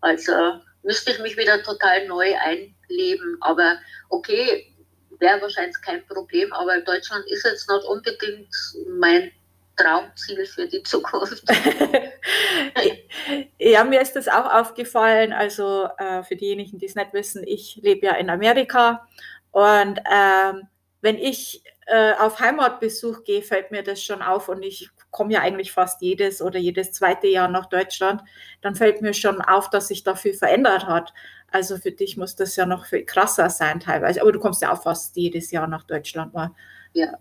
Also 0.00 0.60
müsste 0.82 1.12
ich 1.12 1.18
mich 1.20 1.36
wieder 1.36 1.62
total 1.62 2.06
neu 2.06 2.34
einleben. 2.38 3.36
Aber 3.40 3.78
okay, 4.08 4.74
wäre 5.18 5.40
wahrscheinlich 5.40 5.80
kein 5.82 6.04
Problem, 6.06 6.52
aber 6.52 6.80
Deutschland 6.80 7.24
ist 7.30 7.44
jetzt 7.44 7.70
nicht 7.70 7.84
unbedingt 7.84 8.54
mein 8.88 9.32
Traumziel 9.76 10.46
für 10.46 10.66
die 10.66 10.82
Zukunft. 10.82 11.44
ja, 13.58 13.84
mir 13.84 14.00
ist 14.00 14.16
das 14.16 14.28
auch 14.28 14.52
aufgefallen. 14.52 15.32
Also 15.32 15.88
äh, 15.98 16.22
für 16.22 16.36
diejenigen, 16.36 16.78
die 16.78 16.86
es 16.86 16.94
nicht 16.94 17.12
wissen, 17.12 17.44
ich 17.46 17.78
lebe 17.82 18.06
ja 18.06 18.14
in 18.14 18.30
Amerika 18.30 19.06
und 19.50 20.00
ähm, 20.10 20.68
wenn 21.00 21.18
ich 21.18 21.62
äh, 21.86 22.12
auf 22.14 22.40
Heimatbesuch 22.40 23.24
gehe, 23.24 23.42
fällt 23.42 23.70
mir 23.70 23.82
das 23.82 24.02
schon 24.02 24.22
auf 24.22 24.48
und 24.48 24.62
ich 24.62 24.90
komme 25.16 25.32
ja 25.32 25.40
eigentlich 25.40 25.72
fast 25.72 26.02
jedes 26.02 26.42
oder 26.42 26.58
jedes 26.58 26.92
zweite 26.92 27.26
Jahr 27.26 27.48
nach 27.48 27.66
Deutschland, 27.66 28.20
dann 28.60 28.74
fällt 28.74 29.00
mir 29.00 29.14
schon 29.14 29.40
auf, 29.40 29.70
dass 29.70 29.88
sich 29.88 30.04
da 30.04 30.14
viel 30.14 30.34
verändert 30.34 30.86
hat. 30.86 31.14
Also 31.50 31.78
für 31.78 31.90
dich 31.90 32.18
muss 32.18 32.36
das 32.36 32.54
ja 32.54 32.66
noch 32.66 32.84
viel 32.84 33.06
krasser 33.06 33.48
sein 33.48 33.80
teilweise. 33.80 34.20
Aber 34.20 34.30
du 34.30 34.38
kommst 34.38 34.60
ja 34.60 34.74
auch 34.74 34.82
fast 34.82 35.16
jedes 35.16 35.50
Jahr 35.50 35.66
nach 35.68 35.84
Deutschland 35.84 36.34
mal. 36.34 36.50
Ja. 36.92 37.18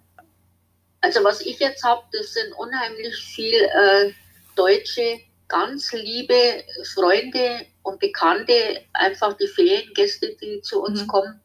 Also 1.00 1.24
was 1.24 1.40
ich 1.40 1.58
jetzt 1.60 1.86
habe, 1.86 2.04
das 2.12 2.34
sind 2.34 2.52
unheimlich 2.58 3.16
viele 3.16 3.64
äh, 3.66 4.12
deutsche, 4.58 5.22
ganz 5.48 5.94
liebe 5.94 6.66
Freunde 6.94 7.66
und 7.84 8.02
Bekannte, 8.02 8.82
einfach 8.92 9.38
die 9.38 9.48
Feriengäste, 9.48 10.36
die 10.42 10.60
zu 10.62 10.84
uns 10.84 11.04
mhm. 11.04 11.08
kommen, 11.08 11.42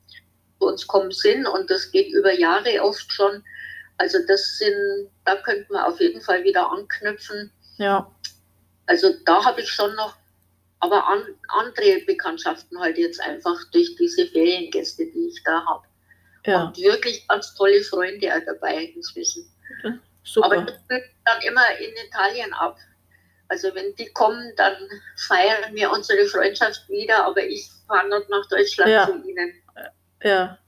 zu 0.58 0.66
uns 0.66 0.84
kommen 0.84 1.12
sind. 1.12 1.46
Und 1.46 1.70
das 1.70 1.92
geht 1.92 2.08
über 2.12 2.32
Jahre 2.32 2.82
oft 2.82 3.12
schon. 3.12 3.44
Also 4.00 4.18
das 4.26 4.56
sind, 4.56 5.10
da 5.26 5.36
könnte 5.36 5.70
man 5.70 5.84
auf 5.84 6.00
jeden 6.00 6.22
Fall 6.22 6.42
wieder 6.42 6.70
anknüpfen. 6.72 7.52
Ja. 7.76 8.10
Also 8.86 9.10
da 9.26 9.44
habe 9.44 9.60
ich 9.60 9.70
schon 9.70 9.94
noch 9.94 10.16
aber 10.78 11.06
an, 11.06 11.22
andere 11.48 12.00
Bekanntschaften 12.06 12.80
halt 12.80 12.96
jetzt 12.96 13.20
einfach 13.20 13.58
durch 13.72 13.94
diese 13.96 14.26
Feriengäste, 14.28 15.04
die 15.04 15.28
ich 15.28 15.42
da 15.44 15.62
habe. 15.66 15.86
Ja. 16.46 16.64
Und 16.64 16.78
wirklich 16.78 17.28
ganz 17.28 17.54
tolle 17.54 17.82
Freunde 17.82 18.34
auch 18.34 18.40
dabei 18.46 18.84
inzwischen. 18.84 19.46
Super. 20.24 20.46
Aber 20.46 20.62
das 20.62 20.76
wird 20.88 21.04
dann 21.26 21.42
immer 21.42 21.78
in 21.78 21.92
Italien 22.06 22.54
ab. 22.54 22.78
Also 23.48 23.74
wenn 23.74 23.94
die 23.96 24.10
kommen, 24.14 24.50
dann 24.56 24.76
feiern 25.28 25.74
wir 25.74 25.90
unsere 25.90 26.24
Freundschaft 26.24 26.88
wieder, 26.88 27.26
aber 27.26 27.44
ich 27.44 27.68
fahre 27.86 28.08
nicht 28.08 28.30
nach 28.30 28.48
Deutschland 28.48 28.90
ja. 28.90 29.04
zu 29.04 29.28
ihnen. 29.28 29.62
Ja. 30.22 30.58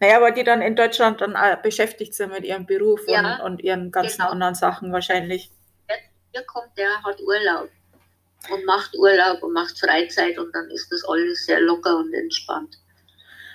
Naja, 0.00 0.20
weil 0.20 0.32
die 0.32 0.44
dann 0.44 0.62
in 0.62 0.76
Deutschland 0.76 1.20
dann 1.20 1.36
beschäftigt 1.62 2.14
sind 2.14 2.32
mit 2.32 2.44
ihrem 2.44 2.66
Beruf 2.66 3.00
ja, 3.08 3.36
und, 3.36 3.52
und, 3.52 3.62
ihren 3.62 3.90
ganzen 3.90 4.18
genau. 4.18 4.30
anderen 4.30 4.54
Sachen 4.54 4.92
wahrscheinlich. 4.92 5.50
Hier 6.32 6.42
kommt, 6.42 6.76
der 6.76 7.02
hat 7.02 7.20
Urlaub 7.20 7.70
und 8.50 8.64
macht 8.64 8.94
Urlaub 8.96 9.42
und 9.42 9.52
macht 9.52 9.78
Freizeit 9.78 10.38
und 10.38 10.54
dann 10.54 10.70
ist 10.70 10.92
das 10.92 11.02
alles 11.08 11.46
sehr 11.46 11.60
locker 11.60 11.98
und 11.98 12.12
entspannt. 12.14 12.78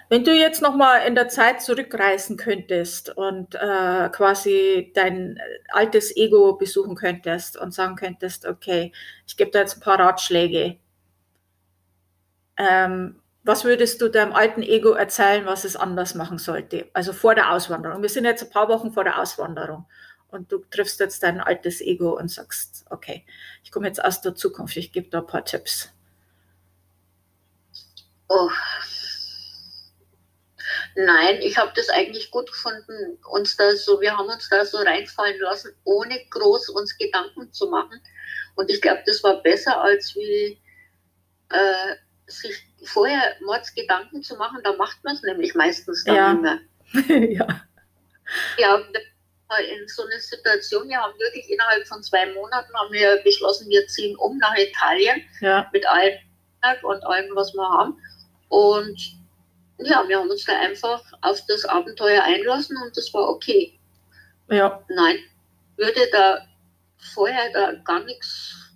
Wenn 0.09 0.23
du 0.23 0.31
jetzt 0.31 0.61
nochmal 0.61 1.07
in 1.07 1.15
der 1.15 1.29
Zeit 1.29 1.61
zurückreisen 1.61 2.37
könntest 2.37 3.09
und 3.17 3.55
äh, 3.55 4.09
quasi 4.09 4.91
dein 4.93 5.39
altes 5.69 6.15
Ego 6.15 6.53
besuchen 6.53 6.95
könntest 6.95 7.57
und 7.57 7.73
sagen 7.73 7.95
könntest, 7.95 8.45
okay, 8.45 8.91
ich 9.25 9.37
gebe 9.37 9.51
da 9.51 9.59
jetzt 9.59 9.77
ein 9.77 9.81
paar 9.81 9.99
Ratschläge. 9.99 10.77
Ähm, 12.57 13.22
was 13.43 13.65
würdest 13.65 14.01
du 14.01 14.09
deinem 14.09 14.33
alten 14.33 14.61
Ego 14.61 14.91
erzählen, 14.91 15.45
was 15.45 15.65
es 15.65 15.75
anders 15.75 16.15
machen 16.15 16.37
sollte? 16.37 16.89
Also 16.93 17.11
vor 17.11 17.35
der 17.35 17.51
Auswanderung. 17.51 18.01
Wir 18.01 18.09
sind 18.09 18.25
jetzt 18.25 18.43
ein 18.43 18.49
paar 18.49 18.69
Wochen 18.69 18.91
vor 18.91 19.03
der 19.03 19.19
Auswanderung 19.19 19.85
und 20.29 20.51
du 20.51 20.59
triffst 20.71 20.99
jetzt 20.99 21.23
dein 21.23 21.41
altes 21.41 21.81
Ego 21.81 22.17
und 22.17 22.29
sagst, 22.29 22.85
okay, 22.89 23.25
ich 23.63 23.71
komme 23.71 23.87
jetzt 23.87 24.03
aus 24.03 24.21
der 24.21 24.33
Zukunft, 24.33 24.77
ich 24.77 24.91
gebe 24.91 25.09
da 25.09 25.19
ein 25.19 25.27
paar 25.27 25.43
Tipps. 25.43 25.91
Oh. 28.29 28.49
Nein, 30.95 31.41
ich 31.41 31.57
habe 31.57 31.71
das 31.75 31.89
eigentlich 31.89 32.31
gut 32.31 32.47
gefunden, 32.47 33.19
uns 33.29 33.57
da 33.57 33.75
so, 33.75 33.99
wir 33.99 34.15
haben 34.17 34.29
uns 34.29 34.47
da 34.49 34.63
so 34.65 34.77
reinfallen 34.77 35.39
lassen, 35.39 35.75
ohne 35.83 36.17
groß 36.29 36.69
uns 36.69 36.97
Gedanken 36.97 37.51
zu 37.51 37.67
machen. 37.67 38.01
Und 38.55 38.71
ich 38.71 38.81
glaube, 38.81 39.03
das 39.05 39.23
war 39.23 39.41
besser, 39.41 39.81
als 39.81 40.15
wie 40.15 40.61
äh, 41.49 41.95
sich 42.27 42.65
vorher 42.85 43.35
Mords 43.41 43.73
Gedanken 43.73 44.23
zu 44.23 44.35
machen. 44.35 44.59
Da 44.63 44.73
macht 44.73 45.03
man 45.03 45.15
es 45.15 45.23
nämlich 45.23 45.55
meistens 45.55 46.03
dann 46.03 46.15
ja. 46.15 46.33
nicht 46.33 46.41
mehr. 46.41 47.29
ja. 47.29 47.61
Ja, 48.57 48.77
in 49.59 49.87
so 49.87 50.03
einer 50.03 50.19
Situation, 50.19 50.87
wir 50.87 50.97
haben 50.97 51.17
wirklich 51.19 51.49
innerhalb 51.49 51.87
von 51.87 52.01
zwei 52.01 52.31
Monaten 52.33 52.73
haben 52.73 52.91
wir 52.91 53.21
beschlossen, 53.23 53.69
wir 53.69 53.85
ziehen 53.87 54.15
um 54.17 54.37
nach 54.37 54.55
Italien 54.57 55.21
ja. 55.41 55.69
mit 55.71 55.85
allem 55.87 56.17
und 56.83 57.05
allem, 57.05 57.35
was 57.35 57.53
wir 57.53 57.67
haben. 57.67 57.97
Und 58.49 59.17
ja, 59.79 60.07
wir 60.07 60.19
haben 60.19 60.29
uns 60.29 60.45
da 60.45 60.59
einfach 60.59 61.03
auf 61.21 61.39
das 61.47 61.65
Abenteuer 61.65 62.23
einlassen 62.23 62.77
und 62.83 62.95
das 62.95 63.13
war 63.13 63.29
okay. 63.29 63.77
Ja. 64.49 64.83
Nein, 64.89 65.17
würde 65.77 66.07
da 66.11 66.47
vorher 67.13 67.51
da 67.51 67.73
gar 67.83 68.03
nichts 68.03 68.71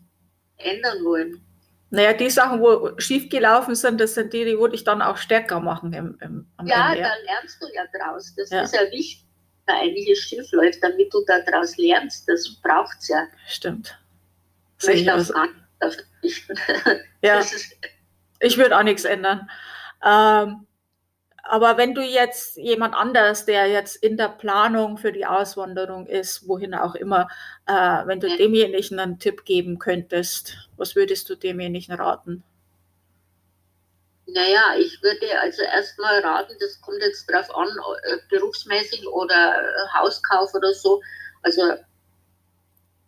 ändern 0.58 1.04
wollen. 1.04 1.42
Naja, 1.90 2.14
die 2.14 2.30
Sachen, 2.30 2.60
wo 2.60 2.92
schief 3.00 3.30
gelaufen 3.30 3.74
sind, 3.76 4.02
das 4.02 4.14
sind 4.14 4.34
die, 4.34 4.44
die 4.44 4.60
würde 4.60 4.76
ich 4.76 4.84
dann 4.84 5.02
auch 5.02 5.18
stärker 5.18 5.60
machen 5.62 5.94
im, 5.94 6.18
im, 6.22 6.48
am 6.58 6.68
ja, 6.68 6.92
Ende. 6.92 7.04
Da 7.04 7.14
lernst 7.26 7.62
du 7.62 7.68
ja 7.74 7.84
draus. 7.98 8.34
Das 8.36 8.50
ja. 8.50 8.62
ist 8.64 8.74
ja 8.74 8.82
wichtig 8.92 9.28
da 9.68 9.80
einiges 9.80 10.20
schief 10.20 10.52
läuft, 10.52 10.82
damit 10.82 11.14
du 11.14 11.24
daraus 11.26 11.78
lernst. 11.78 12.28
Das 12.28 12.50
braucht 12.64 12.98
es 13.00 13.10
ja. 13.10 13.28
Stimmt. 13.48 14.00
Ich 14.82 14.88
möchte 14.88 15.14
also, 15.14 15.34
Ja, 17.22 17.42
ich 18.40 18.58
würde 18.58 18.78
auch 18.78 18.84
nichts 18.84 19.06
ändern. 19.06 19.50
Ähm, 20.04 20.66
aber 21.50 21.78
wenn 21.78 21.96
du 21.96 22.02
jetzt 22.02 22.58
jemand 22.58 22.94
anders, 22.96 23.46
der 23.46 23.68
jetzt 23.68 23.96
in 23.98 24.18
der 24.18 24.30
Planung 24.30 24.98
für 24.98 25.12
die 25.12 25.26
Auswanderung 25.26 26.06
ist, 26.06 26.48
wohin 26.48 26.74
auch 26.74 26.96
immer, 26.96 27.28
äh, 27.66 27.74
wenn 28.06 28.20
du 28.20 28.28
ja. 28.28 28.38
demjenigen 28.38 29.00
einen 29.00 29.20
Tipp 29.20 29.46
geben 29.46 29.80
könntest, 29.80 30.70
was 30.78 30.96
würdest 30.96 31.30
du 31.30 31.36
demjenigen 31.36 31.96
raten? 31.96 32.44
Naja, 34.26 34.76
ich 34.78 35.02
würde 35.02 35.40
also 35.40 35.62
erstmal 35.64 36.20
raten, 36.20 36.54
das 36.60 36.82
kommt 36.82 37.02
jetzt 37.02 37.32
drauf 37.32 37.54
an, 37.56 37.70
äh, 38.04 38.18
berufsmäßig 38.30 39.08
oder 39.08 39.62
äh, 39.62 39.98
Hauskauf 39.98 40.54
oder 40.54 40.74
so. 40.74 41.02
Also 41.44 41.62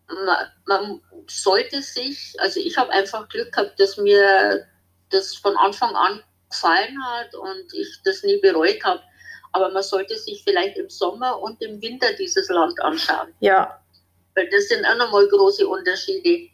man, 0.07 0.47
man 0.65 1.01
sollte 1.27 1.81
sich, 1.81 2.35
also 2.39 2.59
ich 2.59 2.77
habe 2.77 2.91
einfach 2.91 3.27
Glück 3.27 3.51
gehabt, 3.51 3.79
dass 3.79 3.97
mir 3.97 4.65
das 5.09 5.35
von 5.35 5.57
Anfang 5.57 5.93
an 5.95 6.23
gefallen 6.49 6.97
hat 7.05 7.35
und 7.35 7.73
ich 7.73 7.99
das 8.03 8.23
nie 8.23 8.37
bereut 8.37 8.83
habe. 8.83 9.01
Aber 9.51 9.69
man 9.71 9.83
sollte 9.83 10.15
sich 10.15 10.43
vielleicht 10.43 10.77
im 10.77 10.89
Sommer 10.89 11.39
und 11.41 11.61
im 11.61 11.81
Winter 11.81 12.13
dieses 12.13 12.49
Land 12.49 12.79
anschauen. 12.81 13.33
Ja. 13.39 13.79
Weil 14.35 14.49
das 14.49 14.67
sind 14.67 14.85
auch 14.85 14.97
nochmal 14.97 15.27
große 15.27 15.67
Unterschiede 15.67 16.49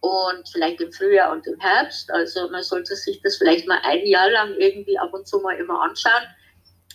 und 0.00 0.48
vielleicht 0.48 0.80
im 0.80 0.92
Frühjahr 0.92 1.32
und 1.32 1.46
im 1.46 1.58
Herbst. 1.60 2.10
Also 2.10 2.48
man 2.50 2.62
sollte 2.62 2.96
sich 2.96 3.20
das 3.22 3.36
vielleicht 3.36 3.66
mal 3.66 3.80
ein 3.82 4.06
Jahr 4.06 4.30
lang 4.30 4.54
irgendwie 4.54 4.98
ab 4.98 5.12
und 5.12 5.26
zu 5.26 5.40
mal 5.40 5.56
immer 5.56 5.82
anschauen, 5.82 6.24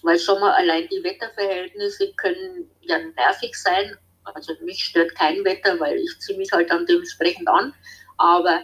weil 0.04 0.20
schon 0.20 0.40
mal 0.40 0.54
allein 0.54 0.88
die 0.90 1.04
Wetterverhältnisse 1.04 2.14
können 2.14 2.70
ja 2.82 2.98
nervig 2.98 3.56
sein. 3.56 3.96
Also 4.24 4.54
mich 4.64 4.84
stört 4.84 5.16
kein 5.16 5.44
Wetter, 5.44 5.80
weil 5.80 5.98
ich 5.98 6.20
ziehe 6.20 6.38
mich 6.38 6.52
halt 6.52 6.70
dann 6.70 6.86
dementsprechend 6.86 7.48
an. 7.48 7.74
Aber 8.18 8.62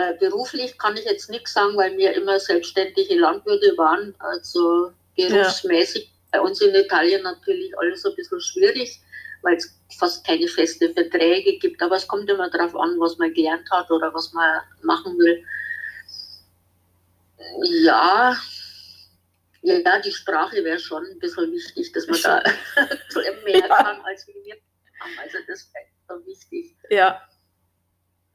äh, 0.00 0.16
beruflich 0.18 0.78
kann 0.78 0.96
ich 0.96 1.04
jetzt 1.04 1.30
nichts 1.30 1.52
sagen, 1.52 1.76
weil 1.76 1.96
wir 1.96 2.14
immer 2.14 2.38
selbstständige 2.38 3.18
Landwirte 3.18 3.76
waren. 3.76 4.14
Also 4.18 4.92
berufsmäßig 5.16 6.04
ja. 6.04 6.10
bei 6.32 6.40
uns 6.40 6.60
in 6.60 6.74
Italien 6.74 7.22
natürlich 7.22 7.76
alles 7.78 8.04
ein 8.04 8.14
bisschen 8.14 8.40
schwierig 8.40 9.00
weil 9.42 9.56
es 9.56 9.74
fast 9.98 10.26
keine 10.26 10.48
feste 10.48 10.92
Verträge 10.92 11.58
gibt. 11.58 11.82
Aber 11.82 11.96
es 11.96 12.06
kommt 12.06 12.28
immer 12.28 12.50
darauf 12.50 12.74
an, 12.76 12.98
was 12.98 13.18
man 13.18 13.32
gelernt 13.32 13.68
hat 13.70 13.90
oder 13.90 14.12
was 14.12 14.32
man 14.32 14.60
machen 14.82 15.18
will. 15.18 15.44
Ja, 17.84 18.36
ja, 19.62 19.98
die 20.00 20.12
Sprache 20.12 20.64
wäre 20.64 20.78
schon 20.78 21.04
ein 21.04 21.18
bisschen 21.18 21.52
wichtig, 21.52 21.92
dass 21.92 22.06
man 22.06 22.20
da 22.22 22.42
mehr 23.44 23.58
ja. 23.58 23.68
kann, 23.68 24.00
als 24.02 24.26
wir 24.26 24.34
haben. 25.00 25.18
Also 25.22 25.38
das 25.46 25.70
wäre 25.72 25.86
so 26.08 26.26
wichtig. 26.26 26.76
Ja. 26.90 27.22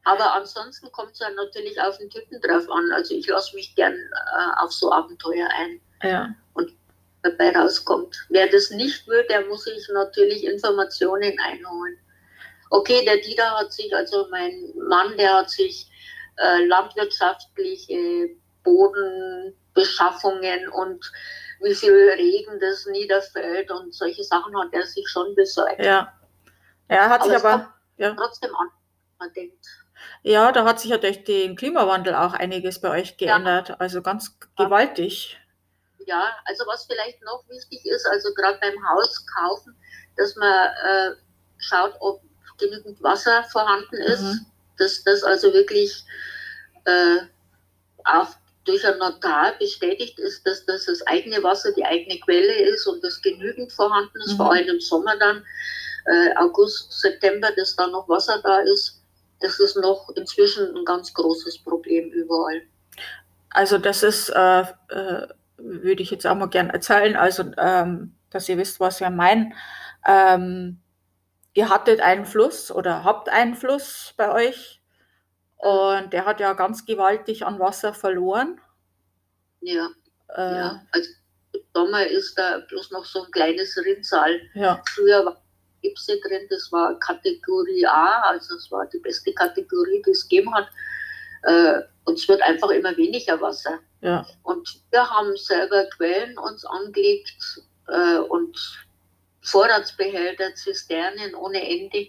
Aber 0.06 0.36
ansonsten 0.36 0.90
kommt 0.92 1.14
es 1.14 1.20
dann 1.20 1.36
natürlich 1.36 1.80
auf 1.82 1.98
den 1.98 2.10
Typen 2.10 2.40
drauf 2.42 2.70
an. 2.70 2.92
Also 2.94 3.16
ich 3.16 3.28
lasse 3.28 3.56
mich 3.56 3.74
gern 3.76 3.94
äh, 3.94 4.64
auf 4.64 4.72
so 4.72 4.92
Abenteuer 4.92 5.48
ein. 5.58 5.82
Ja. 6.04 6.36
Und 6.54 6.72
dabei 7.24 7.56
rauskommt. 7.56 8.16
Wer 8.30 8.48
das 8.48 8.70
nicht 8.70 9.08
will, 9.08 9.26
der 9.30 9.46
muss 9.48 9.64
sich 9.64 9.90
natürlich 9.92 10.46
Informationen 10.46 11.36
einholen. 11.40 11.98
Okay, 12.70 13.04
der 13.04 13.18
Dieter 13.18 13.50
hat 13.58 13.74
sich, 13.74 13.94
also 13.96 14.28
mein 14.30 14.74
Mann, 14.88 15.18
der 15.18 15.34
hat 15.36 15.50
sich 15.50 15.90
äh, 16.38 16.66
landwirtschaftliche 16.66 18.30
Bodenbeschaffungen 18.64 20.70
und 20.70 21.12
wie 21.62 21.74
viel 21.74 21.94
Regen 21.94 22.60
das 22.60 22.86
niederfällt 22.88 23.72
und 23.72 23.94
solche 23.94 24.24
Sachen 24.24 24.58
hat 24.60 24.74
er 24.74 24.86
sich 24.86 25.08
schon 25.08 25.34
besorgt. 25.36 25.84
Ja, 25.84 26.14
er 26.88 27.10
hat 27.10 27.22
aber 27.22 27.30
sich 27.30 27.44
aber 27.44 27.74
ja. 27.98 28.14
trotzdem 28.14 28.54
an, 28.56 28.70
man 29.20 29.34
denkt. 29.34 29.85
Ja, 30.26 30.52
da 30.52 30.66
hat 30.66 30.80
sich 30.80 30.90
ja 30.90 30.98
durch 30.98 31.24
den 31.24 31.56
Klimawandel 31.56 32.16
auch 32.16 32.34
einiges 32.34 32.82
bei 32.82 32.90
euch 32.90 33.16
geändert, 33.16 33.70
ja. 33.70 33.76
also 33.76 34.02
ganz 34.02 34.40
gewaltig. 34.58 35.38
Ja, 36.08 36.36
also 36.46 36.64
was 36.66 36.88
vielleicht 36.88 37.22
noch 37.22 37.44
wichtig 37.48 37.86
ist, 37.86 38.08
also 38.08 38.34
gerade 38.34 38.58
beim 38.60 38.74
Haus 38.90 39.24
kaufen, 39.38 39.76
dass 40.18 40.36
man 40.36 40.50
äh, 40.50 41.12
schaut, 41.60 41.94
ob 42.00 42.24
genügend 42.58 43.04
Wasser 43.04 43.44
vorhanden 43.52 43.98
ist, 43.98 44.24
mhm. 44.24 44.46
dass 44.80 45.04
das 45.04 45.24
also 45.24 45.54
wirklich 45.54 46.04
äh, 46.86 47.18
auch 48.06 48.30
durch 48.64 48.84
ein 48.84 48.98
Notar 48.98 49.54
bestätigt 49.60 50.18
ist, 50.18 50.44
dass 50.48 50.66
das 50.66 50.86
das 50.86 51.06
eigene 51.06 51.44
Wasser, 51.44 51.72
die 51.74 51.86
eigene 51.86 52.20
Quelle 52.22 52.64
ist 52.64 52.88
und 52.88 53.04
das 53.04 53.22
genügend 53.22 53.72
vorhanden 53.72 54.20
ist, 54.22 54.34
mhm. 54.34 54.38
vor 54.38 54.52
allem 54.52 54.70
im 54.70 54.80
Sommer 54.80 55.16
dann, 55.20 55.46
äh, 56.08 56.36
August, 56.38 57.00
September, 57.00 57.52
dass 57.56 57.76
da 57.76 57.86
noch 57.86 58.10
Wasser 58.10 58.42
da 58.42 58.62
ist. 58.62 58.95
Das 59.40 59.60
ist 59.60 59.76
noch 59.78 60.10
inzwischen 60.16 60.76
ein 60.76 60.86
ganz 60.86 61.14
großes 61.14 61.60
Problem 61.60 62.10
überall. 62.12 62.62
Also 63.50 63.78
das 63.78 64.04
ist, 64.04 64.30
äh, 64.30 64.62
äh, 64.90 65.28
würde 65.58 66.04
ich 66.04 66.12
jetzt 66.12 66.26
auch 66.26 66.36
mal 66.36 66.48
gerne 66.48 66.74
erzählen, 66.74 67.16
also 67.16 67.44
ähm, 67.58 68.16
dass 68.30 68.50
ihr 68.50 68.58
wisst, 68.58 68.80
was 68.80 69.00
wir 69.00 69.10
meinen. 69.10 69.54
Ähm, 70.06 70.80
ihr 71.54 71.70
hattet 71.70 72.02
einen 72.02 72.26
Fluss 72.26 72.72
oder 72.72 73.04
habt 73.04 73.30
einen 73.30 73.56
Fluss 73.56 74.14
bei 74.18 74.32
euch 74.32 74.82
und 75.58 76.12
der 76.12 76.26
hat 76.26 76.40
ja 76.40 76.54
ganz 76.54 76.86
gewaltig 76.86 77.46
an 77.46 77.60
Wasser 77.60 77.94
verloren. 77.94 78.60
Ja. 79.62 79.90
Äh, 80.36 80.56
ja. 80.56 80.82
Also 80.92 81.10
im 81.54 81.62
Sommer 81.74 82.06
ist 82.06 82.38
da 82.38 82.60
bloß 82.68 82.92
noch 82.92 83.06
so 83.06 83.24
ein 83.24 83.32
kleines 83.32 83.78
Rinnsal. 83.78 84.42
Ja. 84.54 84.82
Früher 84.94 85.26
war 85.26 85.42
Gipse 85.86 86.20
drin, 86.22 86.48
das 86.50 86.72
war 86.72 86.98
Kategorie 87.00 87.86
A, 87.86 88.22
also 88.22 88.56
es 88.56 88.72
war 88.72 88.86
die 88.88 89.00
beste 89.00 89.34
Kategorie, 89.34 90.02
die 90.06 90.12
es 90.12 90.28
gegeben 90.28 90.54
hat. 90.54 90.68
Äh, 91.44 91.82
und 92.06 92.18
es 92.18 92.28
wird 92.28 92.42
einfach 92.42 92.70
immer 92.70 92.96
weniger 92.98 93.40
Wasser. 93.40 93.80
Ja. 94.02 94.26
Und 94.44 94.82
wir 94.92 95.10
haben 95.10 95.36
selber 95.38 95.86
Quellen 95.96 96.38
uns 96.38 96.66
angelegt 96.66 97.62
äh, 97.88 98.18
und 98.18 98.58
Vorratsbehälter, 99.42 100.56
Zisternen 100.56 101.36
ohne 101.36 101.62
Ende, 101.62 102.08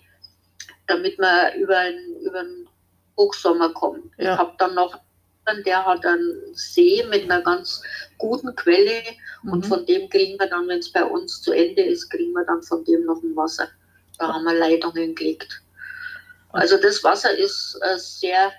damit 0.87 1.19
wir 1.19 1.55
über 1.55 1.77
einen, 1.77 2.17
über 2.21 2.41
einen 2.41 2.69
Hochsommer 3.19 3.73
kommen. 3.75 4.11
Ja. 4.19 4.35
Ich 4.35 4.39
habe 4.39 4.55
dann 4.59 4.75
noch 4.75 4.99
der 5.65 5.85
hat 5.85 6.05
einen 6.05 6.55
See 6.55 7.05
mit 7.09 7.25
einer 7.25 7.43
ganz 7.43 7.83
guten 8.19 8.55
Quelle 8.57 9.03
mhm. 9.43 9.53
und 9.53 9.67
von 9.67 9.87
dem 9.87 10.09
kriegen 10.09 10.39
wir 10.39 10.49
dann, 10.49 10.69
wenn 10.69 10.79
es 10.79 10.91
bei 10.91 11.05
uns 11.05 11.41
zu 11.43 11.53
Ende 11.53 11.83
ist, 11.83 12.11
kriegen 12.11 12.33
wir 12.33 12.45
dann 12.45 12.63
von 12.63 12.85
dem 12.85 13.05
noch 13.05 13.23
ein 13.23 13.37
Wasser. 13.37 13.69
Da 14.19 14.33
haben 14.33 14.45
wir 14.45 14.55
Leitungen 14.55 15.15
gelegt. 15.15 15.63
Also 16.51 16.77
das 16.79 17.05
Wasser 17.05 17.37
ist 17.37 17.79
äh, 17.83 17.99
sehr, 17.99 18.53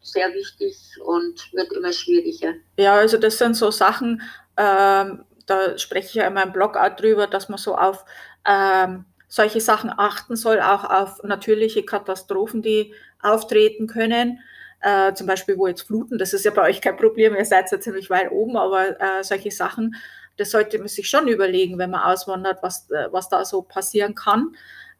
sehr 0.00 0.32
wichtig 0.34 0.76
und 1.04 1.52
wird 1.52 1.72
immer 1.72 1.92
schwieriger. 1.92 2.54
Ja, 2.78 2.94
also 2.94 3.18
das 3.18 3.38
sind 3.38 3.54
so 3.54 3.70
Sachen, 3.70 4.22
ähm, 4.56 5.24
da 5.46 5.76
spreche 5.78 6.08
ich 6.08 6.14
ja 6.14 6.26
in 6.26 6.34
meinem 6.34 6.52
Blog 6.52 6.76
auch 6.76 6.94
drüber, 6.96 7.26
dass 7.26 7.48
man 7.48 7.58
so 7.58 7.76
auf 7.76 8.04
ähm, 8.46 9.04
solche 9.28 9.60
Sachen 9.60 9.92
achten 9.94 10.36
soll, 10.36 10.60
auch 10.60 10.84
auf 10.84 11.22
natürliche 11.24 11.82
Katastrophen, 11.84 12.62
die 12.62 12.94
auftreten 13.20 13.88
können. 13.88 14.38
Äh, 14.84 15.14
zum 15.14 15.26
Beispiel, 15.26 15.56
wo 15.56 15.66
jetzt 15.66 15.86
Fluten, 15.86 16.18
das 16.18 16.34
ist 16.34 16.44
ja 16.44 16.50
bei 16.50 16.68
euch 16.68 16.82
kein 16.82 16.98
Problem, 16.98 17.34
ihr 17.34 17.44
seid 17.46 17.72
ja 17.72 17.80
ziemlich 17.80 18.10
weit 18.10 18.30
oben, 18.30 18.58
aber 18.58 19.00
äh, 19.00 19.24
solche 19.24 19.50
Sachen, 19.50 19.96
das 20.36 20.50
sollte 20.50 20.78
man 20.78 20.88
sich 20.88 21.08
schon 21.08 21.26
überlegen, 21.26 21.78
wenn 21.78 21.88
man 21.90 22.02
auswandert, 22.02 22.62
was, 22.62 22.90
äh, 22.90 23.08
was 23.10 23.30
da 23.30 23.46
so 23.46 23.62
passieren 23.62 24.14
kann. 24.14 24.54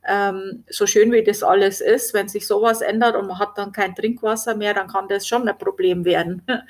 Ähm, 0.07 0.65
so 0.71 0.87
schön 0.87 1.13
wie 1.13 1.23
das 1.23 1.43
alles 1.43 1.83
ist, 1.83 2.15
wenn 2.15 2.31
sich 2.31 2.47
sowas 2.47 2.81
ändert 2.81 3.15
und 3.15 3.27
man 3.27 3.39
hat 3.39 3.59
dann 3.59 3.73
kein 3.73 3.95
Trinkwasser 3.95 4.55
mehr, 4.55 4.73
dann 4.73 4.89
kann 4.89 5.07
das 5.09 5.29
schon 5.29 5.47
ein 5.47 5.59
Problem 5.59 6.05
werden. 6.05 6.43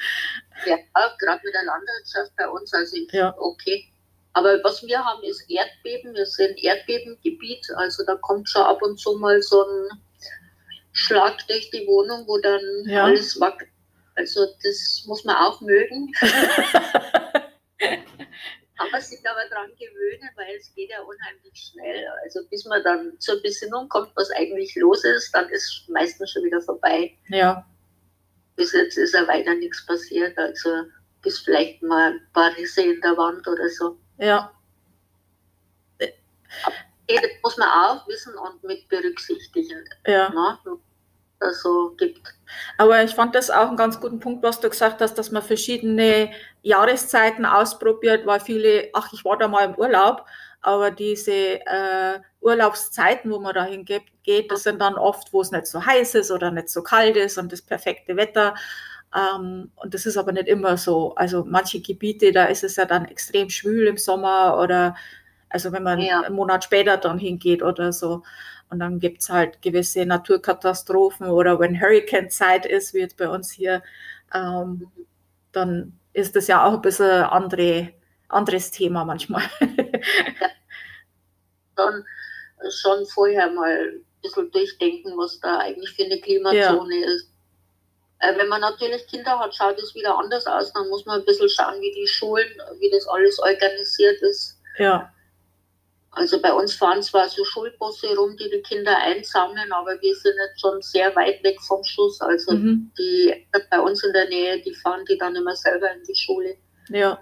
Ja, 0.67 0.77
gerade 1.19 1.41
mit 1.45 1.53
der 1.53 1.65
Landwirtschaft 1.65 2.33
bei 2.37 2.49
uns, 2.49 2.73
also 2.73 2.97
ja. 3.11 3.35
okay. 3.39 3.93
Aber 4.35 4.63
was 4.63 4.85
wir 4.85 5.05
haben, 5.05 5.23
ist 5.25 5.45
Erdbeben. 5.51 6.15
Wir 6.15 6.27
sind 6.27 6.63
Erdbebengebiet, 6.63 7.67
also 7.75 8.05
da 8.07 8.15
kommt 8.15 8.49
schon 8.49 8.63
ab 8.63 8.81
und 8.81 8.97
zu 8.97 9.19
mal 9.19 9.43
so 9.43 9.65
ein 9.65 10.01
Schlag 10.95 11.47
durch 11.49 11.71
die 11.71 11.87
Wohnung, 11.87 12.27
wo 12.27 12.39
dann 12.39 12.63
ja. 12.87 13.05
alles 13.05 13.39
wackelt. 13.41 13.69
Also 14.15 14.47
das 14.63 15.05
muss 15.07 15.25
man 15.25 15.37
auch 15.37 15.61
mögen. 15.61 16.13
Kann 17.79 18.91
man 18.91 19.01
sich 19.01 19.19
aber 19.29 19.49
daran 19.51 19.71
gewöhnen, 19.73 20.31
weil 20.37 20.57
es 20.57 20.73
geht 20.75 20.91
ja 20.91 21.01
unheimlich 21.03 21.73
schnell. 21.73 22.07
Also 22.23 22.41
bis 22.49 22.65
man 22.65 22.83
dann 22.85 23.19
zur 23.19 23.43
Besinnung 23.43 23.89
kommt, 23.89 24.13
was 24.15 24.31
eigentlich 24.31 24.75
los 24.77 25.05
ist, 25.05 25.35
dann 25.35 25.49
ist 25.51 25.85
meistens 25.89 26.31
schon 26.31 26.45
wieder 26.45 26.61
vorbei. 26.61 27.13
Ja. 27.29 27.67
Bis 28.57 28.73
jetzt 28.73 28.97
ist 28.97 29.15
ja 29.15 29.27
weiter 29.27 29.55
nichts 29.55 29.85
passiert. 29.87 30.39
Also 30.39 30.85
bis 31.23 31.41
vielleicht 31.41 31.83
mal 31.83 32.13
ein 32.13 32.27
paar 32.33 32.57
Risse 32.57 32.83
in 32.83 33.01
der 33.01 33.17
Wand 33.17 33.47
oder 33.49 33.69
so. 33.69 33.99
Ja. 34.19 34.53
Das 37.09 37.21
muss 37.43 37.57
man 37.59 37.69
auch 37.69 38.09
wissen 38.09 38.35
und 38.35 38.63
mit 38.65 38.89
berücksichtigen. 38.89 39.85
Ja. 40.07 40.31
Ne? 40.31 40.59
Also 41.41 41.95
gibt. 41.99 42.23
Aber 42.79 43.03
ich 43.03 43.15
fand 43.15 43.35
das 43.35 43.51
auch 43.51 43.69
einen 43.69 43.77
ganz 43.77 44.01
guten 44.01 44.21
Punkt, 44.21 44.43
was 44.43 44.61
du 44.61 44.71
gesagt 44.71 45.01
hast, 45.01 45.15
dass 45.15 45.31
man 45.31 45.43
verschiedene 45.43 46.31
Jahreszeiten 46.63 47.45
ausprobiert, 47.45 48.25
weil 48.25 48.41
viele, 48.41 48.89
ach, 48.95 49.13
ich 49.13 49.25
war 49.25 49.37
da 49.37 49.49
mal 49.49 49.65
im 49.65 49.75
Urlaub, 49.75 50.25
aber 50.63 50.91
diese 50.91 51.33
äh, 51.33 52.21
Urlaubszeiten, 52.41 53.31
wo 53.31 53.39
man 53.39 53.55
dahin 53.55 53.85
geht, 53.85 54.05
geht, 54.23 54.51
das 54.51 54.63
sind 54.63 54.81
dann 54.81 54.95
oft, 54.95 55.33
wo 55.33 55.43
es 55.43 55.51
nicht 55.51 55.67
so 55.67 55.85
heiß 55.85 56.15
ist 56.15 56.31
oder 56.31 56.51
nicht 56.51 56.71
so 56.71 56.83
kalt 56.83 57.17
ist 57.17 57.37
und 57.37 57.53
das 57.53 57.61
perfekte 57.61 58.17
Wetter. 58.17 58.55
Ähm, 59.15 59.71
und 59.77 59.93
das 59.93 60.07
ist 60.07 60.17
aber 60.17 60.33
nicht 60.33 60.49
immer 60.49 60.79
so. 60.79 61.15
Also 61.17 61.45
manche 61.47 61.81
Gebiete, 61.81 62.33
da 62.33 62.47
ist 62.47 62.65
es 62.65 62.77
ja 62.77 62.87
dann 62.87 63.05
extrem 63.05 63.51
schwül 63.51 63.87
im 63.87 63.99
Sommer 63.99 64.59
oder 64.59 64.97
also 65.55 65.71
wenn 65.71 65.85
man 65.85 66.01
ja. 66.01 66.23
einen 66.23 66.35
Monat 66.35 66.65
später 66.65 66.97
dann 66.97 67.17
hingeht 67.17 67.63
oder 67.63 67.93
so. 67.93 68.25
Und 68.71 68.81
dann 68.81 68.99
gibt 68.99 69.23
es 69.23 69.31
halt 69.31 69.63
gewisse 69.63 70.05
Naturkatastrophen 70.05 71.29
oder 71.29 71.61
wenn 71.61 71.81
Hurricane-Zeit 71.81 72.67
ist, 72.67 72.93
wie 72.93 72.99
jetzt 72.99 73.17
bei 73.17 73.29
uns 73.29 73.53
hier, 73.53 73.81
ähm, 74.35 74.91
dann 75.53 75.97
ist 76.13 76.35
das 76.35 76.49
ja 76.49 76.67
auch 76.67 76.73
ein 76.73 76.83
bisschen 76.83 77.09
andere, 77.09 77.93
anderes 78.29 78.73
Thema 78.73 79.05
manchmal. 79.05 79.45
ja. 79.61 80.49
Dann 81.77 82.05
schon 82.71 83.07
vorher 83.07 83.49
mal 83.53 83.93
ein 83.95 84.05
bisschen 84.23 84.51
durchdenken, 84.51 85.17
was 85.17 85.39
da 85.39 85.59
eigentlich 85.59 85.95
für 85.95 86.05
eine 86.05 86.21
Klimazone 86.21 86.97
ja. 86.97 87.07
ist. 87.07 87.31
Äh, 88.19 88.37
wenn 88.37 88.49
man 88.49 88.61
natürlich 88.61 89.07
Kinder 89.07 89.39
hat, 89.39 89.55
schaut 89.55 89.79
es 89.79 89.95
wieder 89.95 90.19
anders 90.19 90.49
aus. 90.49 90.73
Dann 90.73 90.89
muss 90.89 91.07
man 91.07 91.21
ein 91.21 91.27
bisschen 91.27 91.49
schauen, 91.49 91.81
wie 91.81 91.93
die 91.93 92.09
Schulen, 92.09 92.49
wie 92.81 92.91
das 92.91 93.07
alles 93.07 93.39
organisiert 93.39 94.21
ist. 94.23 94.59
Ja. 94.79 95.15
Also 96.17 96.41
bei 96.41 96.53
uns 96.53 96.75
fahren 96.75 97.03
zwar 97.03 97.29
so 97.29 97.45
Schulbusse 97.45 98.15
rum, 98.17 98.37
die 98.37 98.49
die 98.49 98.63
Kinder 98.63 98.97
einsammeln, 98.99 99.73
aber 99.73 100.01
wir 100.01 100.15
sind 100.15 100.35
jetzt 100.37 100.61
schon 100.61 100.81
sehr 100.81 101.15
weit 101.17 101.43
weg 101.43 101.61
vom 101.61 101.83
Schuss. 101.83 102.21
Also 102.21 102.53
mhm. 102.53 102.93
die 102.97 103.47
bei 103.71 103.81
uns 103.81 104.03
in 104.05 104.13
der 104.13 104.29
Nähe, 104.29 104.61
die 104.63 104.75
fahren 104.75 105.05
die 105.09 105.19
dann 105.19 105.35
immer 105.35 105.57
selber 105.57 105.91
in 105.93 106.05
die 106.05 106.15
Schule. 106.15 106.57
Ja. 106.89 107.19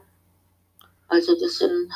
Also 1.09 1.39
das 1.39 1.59
sind 1.59 1.91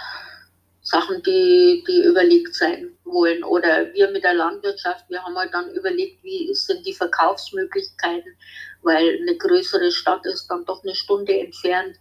Sachen, 0.80 1.22
die, 1.22 1.84
die 1.86 2.04
überlegt 2.04 2.54
sein 2.54 2.96
wollen. 3.04 3.42
Oder 3.44 3.92
wir 3.92 4.10
mit 4.10 4.24
der 4.24 4.34
Landwirtschaft, 4.34 5.04
wir 5.08 5.22
haben 5.22 5.36
halt 5.36 5.52
dann 5.52 5.70
überlegt, 5.72 6.22
wie 6.22 6.48
sind 6.54 6.86
die 6.86 6.94
Verkaufsmöglichkeiten, 6.94 8.36
weil 8.82 9.18
eine 9.20 9.36
größere 9.36 9.90
Stadt 9.90 10.24
ist 10.26 10.46
dann 10.48 10.64
doch 10.64 10.82
eine 10.84 10.94
Stunde 10.94 11.38
entfernt. 11.38 11.96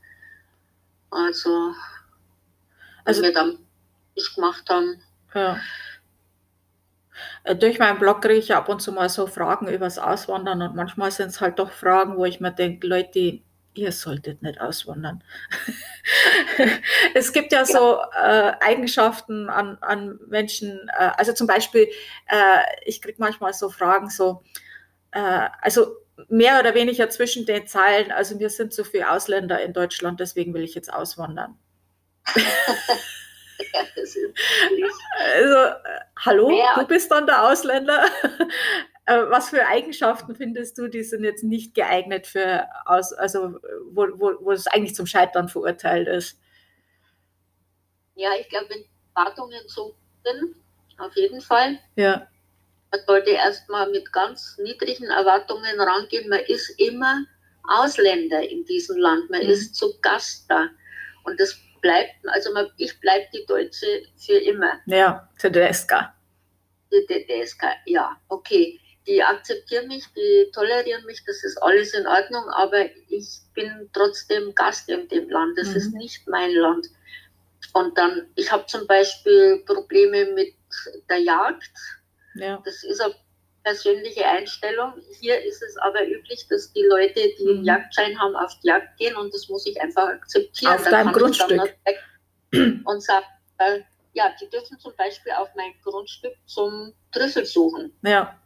Also, 1.10 1.74
also 3.06 3.24
wir 3.24 3.34
dann 3.34 3.65
gemacht 4.36 4.70
haben. 4.70 5.02
Ja. 5.34 5.60
Äh, 7.44 7.56
durch 7.56 7.80
meinen 7.80 8.00
Blog 8.00 8.22
kriege 8.22 8.40
ich 8.40 8.54
ab 8.54 8.70
und 8.70 8.82
zu 8.82 8.92
mal 8.92 9.10
so 9.10 9.28
Fragen 9.28 9.68
übers 9.68 9.98
Auswandern 9.98 10.62
und 10.62 10.76
manchmal 10.76 11.12
sind 11.12 11.28
es 11.28 11.42
halt 11.42 11.60
doch 11.60 11.72
Fragen, 11.72 12.18
wo 12.18 12.26
ich 12.26 12.40
mir 12.40 12.52
denke, 12.52 12.88
Leute, 12.88 13.42
ihr 13.74 13.92
solltet 13.92 14.42
nicht 14.42 14.60
auswandern. 14.62 15.24
es 17.14 17.34
gibt 17.34 17.52
ja 17.52 17.66
so 17.66 18.00
äh, 18.14 18.54
Eigenschaften 18.62 19.50
an, 19.50 19.78
an 19.82 20.20
Menschen, 20.28 20.90
äh, 20.98 21.12
also 21.18 21.34
zum 21.34 21.48
Beispiel, 21.48 21.90
äh, 22.28 22.60
ich 22.86 23.02
kriege 23.02 23.18
manchmal 23.20 23.54
so 23.54 23.70
Fragen, 23.70 24.10
so, 24.10 24.44
äh, 25.12 25.50
also 25.62 25.98
mehr 26.30 26.60
oder 26.60 26.74
weniger 26.74 27.10
zwischen 27.10 27.46
den 27.46 27.68
Zeilen, 27.68 28.12
also 28.12 28.40
wir 28.40 28.50
sind 28.50 28.74
so 28.74 28.84
viele 28.84 29.12
Ausländer 29.12 29.62
in 29.62 29.74
Deutschland, 29.74 30.20
deswegen 30.20 30.54
will 30.54 30.64
ich 30.64 30.76
jetzt 30.76 30.94
auswandern. 30.94 31.58
ja, 33.74 33.82
also, 35.36 35.56
äh, 35.56 36.00
hallo, 36.18 36.50
Mehr 36.50 36.76
du 36.78 36.88
bist 36.88 37.12
dann 37.12 37.26
der 37.26 37.50
Ausländer. 37.50 38.06
Äh, 39.08 39.30
was 39.30 39.52
für 39.52 39.68
Eigenschaften 39.68 40.36
findest 40.36 40.80
du, 40.80 40.88
die 40.88 41.04
sind 41.04 41.24
jetzt 41.24 41.44
nicht 41.44 41.76
geeignet 41.76 42.26
für, 42.26 42.68
aus, 42.86 43.14
also 43.14 43.60
wo, 43.92 44.08
wo, 44.16 44.34
wo 44.40 44.52
es 44.52 44.66
eigentlich 44.66 44.96
zum 44.96 45.06
Scheitern 45.06 45.48
verurteilt 45.48 46.08
ist? 46.08 46.40
Ja, 48.16 48.32
ich 48.40 48.50
glaube, 48.50 48.68
wenn 48.70 48.84
Erwartungen 49.16 49.62
so 49.68 49.96
sind, 50.24 50.56
auf 50.98 51.16
jeden 51.16 51.40
Fall. 51.40 51.78
Ja. 51.96 52.28
Man 52.92 53.02
sollte 53.06 53.30
erstmal 53.30 53.92
mit 53.92 54.12
ganz 54.12 54.58
niedrigen 54.58 55.12
Erwartungen 55.12 55.80
rangehen. 55.80 56.28
Man 56.28 56.40
ist 56.40 56.70
immer 56.80 57.26
Ausländer 57.68 58.42
in 58.50 58.66
diesem 58.66 58.98
Land. 58.98 59.30
Man 59.30 59.44
mhm. 59.44 59.50
ist 59.50 59.76
zu 59.76 60.00
Gast 60.02 60.50
da. 60.50 60.70
Und 61.26 61.40
das 61.40 61.60
bleibt, 61.86 62.16
also 62.30 62.52
man, 62.52 62.68
ich 62.78 63.00
bleibe 63.00 63.28
die 63.32 63.46
Deutsche 63.46 64.02
für 64.18 64.40
immer. 64.40 64.80
Ja, 64.88 65.30
Tedesca. 65.38 66.16
Die 66.92 67.06
Tedesca, 67.06 67.74
ja, 67.86 68.18
okay. 68.28 68.80
Die 69.06 69.22
akzeptieren 69.22 69.88
mich, 69.88 70.04
die 70.16 70.50
tolerieren 70.52 71.06
mich, 71.06 71.24
das 71.28 71.44
ist 71.44 71.62
alles 71.62 71.94
in 71.94 72.08
Ordnung, 72.08 72.44
aber 72.50 72.90
ich 73.10 73.28
bin 73.54 73.88
trotzdem 73.94 74.56
Gast 74.56 74.90
in 74.90 75.08
dem 75.10 75.30
Land. 75.30 75.60
Das 75.60 75.70
mhm. 75.70 75.76
ist 75.76 75.94
nicht 75.94 76.28
mein 76.28 76.52
Land. 76.56 76.88
Und 77.74 77.96
dann, 78.00 78.26
ich 78.34 78.52
habe 78.52 78.66
zum 78.66 78.88
Beispiel 78.88 79.62
Probleme 79.68 80.26
mit 80.34 80.56
der 81.08 81.20
Jagd. 81.20 81.70
Ja. 82.34 82.64
Das 82.66 82.84
ist 82.84 83.00
eine 83.00 83.14
persönliche 83.66 84.26
Einstellung. 84.26 84.94
Hier 85.20 85.44
ist 85.44 85.62
es 85.64 85.76
aber 85.78 86.08
üblich, 86.08 86.48
dass 86.48 86.72
die 86.72 86.84
Leute, 86.84 87.34
die 87.38 87.50
einen 87.50 87.60
mhm. 87.62 87.66
Jagdschein 87.66 88.18
haben, 88.20 88.36
auf 88.36 88.58
die 88.60 88.68
Jagd 88.68 88.96
gehen 88.98 89.16
und 89.16 89.34
das 89.34 89.50
muss 89.50 89.66
ich 89.66 89.82
einfach 89.82 90.08
akzeptieren. 90.08 90.76
Auf 90.76 90.84
da 90.84 90.92
deinem 90.92 91.12
Grundstück. 91.12 91.76
und 92.86 93.04
sagen, 93.04 93.26
äh, 93.58 93.80
ja, 94.14 94.32
die 94.40 94.48
dürfen 94.50 94.80
zum 94.80 94.96
Beispiel 94.96 95.34
auf 95.34 95.50
mein 95.56 95.74
Grundstück 95.84 96.36
zum 96.46 96.94
Trüffel 97.12 97.44
suchen. 97.46 97.92
Ja. 98.04 98.40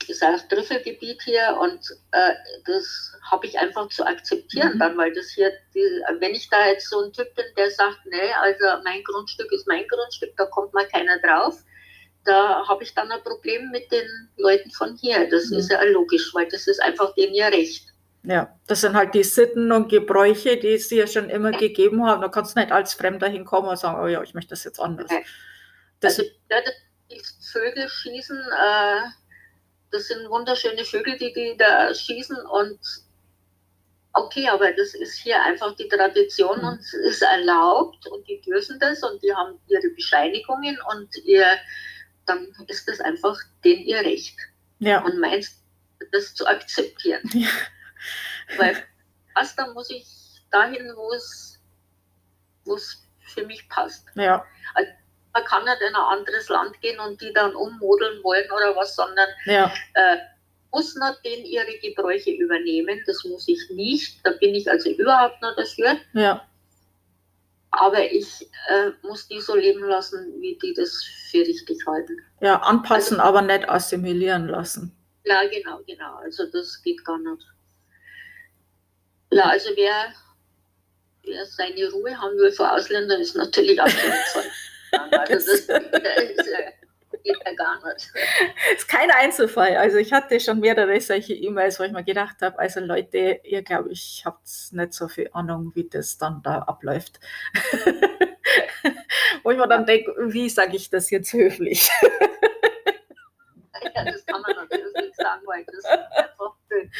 Das 0.00 0.08
ist 0.08 0.24
auch 0.24 0.48
Trüffelgebiet 0.48 1.22
hier 1.22 1.56
und 1.60 1.78
äh, 2.10 2.32
das 2.64 3.12
habe 3.30 3.46
ich 3.46 3.56
einfach 3.58 3.88
zu 3.90 4.04
akzeptieren 4.04 4.74
mhm. 4.74 4.78
dann, 4.78 4.96
weil 4.96 5.12
das 5.12 5.28
hier, 5.28 5.52
die, 5.74 6.02
wenn 6.18 6.34
ich 6.34 6.48
da 6.48 6.66
jetzt 6.68 6.88
so 6.88 7.00
ein 7.00 7.12
Typ 7.12 7.32
bin, 7.34 7.44
der 7.56 7.70
sagt, 7.70 8.00
nee, 8.06 8.32
also 8.40 8.64
mein 8.82 9.04
Grundstück 9.04 9.52
ist 9.52 9.68
mein 9.68 9.86
Grundstück, 9.86 10.34
da 10.38 10.46
kommt 10.46 10.72
mal 10.72 10.88
keiner 10.88 11.18
drauf, 11.20 11.62
da 12.24 12.66
habe 12.68 12.84
ich 12.84 12.94
dann 12.94 13.10
ein 13.10 13.22
Problem 13.22 13.70
mit 13.70 13.90
den 13.90 14.06
Leuten 14.36 14.70
von 14.70 14.96
hier. 14.96 15.28
Das 15.28 15.50
mhm. 15.50 15.58
ist 15.58 15.70
ja 15.70 15.82
logisch, 15.84 16.32
weil 16.34 16.48
das 16.48 16.66
ist 16.66 16.82
einfach 16.82 17.14
denen 17.14 17.34
ihr 17.34 17.46
Recht. 17.46 17.92
Ja, 18.24 18.56
das 18.68 18.82
sind 18.82 18.94
halt 18.94 19.14
die 19.14 19.24
Sitten 19.24 19.72
und 19.72 19.88
Gebräuche, 19.88 20.56
die 20.56 20.74
es 20.74 20.88
ja 20.90 21.06
schon 21.08 21.28
immer 21.28 21.50
ja. 21.52 21.58
gegeben 21.58 22.06
haben. 22.06 22.22
Da 22.22 22.28
kannst 22.28 22.54
du 22.54 22.60
nicht 22.60 22.70
als 22.70 22.94
Fremder 22.94 23.28
hinkommen 23.28 23.68
und 23.68 23.76
sagen, 23.76 24.00
oh 24.00 24.06
ja, 24.06 24.22
ich 24.22 24.34
möchte 24.34 24.50
das 24.50 24.62
jetzt 24.62 24.78
anders. 24.78 25.10
Ja. 25.10 25.18
Das 25.98 26.18
also, 26.18 26.30
ja, 26.50 26.58
die 27.10 27.20
Vögel 27.52 27.88
schießen, 27.88 28.38
äh, 28.38 29.00
das 29.90 30.06
sind 30.06 30.28
wunderschöne 30.28 30.84
Vögel, 30.84 31.18
die 31.18 31.32
die 31.32 31.56
da 31.58 31.92
schießen 31.92 32.36
und 32.46 32.78
okay, 34.12 34.48
aber 34.48 34.72
das 34.72 34.94
ist 34.94 35.14
hier 35.18 35.42
einfach 35.42 35.74
die 35.76 35.88
Tradition 35.88 36.58
mhm. 36.58 36.68
und 36.68 36.80
es 36.80 36.92
ist 36.94 37.22
erlaubt 37.22 38.06
und 38.06 38.26
die 38.28 38.40
dürfen 38.40 38.78
das 38.78 39.02
und 39.02 39.22
die 39.22 39.34
haben 39.34 39.58
ihre 39.68 39.88
Bescheinigungen 39.94 40.78
und 40.92 41.08
ihr 41.24 41.46
dann 42.26 42.48
ist 42.68 42.88
das 42.88 43.00
einfach 43.00 43.36
den 43.64 43.80
ihr 43.80 43.98
Recht. 43.98 44.36
Ja. 44.78 45.04
Und 45.04 45.18
meinst, 45.18 45.62
das 46.12 46.34
zu 46.34 46.46
akzeptieren. 46.46 47.22
Ja. 47.32 47.48
Weil 48.58 48.76
was, 49.34 49.54
dann 49.56 49.72
muss 49.74 49.90
ich 49.90 50.06
dahin, 50.50 50.92
wo 50.94 51.12
es, 51.12 51.60
wo 52.64 52.74
es 52.74 53.02
für 53.20 53.46
mich 53.46 53.68
passt. 53.68 54.06
Ja. 54.14 54.44
Also, 54.74 54.90
man 55.32 55.44
kann 55.44 55.64
nicht 55.64 55.80
in 55.80 55.94
ein 55.94 56.18
anderes 56.18 56.48
Land 56.48 56.80
gehen 56.82 57.00
und 57.00 57.20
die 57.20 57.32
dann 57.32 57.54
ummodeln 57.54 58.22
wollen 58.22 58.50
oder 58.50 58.76
was, 58.76 58.94
sondern 58.94 59.28
ja. 59.46 59.72
äh, 59.94 60.18
muss 60.72 60.94
not 60.96 61.18
denen 61.24 61.44
ihre 61.44 61.78
Gebräuche 61.78 62.30
übernehmen. 62.30 63.02
Das 63.06 63.24
muss 63.24 63.48
ich 63.48 63.70
nicht. 63.70 64.24
Da 64.24 64.32
bin 64.32 64.54
ich 64.54 64.70
also 64.70 64.90
überhaupt 64.90 65.40
nicht 65.40 65.58
dafür. 65.58 65.96
Ja. 66.12 66.46
Aber 67.72 68.10
ich 68.10 68.48
äh, 68.68 68.90
muss 69.02 69.28
die 69.28 69.40
so 69.40 69.56
leben 69.56 69.82
lassen, 69.84 70.40
wie 70.40 70.58
die 70.62 70.74
das 70.74 71.04
für 71.30 71.40
richtig 71.40 71.84
halten. 71.86 72.18
Ja, 72.40 72.60
anpassen, 72.60 73.18
also, 73.18 73.28
aber 73.28 73.42
nicht 73.42 73.68
assimilieren 73.68 74.46
lassen. 74.46 74.94
Ja, 75.24 75.42
genau, 75.48 75.80
genau. 75.86 76.16
Also 76.16 76.46
das 76.46 76.82
geht 76.82 77.04
gar 77.04 77.18
nicht. 77.18 77.46
Ja, 79.32 79.44
also 79.44 79.70
wer, 79.74 80.12
wer 81.24 81.46
seine 81.46 81.90
Ruhe 81.90 82.16
haben 82.20 82.36
will 82.36 82.52
vor 82.52 82.72
Ausländern, 82.72 83.20
ist 83.20 83.36
natürlich 83.36 83.80
auch 83.80 83.88
schon 84.32 84.42
Also 84.92 85.50
das, 85.50 85.66
das 85.66 85.86
ist, 85.86 86.50
geht 87.22 87.38
ja 87.44 87.54
gar 87.54 87.76
nicht. 87.86 88.12
ist 88.76 88.88
kein 88.88 89.10
Einzelfall. 89.10 89.76
Also 89.76 89.98
ich 89.98 90.12
hatte 90.12 90.38
schon 90.40 90.60
mehrere 90.60 91.00
solche 91.00 91.34
E-Mails, 91.34 91.78
wo 91.80 91.84
ich 91.84 91.92
mir 91.92 92.04
gedacht 92.04 92.42
habe, 92.42 92.58
also 92.58 92.80
Leute, 92.80 93.40
ihr 93.44 93.62
glaube 93.62 93.90
ich 93.90 94.22
habt 94.24 94.46
nicht 94.72 94.92
so 94.92 95.08
viel 95.08 95.30
Ahnung, 95.32 95.72
wie 95.74 95.88
das 95.88 96.18
dann 96.18 96.42
da 96.42 96.58
abläuft. 96.60 97.20
wo 99.42 99.50
ich 99.50 99.58
mir 99.58 99.68
dann 99.68 99.86
denke, 99.86 100.14
wie 100.32 100.48
sage 100.48 100.76
ich 100.76 100.90
das 100.90 101.10
jetzt 101.10 101.32
höflich? 101.32 101.90
ja, 103.94 104.04
das 104.04 104.24
kann 104.26 104.40
man 104.42 104.56
natürlich 104.56 104.94
nicht 104.94 105.16
sagen, 105.16 105.42
weil 105.46 105.64
das 105.64 105.74
ist 105.78 105.86
einfach 105.86 106.54
blöd. 106.68 106.90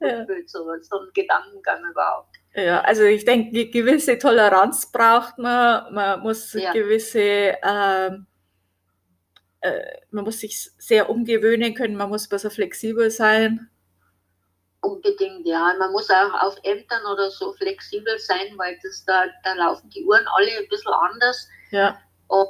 Ja. 0.00 0.24
So, 0.46 0.64
so 0.80 1.00
ein 1.00 1.08
Gedankengang 1.12 1.82
überhaupt. 1.90 2.36
Ja, 2.54 2.80
also 2.82 3.02
ich 3.04 3.24
denke, 3.24 3.68
gewisse 3.70 4.18
Toleranz 4.18 4.90
braucht 4.90 5.38
man. 5.38 5.92
Man 5.92 6.20
muss 6.20 6.52
ja. 6.52 6.72
gewisse 6.72 7.56
ähm, 7.62 8.26
äh, 9.60 9.98
man 10.10 10.24
muss 10.24 10.40
sich 10.40 10.70
sehr 10.78 11.10
umgewöhnen 11.10 11.74
können, 11.74 11.96
man 11.96 12.08
muss 12.08 12.28
besser 12.28 12.50
flexibel 12.50 13.10
sein. 13.10 13.68
Unbedingt, 14.80 15.46
ja. 15.46 15.74
Man 15.78 15.90
muss 15.92 16.08
auch 16.10 16.34
auf 16.40 16.56
Ämtern 16.62 17.04
oder 17.12 17.30
so 17.30 17.52
flexibel 17.54 18.18
sein, 18.18 18.56
weil 18.56 18.78
das 18.82 19.04
da, 19.04 19.26
da 19.42 19.54
laufen 19.54 19.90
die 19.90 20.04
Uhren 20.04 20.26
alle 20.36 20.58
ein 20.58 20.68
bisschen 20.68 20.92
anders. 20.92 21.48
Ja. 21.70 21.98
Und 22.28 22.48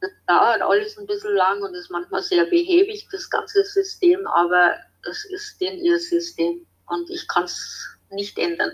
das 0.00 0.10
dauert 0.26 0.62
alles 0.62 0.98
ein 0.98 1.06
bisschen 1.06 1.34
lang 1.34 1.62
und 1.62 1.74
ist 1.74 1.90
manchmal 1.90 2.22
sehr 2.22 2.44
behäbig, 2.46 3.06
das 3.10 3.28
ganze 3.28 3.64
System, 3.64 4.26
aber 4.26 4.76
das 5.02 5.24
ist 5.26 5.60
denn 5.60 5.78
ihr 5.78 5.98
System 5.98 6.66
und 6.86 7.08
ich 7.10 7.26
kann 7.28 7.44
es 7.44 7.98
nicht 8.10 8.38
ändern. 8.38 8.72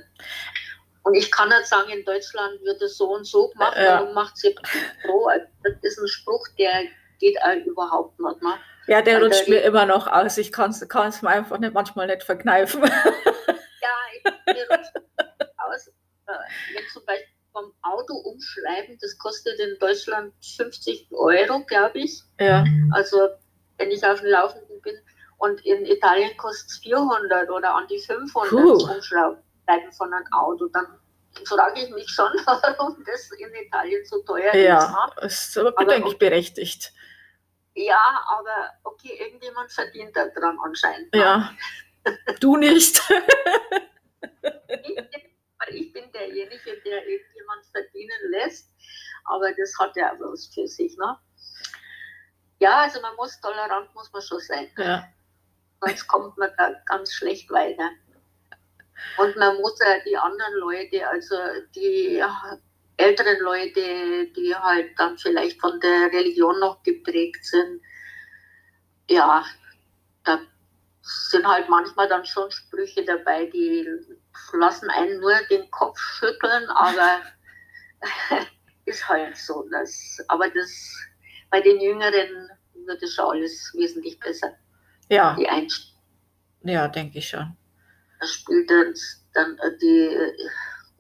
Und 1.02 1.14
ich 1.14 1.30
kann 1.30 1.48
nicht 1.48 1.66
sagen, 1.66 1.90
in 1.90 2.04
Deutschland 2.04 2.60
wird 2.62 2.82
es 2.82 2.96
so 2.96 3.12
und 3.12 3.24
so 3.24 3.48
gemacht 3.50 3.76
ja. 3.76 4.00
und 4.00 4.14
macht 4.14 4.36
sie 4.36 4.54
so. 5.06 5.28
Das 5.62 5.74
ist 5.82 5.98
ein 5.98 6.08
Spruch, 6.08 6.48
der 6.58 6.84
geht 7.18 7.36
auch 7.42 7.66
überhaupt 7.66 8.18
nicht. 8.20 8.42
Ne? 8.42 8.54
Ja, 8.86 9.02
der 9.02 9.22
rutscht 9.22 9.48
mir 9.48 9.62
immer 9.62 9.86
noch 9.86 10.06
aus. 10.06 10.38
Ich 10.38 10.52
kann 10.52 10.70
es 10.70 11.22
mir 11.22 11.30
einfach 11.30 11.58
nicht, 11.58 11.74
manchmal 11.74 12.06
nicht 12.06 12.22
verkneifen. 12.22 12.82
Ja, 13.82 14.32
ich, 14.46 14.54
mir 14.54 14.66
rutscht 14.68 14.92
aus. 15.58 15.86
Äh, 15.86 16.32
wenn 16.74 16.84
zum 16.92 17.04
Beispiel 17.04 17.26
vom 17.52 17.72
Auto 17.82 18.14
umschreiben, 18.14 18.98
das 19.00 19.16
kostet 19.18 19.58
in 19.60 19.78
Deutschland 19.78 20.32
50 20.56 21.08
Euro, 21.12 21.64
glaube 21.64 21.98
ich. 22.00 22.22
Ja. 22.40 22.64
Also, 22.92 23.28
wenn 23.78 23.90
ich 23.90 24.04
auf 24.04 24.20
dem 24.20 24.30
Laufenden 24.30 24.80
bin. 24.82 24.96
Und 25.38 25.64
in 25.64 25.84
Italien 25.84 26.36
kostet 26.36 26.70
es 26.70 26.78
400 26.78 27.50
oder 27.50 27.74
an 27.74 27.86
die 27.88 28.00
500 28.00 28.50
Puh. 28.50 28.72
Umschreiben 28.72 29.92
von 29.92 30.12
einem 30.12 30.26
Auto. 30.32 30.66
Dann 30.68 30.86
frage 31.44 31.82
ich 31.82 31.90
mich 31.90 32.08
schon, 32.08 32.32
warum 32.46 33.04
das 33.04 33.30
in 33.38 33.54
Italien 33.54 34.04
so 34.04 34.22
teuer 34.22 34.54
ja, 34.54 34.78
ist. 34.78 34.84
Ja, 34.84 35.10
ne? 35.20 35.26
ist 35.26 35.58
aber, 35.58 35.68
aber 35.76 35.84
denke 35.84 36.08
ich 36.08 36.18
berechtigt. 36.18 36.92
Ja, 37.76 38.24
aber 38.26 38.70
okay, 38.84 39.18
irgendjemand 39.20 39.70
verdient 39.70 40.16
daran 40.16 40.58
anscheinend. 40.64 41.12
Ne? 41.12 41.20
Ja, 41.20 41.54
du 42.40 42.56
nicht. 42.56 42.98
ich, 44.82 44.98
ich 45.68 45.92
bin 45.92 46.10
derjenige, 46.10 46.80
der 46.86 47.06
irgendjemand 47.06 47.66
verdienen 47.66 48.30
lässt, 48.30 48.70
aber 49.24 49.52
das 49.52 49.74
hat 49.78 49.94
ja 49.94 50.14
auch 50.14 50.20
was 50.20 50.46
für 50.46 50.66
sich. 50.66 50.96
Ne? 50.96 51.18
Ja, 52.60 52.80
also 52.80 53.02
man 53.02 53.14
muss 53.16 53.38
tolerant, 53.42 53.94
muss 53.94 54.10
man 54.10 54.22
schon 54.22 54.40
sein. 54.40 54.70
Ja. 54.78 55.06
Sonst 55.82 56.06
kommt 56.06 56.38
man 56.38 56.50
da 56.56 56.72
ganz 56.86 57.12
schlecht 57.12 57.50
weiter. 57.50 57.90
Und 59.18 59.36
man 59.36 59.60
muss 59.60 59.78
ja 59.80 59.98
die 60.06 60.16
anderen 60.16 60.54
Leute, 60.54 61.06
also 61.06 61.36
die 61.74 62.24
älteren 62.96 63.38
Leute, 63.40 64.26
die 64.36 64.54
halt 64.54 64.98
dann 64.98 65.18
vielleicht 65.18 65.60
von 65.60 65.78
der 65.80 66.12
Religion 66.12 66.58
noch 66.60 66.82
geprägt 66.82 67.44
sind, 67.44 67.80
ja, 69.08 69.44
da 70.24 70.40
sind 71.02 71.46
halt 71.46 71.68
manchmal 71.68 72.08
dann 72.08 72.24
schon 72.24 72.50
Sprüche 72.50 73.04
dabei, 73.04 73.46
die 73.46 73.86
lassen 74.52 74.90
einen 74.90 75.20
nur 75.20 75.34
den 75.50 75.70
Kopf 75.70 75.98
schütteln, 75.98 76.68
aber 76.70 77.22
ist 78.86 79.08
halt 79.08 79.36
so. 79.36 79.66
Das, 79.70 80.18
aber 80.28 80.48
das 80.50 80.96
bei 81.50 81.60
den 81.60 81.80
Jüngeren 81.80 82.50
wird 82.86 83.02
es 83.02 83.14
schon 83.14 83.36
alles 83.36 83.72
wesentlich 83.74 84.18
besser. 84.18 84.52
Ja. 85.08 85.36
Die 85.36 85.48
Einstellung. 85.48 86.00
Ja, 86.62 86.88
denke 86.88 87.18
ich 87.18 87.28
schon. 87.28 87.56
Da 88.18 88.26
spielt 88.26 88.68
dann, 88.70 88.94
dann 89.34 89.56
die 89.80 90.32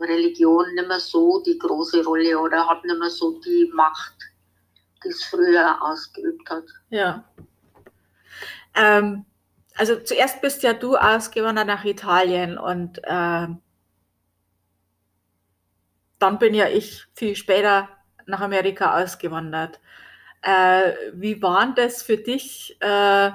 Religion 0.00 0.74
nicht 0.74 0.88
mehr 0.88 1.00
so 1.00 1.42
die 1.42 1.58
große 1.58 2.04
Rolle 2.04 2.38
oder 2.38 2.68
hat 2.68 2.84
nicht 2.84 2.98
mehr 2.98 3.10
so 3.10 3.40
die 3.40 3.70
Macht, 3.74 4.16
die 5.04 5.08
es 5.08 5.24
früher 5.24 5.76
ausgeübt 5.80 6.48
hat. 6.50 6.64
Ja. 6.90 7.24
Ähm, 8.74 9.24
also 9.76 9.96
zuerst 10.00 10.40
bist 10.40 10.62
ja 10.62 10.72
du 10.72 10.96
ausgewandert 10.96 11.66
nach 11.66 11.84
Italien 11.84 12.58
und 12.58 12.98
äh, 13.04 13.48
dann 16.18 16.38
bin 16.38 16.54
ja 16.54 16.68
ich 16.68 17.06
viel 17.14 17.36
später 17.36 17.88
nach 18.26 18.40
Amerika 18.40 19.02
ausgewandert. 19.02 19.80
Äh, 20.42 20.92
wie 21.12 21.40
war 21.42 21.74
das 21.74 22.02
für 22.02 22.16
dich? 22.16 22.76
Äh, 22.80 23.30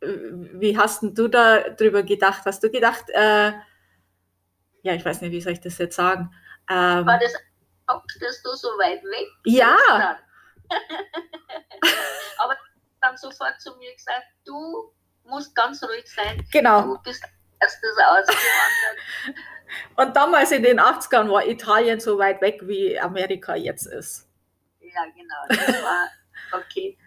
wie 0.00 0.76
hast 0.76 1.02
du 1.02 1.28
da 1.28 1.70
drüber 1.70 2.02
gedacht? 2.02 2.42
Hast 2.44 2.62
du 2.62 2.70
gedacht, 2.70 3.04
äh, 3.10 3.52
ja, 4.84 4.92
ich 4.92 5.04
weiß 5.04 5.22
nicht, 5.22 5.32
wie 5.32 5.40
soll 5.40 5.54
ich 5.54 5.60
das 5.60 5.78
jetzt 5.78 5.96
sagen? 5.96 6.30
Ähm, 6.68 7.06
war 7.06 7.18
das 7.18 7.34
auch, 7.86 8.02
dass 8.20 8.42
du 8.42 8.52
so 8.54 8.68
weit 8.78 9.02
weg 9.02 9.26
Ja. 9.44 10.18
Aber 12.38 12.56
dann 13.00 13.16
sofort 13.16 13.58
zu 13.60 13.74
mir 13.76 13.94
gesagt, 13.94 14.26
du 14.44 14.92
musst 15.24 15.54
ganz 15.54 15.82
ruhig 15.82 16.04
sein. 16.06 16.46
Genau. 16.52 16.82
Du 16.82 17.02
bist 17.02 17.24
erstes 17.60 17.96
ausgewandert. 17.96 18.98
Und 19.96 20.14
damals 20.14 20.52
in 20.52 20.62
den 20.62 20.78
80ern 20.78 21.30
war 21.30 21.46
Italien 21.46 21.98
so 21.98 22.18
weit 22.18 22.42
weg, 22.42 22.60
wie 22.64 23.00
Amerika 23.00 23.54
jetzt 23.54 23.86
ist. 23.86 24.28
Ja, 24.80 25.02
genau. 25.16 25.44
Das 25.48 25.82
war 25.82 26.10
okay. 26.60 26.98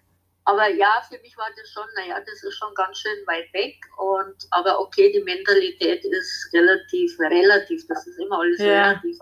Aber 0.48 0.70
ja, 0.70 1.02
für 1.10 1.20
mich 1.20 1.38
war 1.38 1.50
das 1.58 1.70
schon, 1.70 1.84
naja, 1.98 2.22
das 2.26 2.42
ist 2.42 2.58
schon 2.58 2.74
ganz 2.74 2.98
schön 3.00 3.28
weit 3.28 3.52
weg. 3.52 3.76
Und 3.98 4.48
aber 4.52 4.80
okay, 4.80 5.12
die 5.12 5.22
Mentalität 5.22 6.06
ist 6.06 6.50
relativ, 6.54 7.20
relativ, 7.20 7.86
das 7.88 8.08
ist 8.08 8.18
immer 8.18 8.40
alles 8.40 8.58
ja. 8.60 8.92
relativ, 8.92 9.20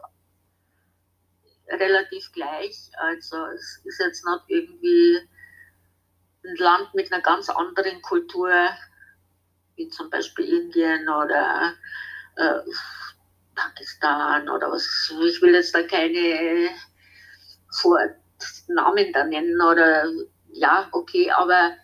relativ 1.68 2.32
gleich. 2.32 2.92
Also 2.98 3.44
es 3.48 3.82
ist 3.86 4.00
jetzt 4.00 4.24
nicht 4.24 4.42
irgendwie 4.50 5.28
ein 6.46 6.56
Land 6.58 6.94
mit 6.94 7.12
einer 7.12 7.24
ganz 7.24 7.50
anderen 7.50 8.00
Kultur, 8.04 8.52
wie 9.78 9.90
zum 9.90 10.12
Beispiel 10.12 10.46
Indien 10.46 11.10
oder 11.10 11.74
äh, 12.36 12.60
Pakistan 13.56 14.48
oder 14.48 14.70
was. 14.70 15.12
Ich 15.26 15.42
will 15.42 15.56
jetzt 15.56 15.74
da 15.74 15.82
keine 15.82 16.70
Vor 17.82 17.98
Namen 18.68 19.12
da 19.12 19.24
nennen 19.24 19.60
oder 19.60 20.08
ja, 20.56 20.88
okay, 20.92 21.30
aber 21.32 21.76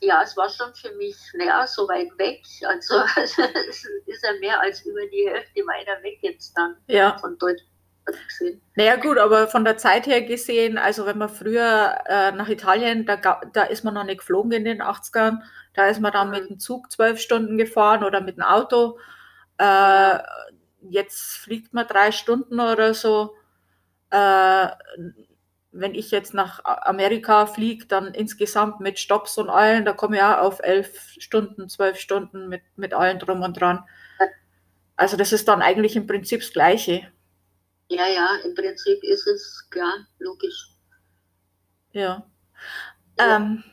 ja, 0.00 0.22
es 0.22 0.36
war 0.36 0.48
schon 0.48 0.72
für 0.74 0.94
mich, 0.96 1.16
naja, 1.34 1.66
so 1.66 1.88
weit 1.88 2.10
weg. 2.18 2.42
Also 2.66 2.94
es 3.16 3.84
ist 4.06 4.24
ja 4.24 4.32
mehr 4.40 4.60
als 4.60 4.84
über 4.84 5.06
die 5.12 5.28
Hälfte 5.28 5.60
weiter 5.62 6.02
weg 6.02 6.18
jetzt 6.22 6.56
dann 6.56 6.76
ja. 6.86 7.16
von 7.18 7.36
Deutschland. 7.38 7.68
Gesehen. 8.26 8.62
Naja 8.74 8.96
gut, 8.96 9.18
aber 9.18 9.48
von 9.48 9.66
der 9.66 9.76
Zeit 9.76 10.06
her 10.06 10.22
gesehen, 10.22 10.78
also 10.78 11.04
wenn 11.04 11.18
man 11.18 11.28
früher 11.28 11.98
äh, 12.06 12.32
nach 12.32 12.48
Italien, 12.48 13.04
da, 13.04 13.16
da 13.52 13.64
ist 13.64 13.84
man 13.84 13.92
noch 13.92 14.04
nicht 14.04 14.20
geflogen 14.20 14.50
in 14.52 14.64
den 14.64 14.80
80ern, 14.80 15.42
da 15.74 15.88
ist 15.88 16.00
man 16.00 16.12
dann 16.12 16.28
mhm. 16.28 16.34
mit 16.34 16.48
dem 16.48 16.58
Zug 16.58 16.90
zwölf 16.90 17.20
Stunden 17.20 17.58
gefahren 17.58 18.02
oder 18.04 18.22
mit 18.22 18.38
dem 18.38 18.44
Auto. 18.44 18.98
Äh, 19.58 20.20
jetzt 20.88 21.36
fliegt 21.36 21.74
man 21.74 21.86
drei 21.86 22.10
Stunden 22.10 22.60
oder 22.60 22.94
so. 22.94 23.34
Äh, 24.08 24.68
wenn 25.70 25.94
ich 25.94 26.10
jetzt 26.10 26.34
nach 26.34 26.64
Amerika 26.64 27.46
fliege, 27.46 27.86
dann 27.86 28.14
insgesamt 28.14 28.80
mit 28.80 28.98
Stops 28.98 29.36
und 29.38 29.50
allen, 29.50 29.84
da 29.84 29.92
komme 29.92 30.16
ich 30.16 30.22
auch 30.22 30.38
auf 30.38 30.60
elf 30.60 31.14
Stunden, 31.18 31.68
zwölf 31.68 31.98
Stunden 31.98 32.48
mit, 32.48 32.62
mit 32.76 32.94
allen 32.94 33.18
drum 33.18 33.42
und 33.42 33.60
dran. 33.60 33.84
Also 34.96 35.16
das 35.16 35.32
ist 35.32 35.46
dann 35.46 35.62
eigentlich 35.62 35.94
im 35.94 36.06
Prinzip 36.06 36.40
das 36.40 36.52
Gleiche. 36.52 37.12
Ja, 37.88 38.06
ja, 38.06 38.28
im 38.44 38.54
Prinzip 38.54 39.02
ist 39.04 39.26
es 39.26 39.66
klar, 39.70 40.06
logisch. 40.18 40.70
Ja. 41.92 42.26
ja. 43.18 43.36
Ähm, 43.36 43.64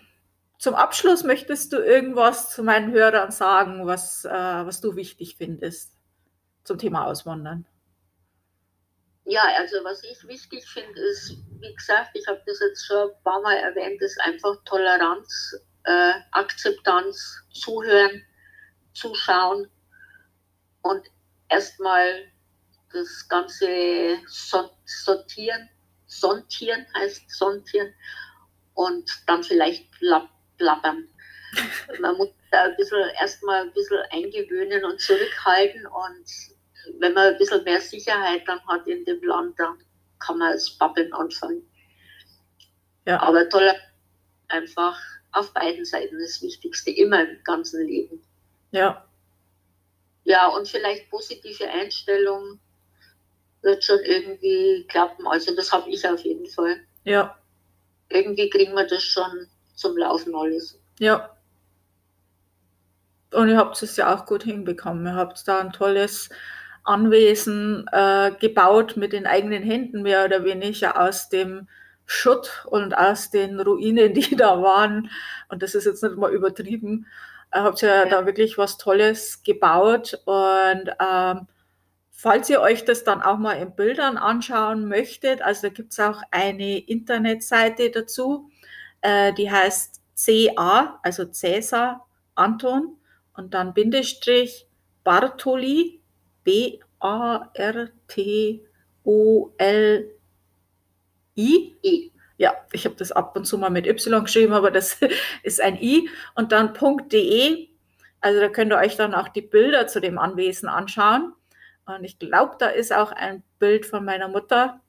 zum 0.57 0.75
Abschluss 0.75 1.23
möchtest 1.23 1.73
du 1.73 1.77
irgendwas 1.77 2.51
zu 2.51 2.63
meinen 2.63 2.91
Hörern 2.91 3.31
sagen, 3.31 3.85
was, 3.85 4.25
äh, 4.25 4.29
was 4.29 4.81
du 4.81 4.95
wichtig 4.95 5.35
findest 5.37 5.93
zum 6.63 6.77
Thema 6.77 7.05
Auswandern? 7.05 7.65
Ja, 9.25 9.43
also 9.57 9.83
was 9.83 10.03
ich 10.03 10.27
wichtig 10.27 10.67
finde, 10.67 11.01
ist, 11.01 11.35
wie 11.59 11.73
gesagt, 11.73 12.11
ich 12.13 12.27
habe 12.27 12.41
das 12.45 12.59
jetzt 12.59 12.85
schon 12.85 13.09
ein 13.09 13.23
paar 13.23 13.41
Mal 13.41 13.57
erwähnt, 13.57 13.99
ist 14.01 14.19
einfach 14.21 14.55
Toleranz, 14.65 15.55
äh, 15.83 16.13
Akzeptanz, 16.31 17.41
Zuhören, 17.51 18.23
Zuschauen 18.93 19.67
und 20.83 21.07
erstmal 21.49 22.31
das 22.93 23.27
Ganze 23.27 24.19
sortieren, 24.85 25.69
sontieren 26.05 26.85
heißt 26.95 27.29
sontieren 27.29 27.93
und 28.75 29.09
dann 29.25 29.43
vielleicht 29.43 29.89
plappern. 30.57 31.09
Man 31.99 32.15
muss 32.17 32.29
da 32.51 32.65
ein 32.65 32.75
bisschen 32.77 33.09
erstmal 33.19 33.63
ein 33.63 33.73
bisschen 33.73 34.03
eingewöhnen 34.11 34.85
und 34.85 35.01
zurückhalten 35.01 35.87
und 35.87 36.54
wenn 36.99 37.13
man 37.13 37.33
ein 37.33 37.37
bisschen 37.37 37.63
mehr 37.63 37.81
Sicherheit 37.81 38.43
dann 38.47 38.65
hat 38.67 38.87
in 38.87 39.05
dem 39.05 39.23
Land, 39.23 39.59
dann 39.59 39.77
kann 40.19 40.37
man 40.37 40.51
als 40.51 40.71
Babbeln 40.71 41.13
anfangen. 41.13 41.61
Ja. 43.05 43.21
Aber 43.21 43.47
toll, 43.49 43.71
einfach 44.47 44.99
auf 45.31 45.53
beiden 45.53 45.85
Seiten 45.85 46.17
das 46.19 46.41
Wichtigste, 46.41 46.91
immer 46.91 47.21
im 47.21 47.43
ganzen 47.43 47.85
Leben. 47.85 48.21
Ja. 48.71 49.05
Ja, 50.23 50.47
und 50.47 50.67
vielleicht 50.67 51.09
positive 51.09 51.69
Einstellung 51.69 52.59
wird 53.61 53.83
schon 53.83 53.99
irgendwie 53.99 54.85
klappen. 54.87 55.27
Also 55.27 55.55
das 55.55 55.71
habe 55.71 55.89
ich 55.89 56.07
auf 56.07 56.21
jeden 56.21 56.47
Fall. 56.47 56.77
Ja. 57.03 57.37
Irgendwie 58.09 58.49
kriegen 58.49 58.73
wir 58.73 58.87
das 58.87 59.03
schon 59.03 59.47
zum 59.75 59.97
Laufen 59.97 60.33
alles. 60.35 60.79
Ja. 60.99 61.35
Und 63.31 63.49
ihr 63.49 63.57
habt 63.57 63.81
es 63.81 63.97
ja 63.97 64.15
auch 64.15 64.25
gut 64.25 64.43
hinbekommen. 64.43 65.05
Ihr 65.05 65.15
habt 65.15 65.47
da 65.47 65.59
ein 65.59 65.73
tolles 65.73 66.29
Anwesen 66.85 67.87
äh, 67.91 68.31
gebaut 68.39 68.95
mit 68.95 69.13
den 69.13 69.25
eigenen 69.25 69.63
Händen, 69.63 70.03
mehr 70.03 70.25
oder 70.25 70.43
weniger 70.43 71.01
aus 71.01 71.29
dem 71.29 71.67
Schutt 72.05 72.65
und 72.69 72.95
aus 72.95 73.31
den 73.31 73.59
Ruinen, 73.59 74.13
die 74.13 74.35
da 74.35 74.61
waren. 74.61 75.09
Und 75.49 75.63
das 75.63 75.75
ist 75.75 75.85
jetzt 75.85 76.03
nicht 76.03 76.17
mal 76.17 76.31
übertrieben. 76.31 77.07
Ihr 77.53 77.63
habt 77.63 77.81
ja, 77.81 78.03
ja. 78.03 78.05
da 78.05 78.25
wirklich 78.25 78.57
was 78.57 78.77
Tolles 78.77 79.43
gebaut. 79.43 80.19
Und 80.25 80.91
ähm, 80.99 81.47
falls 82.11 82.49
ihr 82.49 82.61
euch 82.61 82.85
das 82.85 83.03
dann 83.03 83.21
auch 83.21 83.37
mal 83.37 83.53
in 83.53 83.75
Bildern 83.75 84.17
anschauen 84.17 84.87
möchtet, 84.87 85.41
also 85.41 85.63
da 85.63 85.73
gibt 85.73 85.91
es 85.91 85.99
auch 85.99 86.21
eine 86.31 86.79
Internetseite 86.79 87.89
dazu, 87.89 88.49
äh, 89.01 89.33
die 89.33 89.51
heißt 89.51 90.01
CA, 90.15 90.99
also 91.03 91.25
Cäsar 91.25 92.05
Anton 92.35 92.97
und 93.33 93.53
dann 93.53 93.73
Bindestrich 93.73 94.67
Bartoli, 95.03 96.01
B-A-R-T-O-L-I. 96.45 97.91
Ja, 102.37 102.53
ich 102.71 102.85
habe 102.85 102.95
das 102.95 103.11
ab 103.11 103.35
und 103.35 103.43
zu 103.45 103.57
mal 103.57 103.69
mit 103.69 103.87
Y 103.87 104.23
geschrieben, 104.23 104.53
aber 104.53 104.71
das 104.71 104.97
ist 105.43 105.59
ein 105.61 105.77
I. 105.81 106.09
Und 106.35 106.53
dann 106.53 106.73
.de. 107.11 107.67
Also 108.21 108.39
da 108.39 108.47
könnt 108.49 108.71
ihr 108.71 108.77
euch 108.77 108.95
dann 108.95 109.13
auch 109.13 109.27
die 109.27 109.41
Bilder 109.41 109.87
zu 109.87 109.99
dem 109.99 110.17
Anwesen 110.17 110.69
anschauen. 110.69 111.33
Und 111.85 112.03
ich 112.03 112.17
glaube, 112.17 112.55
da 112.57 112.67
ist 112.67 112.93
auch 112.93 113.11
ein 113.11 113.43
Bild 113.59 113.85
von 113.85 114.03
meiner 114.03 114.27
Mutter. 114.27 114.81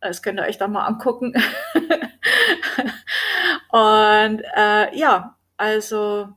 Das 0.00 0.22
könnt 0.22 0.38
ihr 0.38 0.46
euch 0.46 0.58
dann 0.58 0.72
mal 0.72 0.86
angucken. 0.86 1.34
und 3.68 4.42
äh, 4.56 4.96
ja, 4.96 5.36
also 5.56 6.28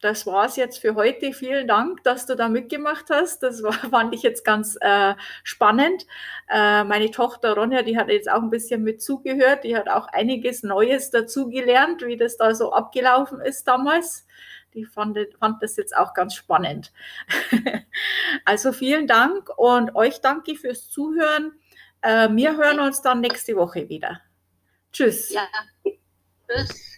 das 0.00 0.26
war 0.26 0.46
es 0.46 0.56
jetzt 0.56 0.78
für 0.78 0.94
heute. 0.94 1.32
Vielen 1.32 1.68
Dank, 1.68 2.02
dass 2.04 2.26
du 2.26 2.34
da 2.34 2.48
mitgemacht 2.48 3.10
hast. 3.10 3.42
Das 3.42 3.62
war, 3.62 3.72
fand 3.90 4.14
ich 4.14 4.22
jetzt 4.22 4.44
ganz 4.44 4.76
äh, 4.80 5.14
spannend. 5.44 6.06
Äh, 6.48 6.84
meine 6.84 7.10
Tochter 7.10 7.54
Ronja, 7.54 7.82
die 7.82 7.98
hat 7.98 8.08
jetzt 8.08 8.30
auch 8.30 8.42
ein 8.42 8.50
bisschen 8.50 8.82
mit 8.82 9.02
zugehört. 9.02 9.64
Die 9.64 9.76
hat 9.76 9.88
auch 9.88 10.08
einiges 10.08 10.62
Neues 10.62 11.10
dazugelernt, 11.10 12.02
wie 12.02 12.16
das 12.16 12.36
da 12.36 12.54
so 12.54 12.72
abgelaufen 12.72 13.40
ist 13.40 13.64
damals. 13.64 14.26
Die 14.74 14.84
fand, 14.84 15.18
fand 15.38 15.62
das 15.62 15.76
jetzt 15.76 15.96
auch 15.96 16.14
ganz 16.14 16.34
spannend. 16.34 16.92
also 18.44 18.72
vielen 18.72 19.06
Dank 19.06 19.50
und 19.58 19.94
euch 19.96 20.20
danke 20.20 20.54
fürs 20.54 20.88
Zuhören. 20.88 21.52
Äh, 22.02 22.28
wir 22.30 22.56
hören 22.56 22.80
uns 22.80 23.02
dann 23.02 23.20
nächste 23.20 23.56
Woche 23.56 23.88
wieder. 23.88 24.20
Tschüss. 24.92 25.30
Ja, 25.30 25.46
tschüss. 26.48 26.89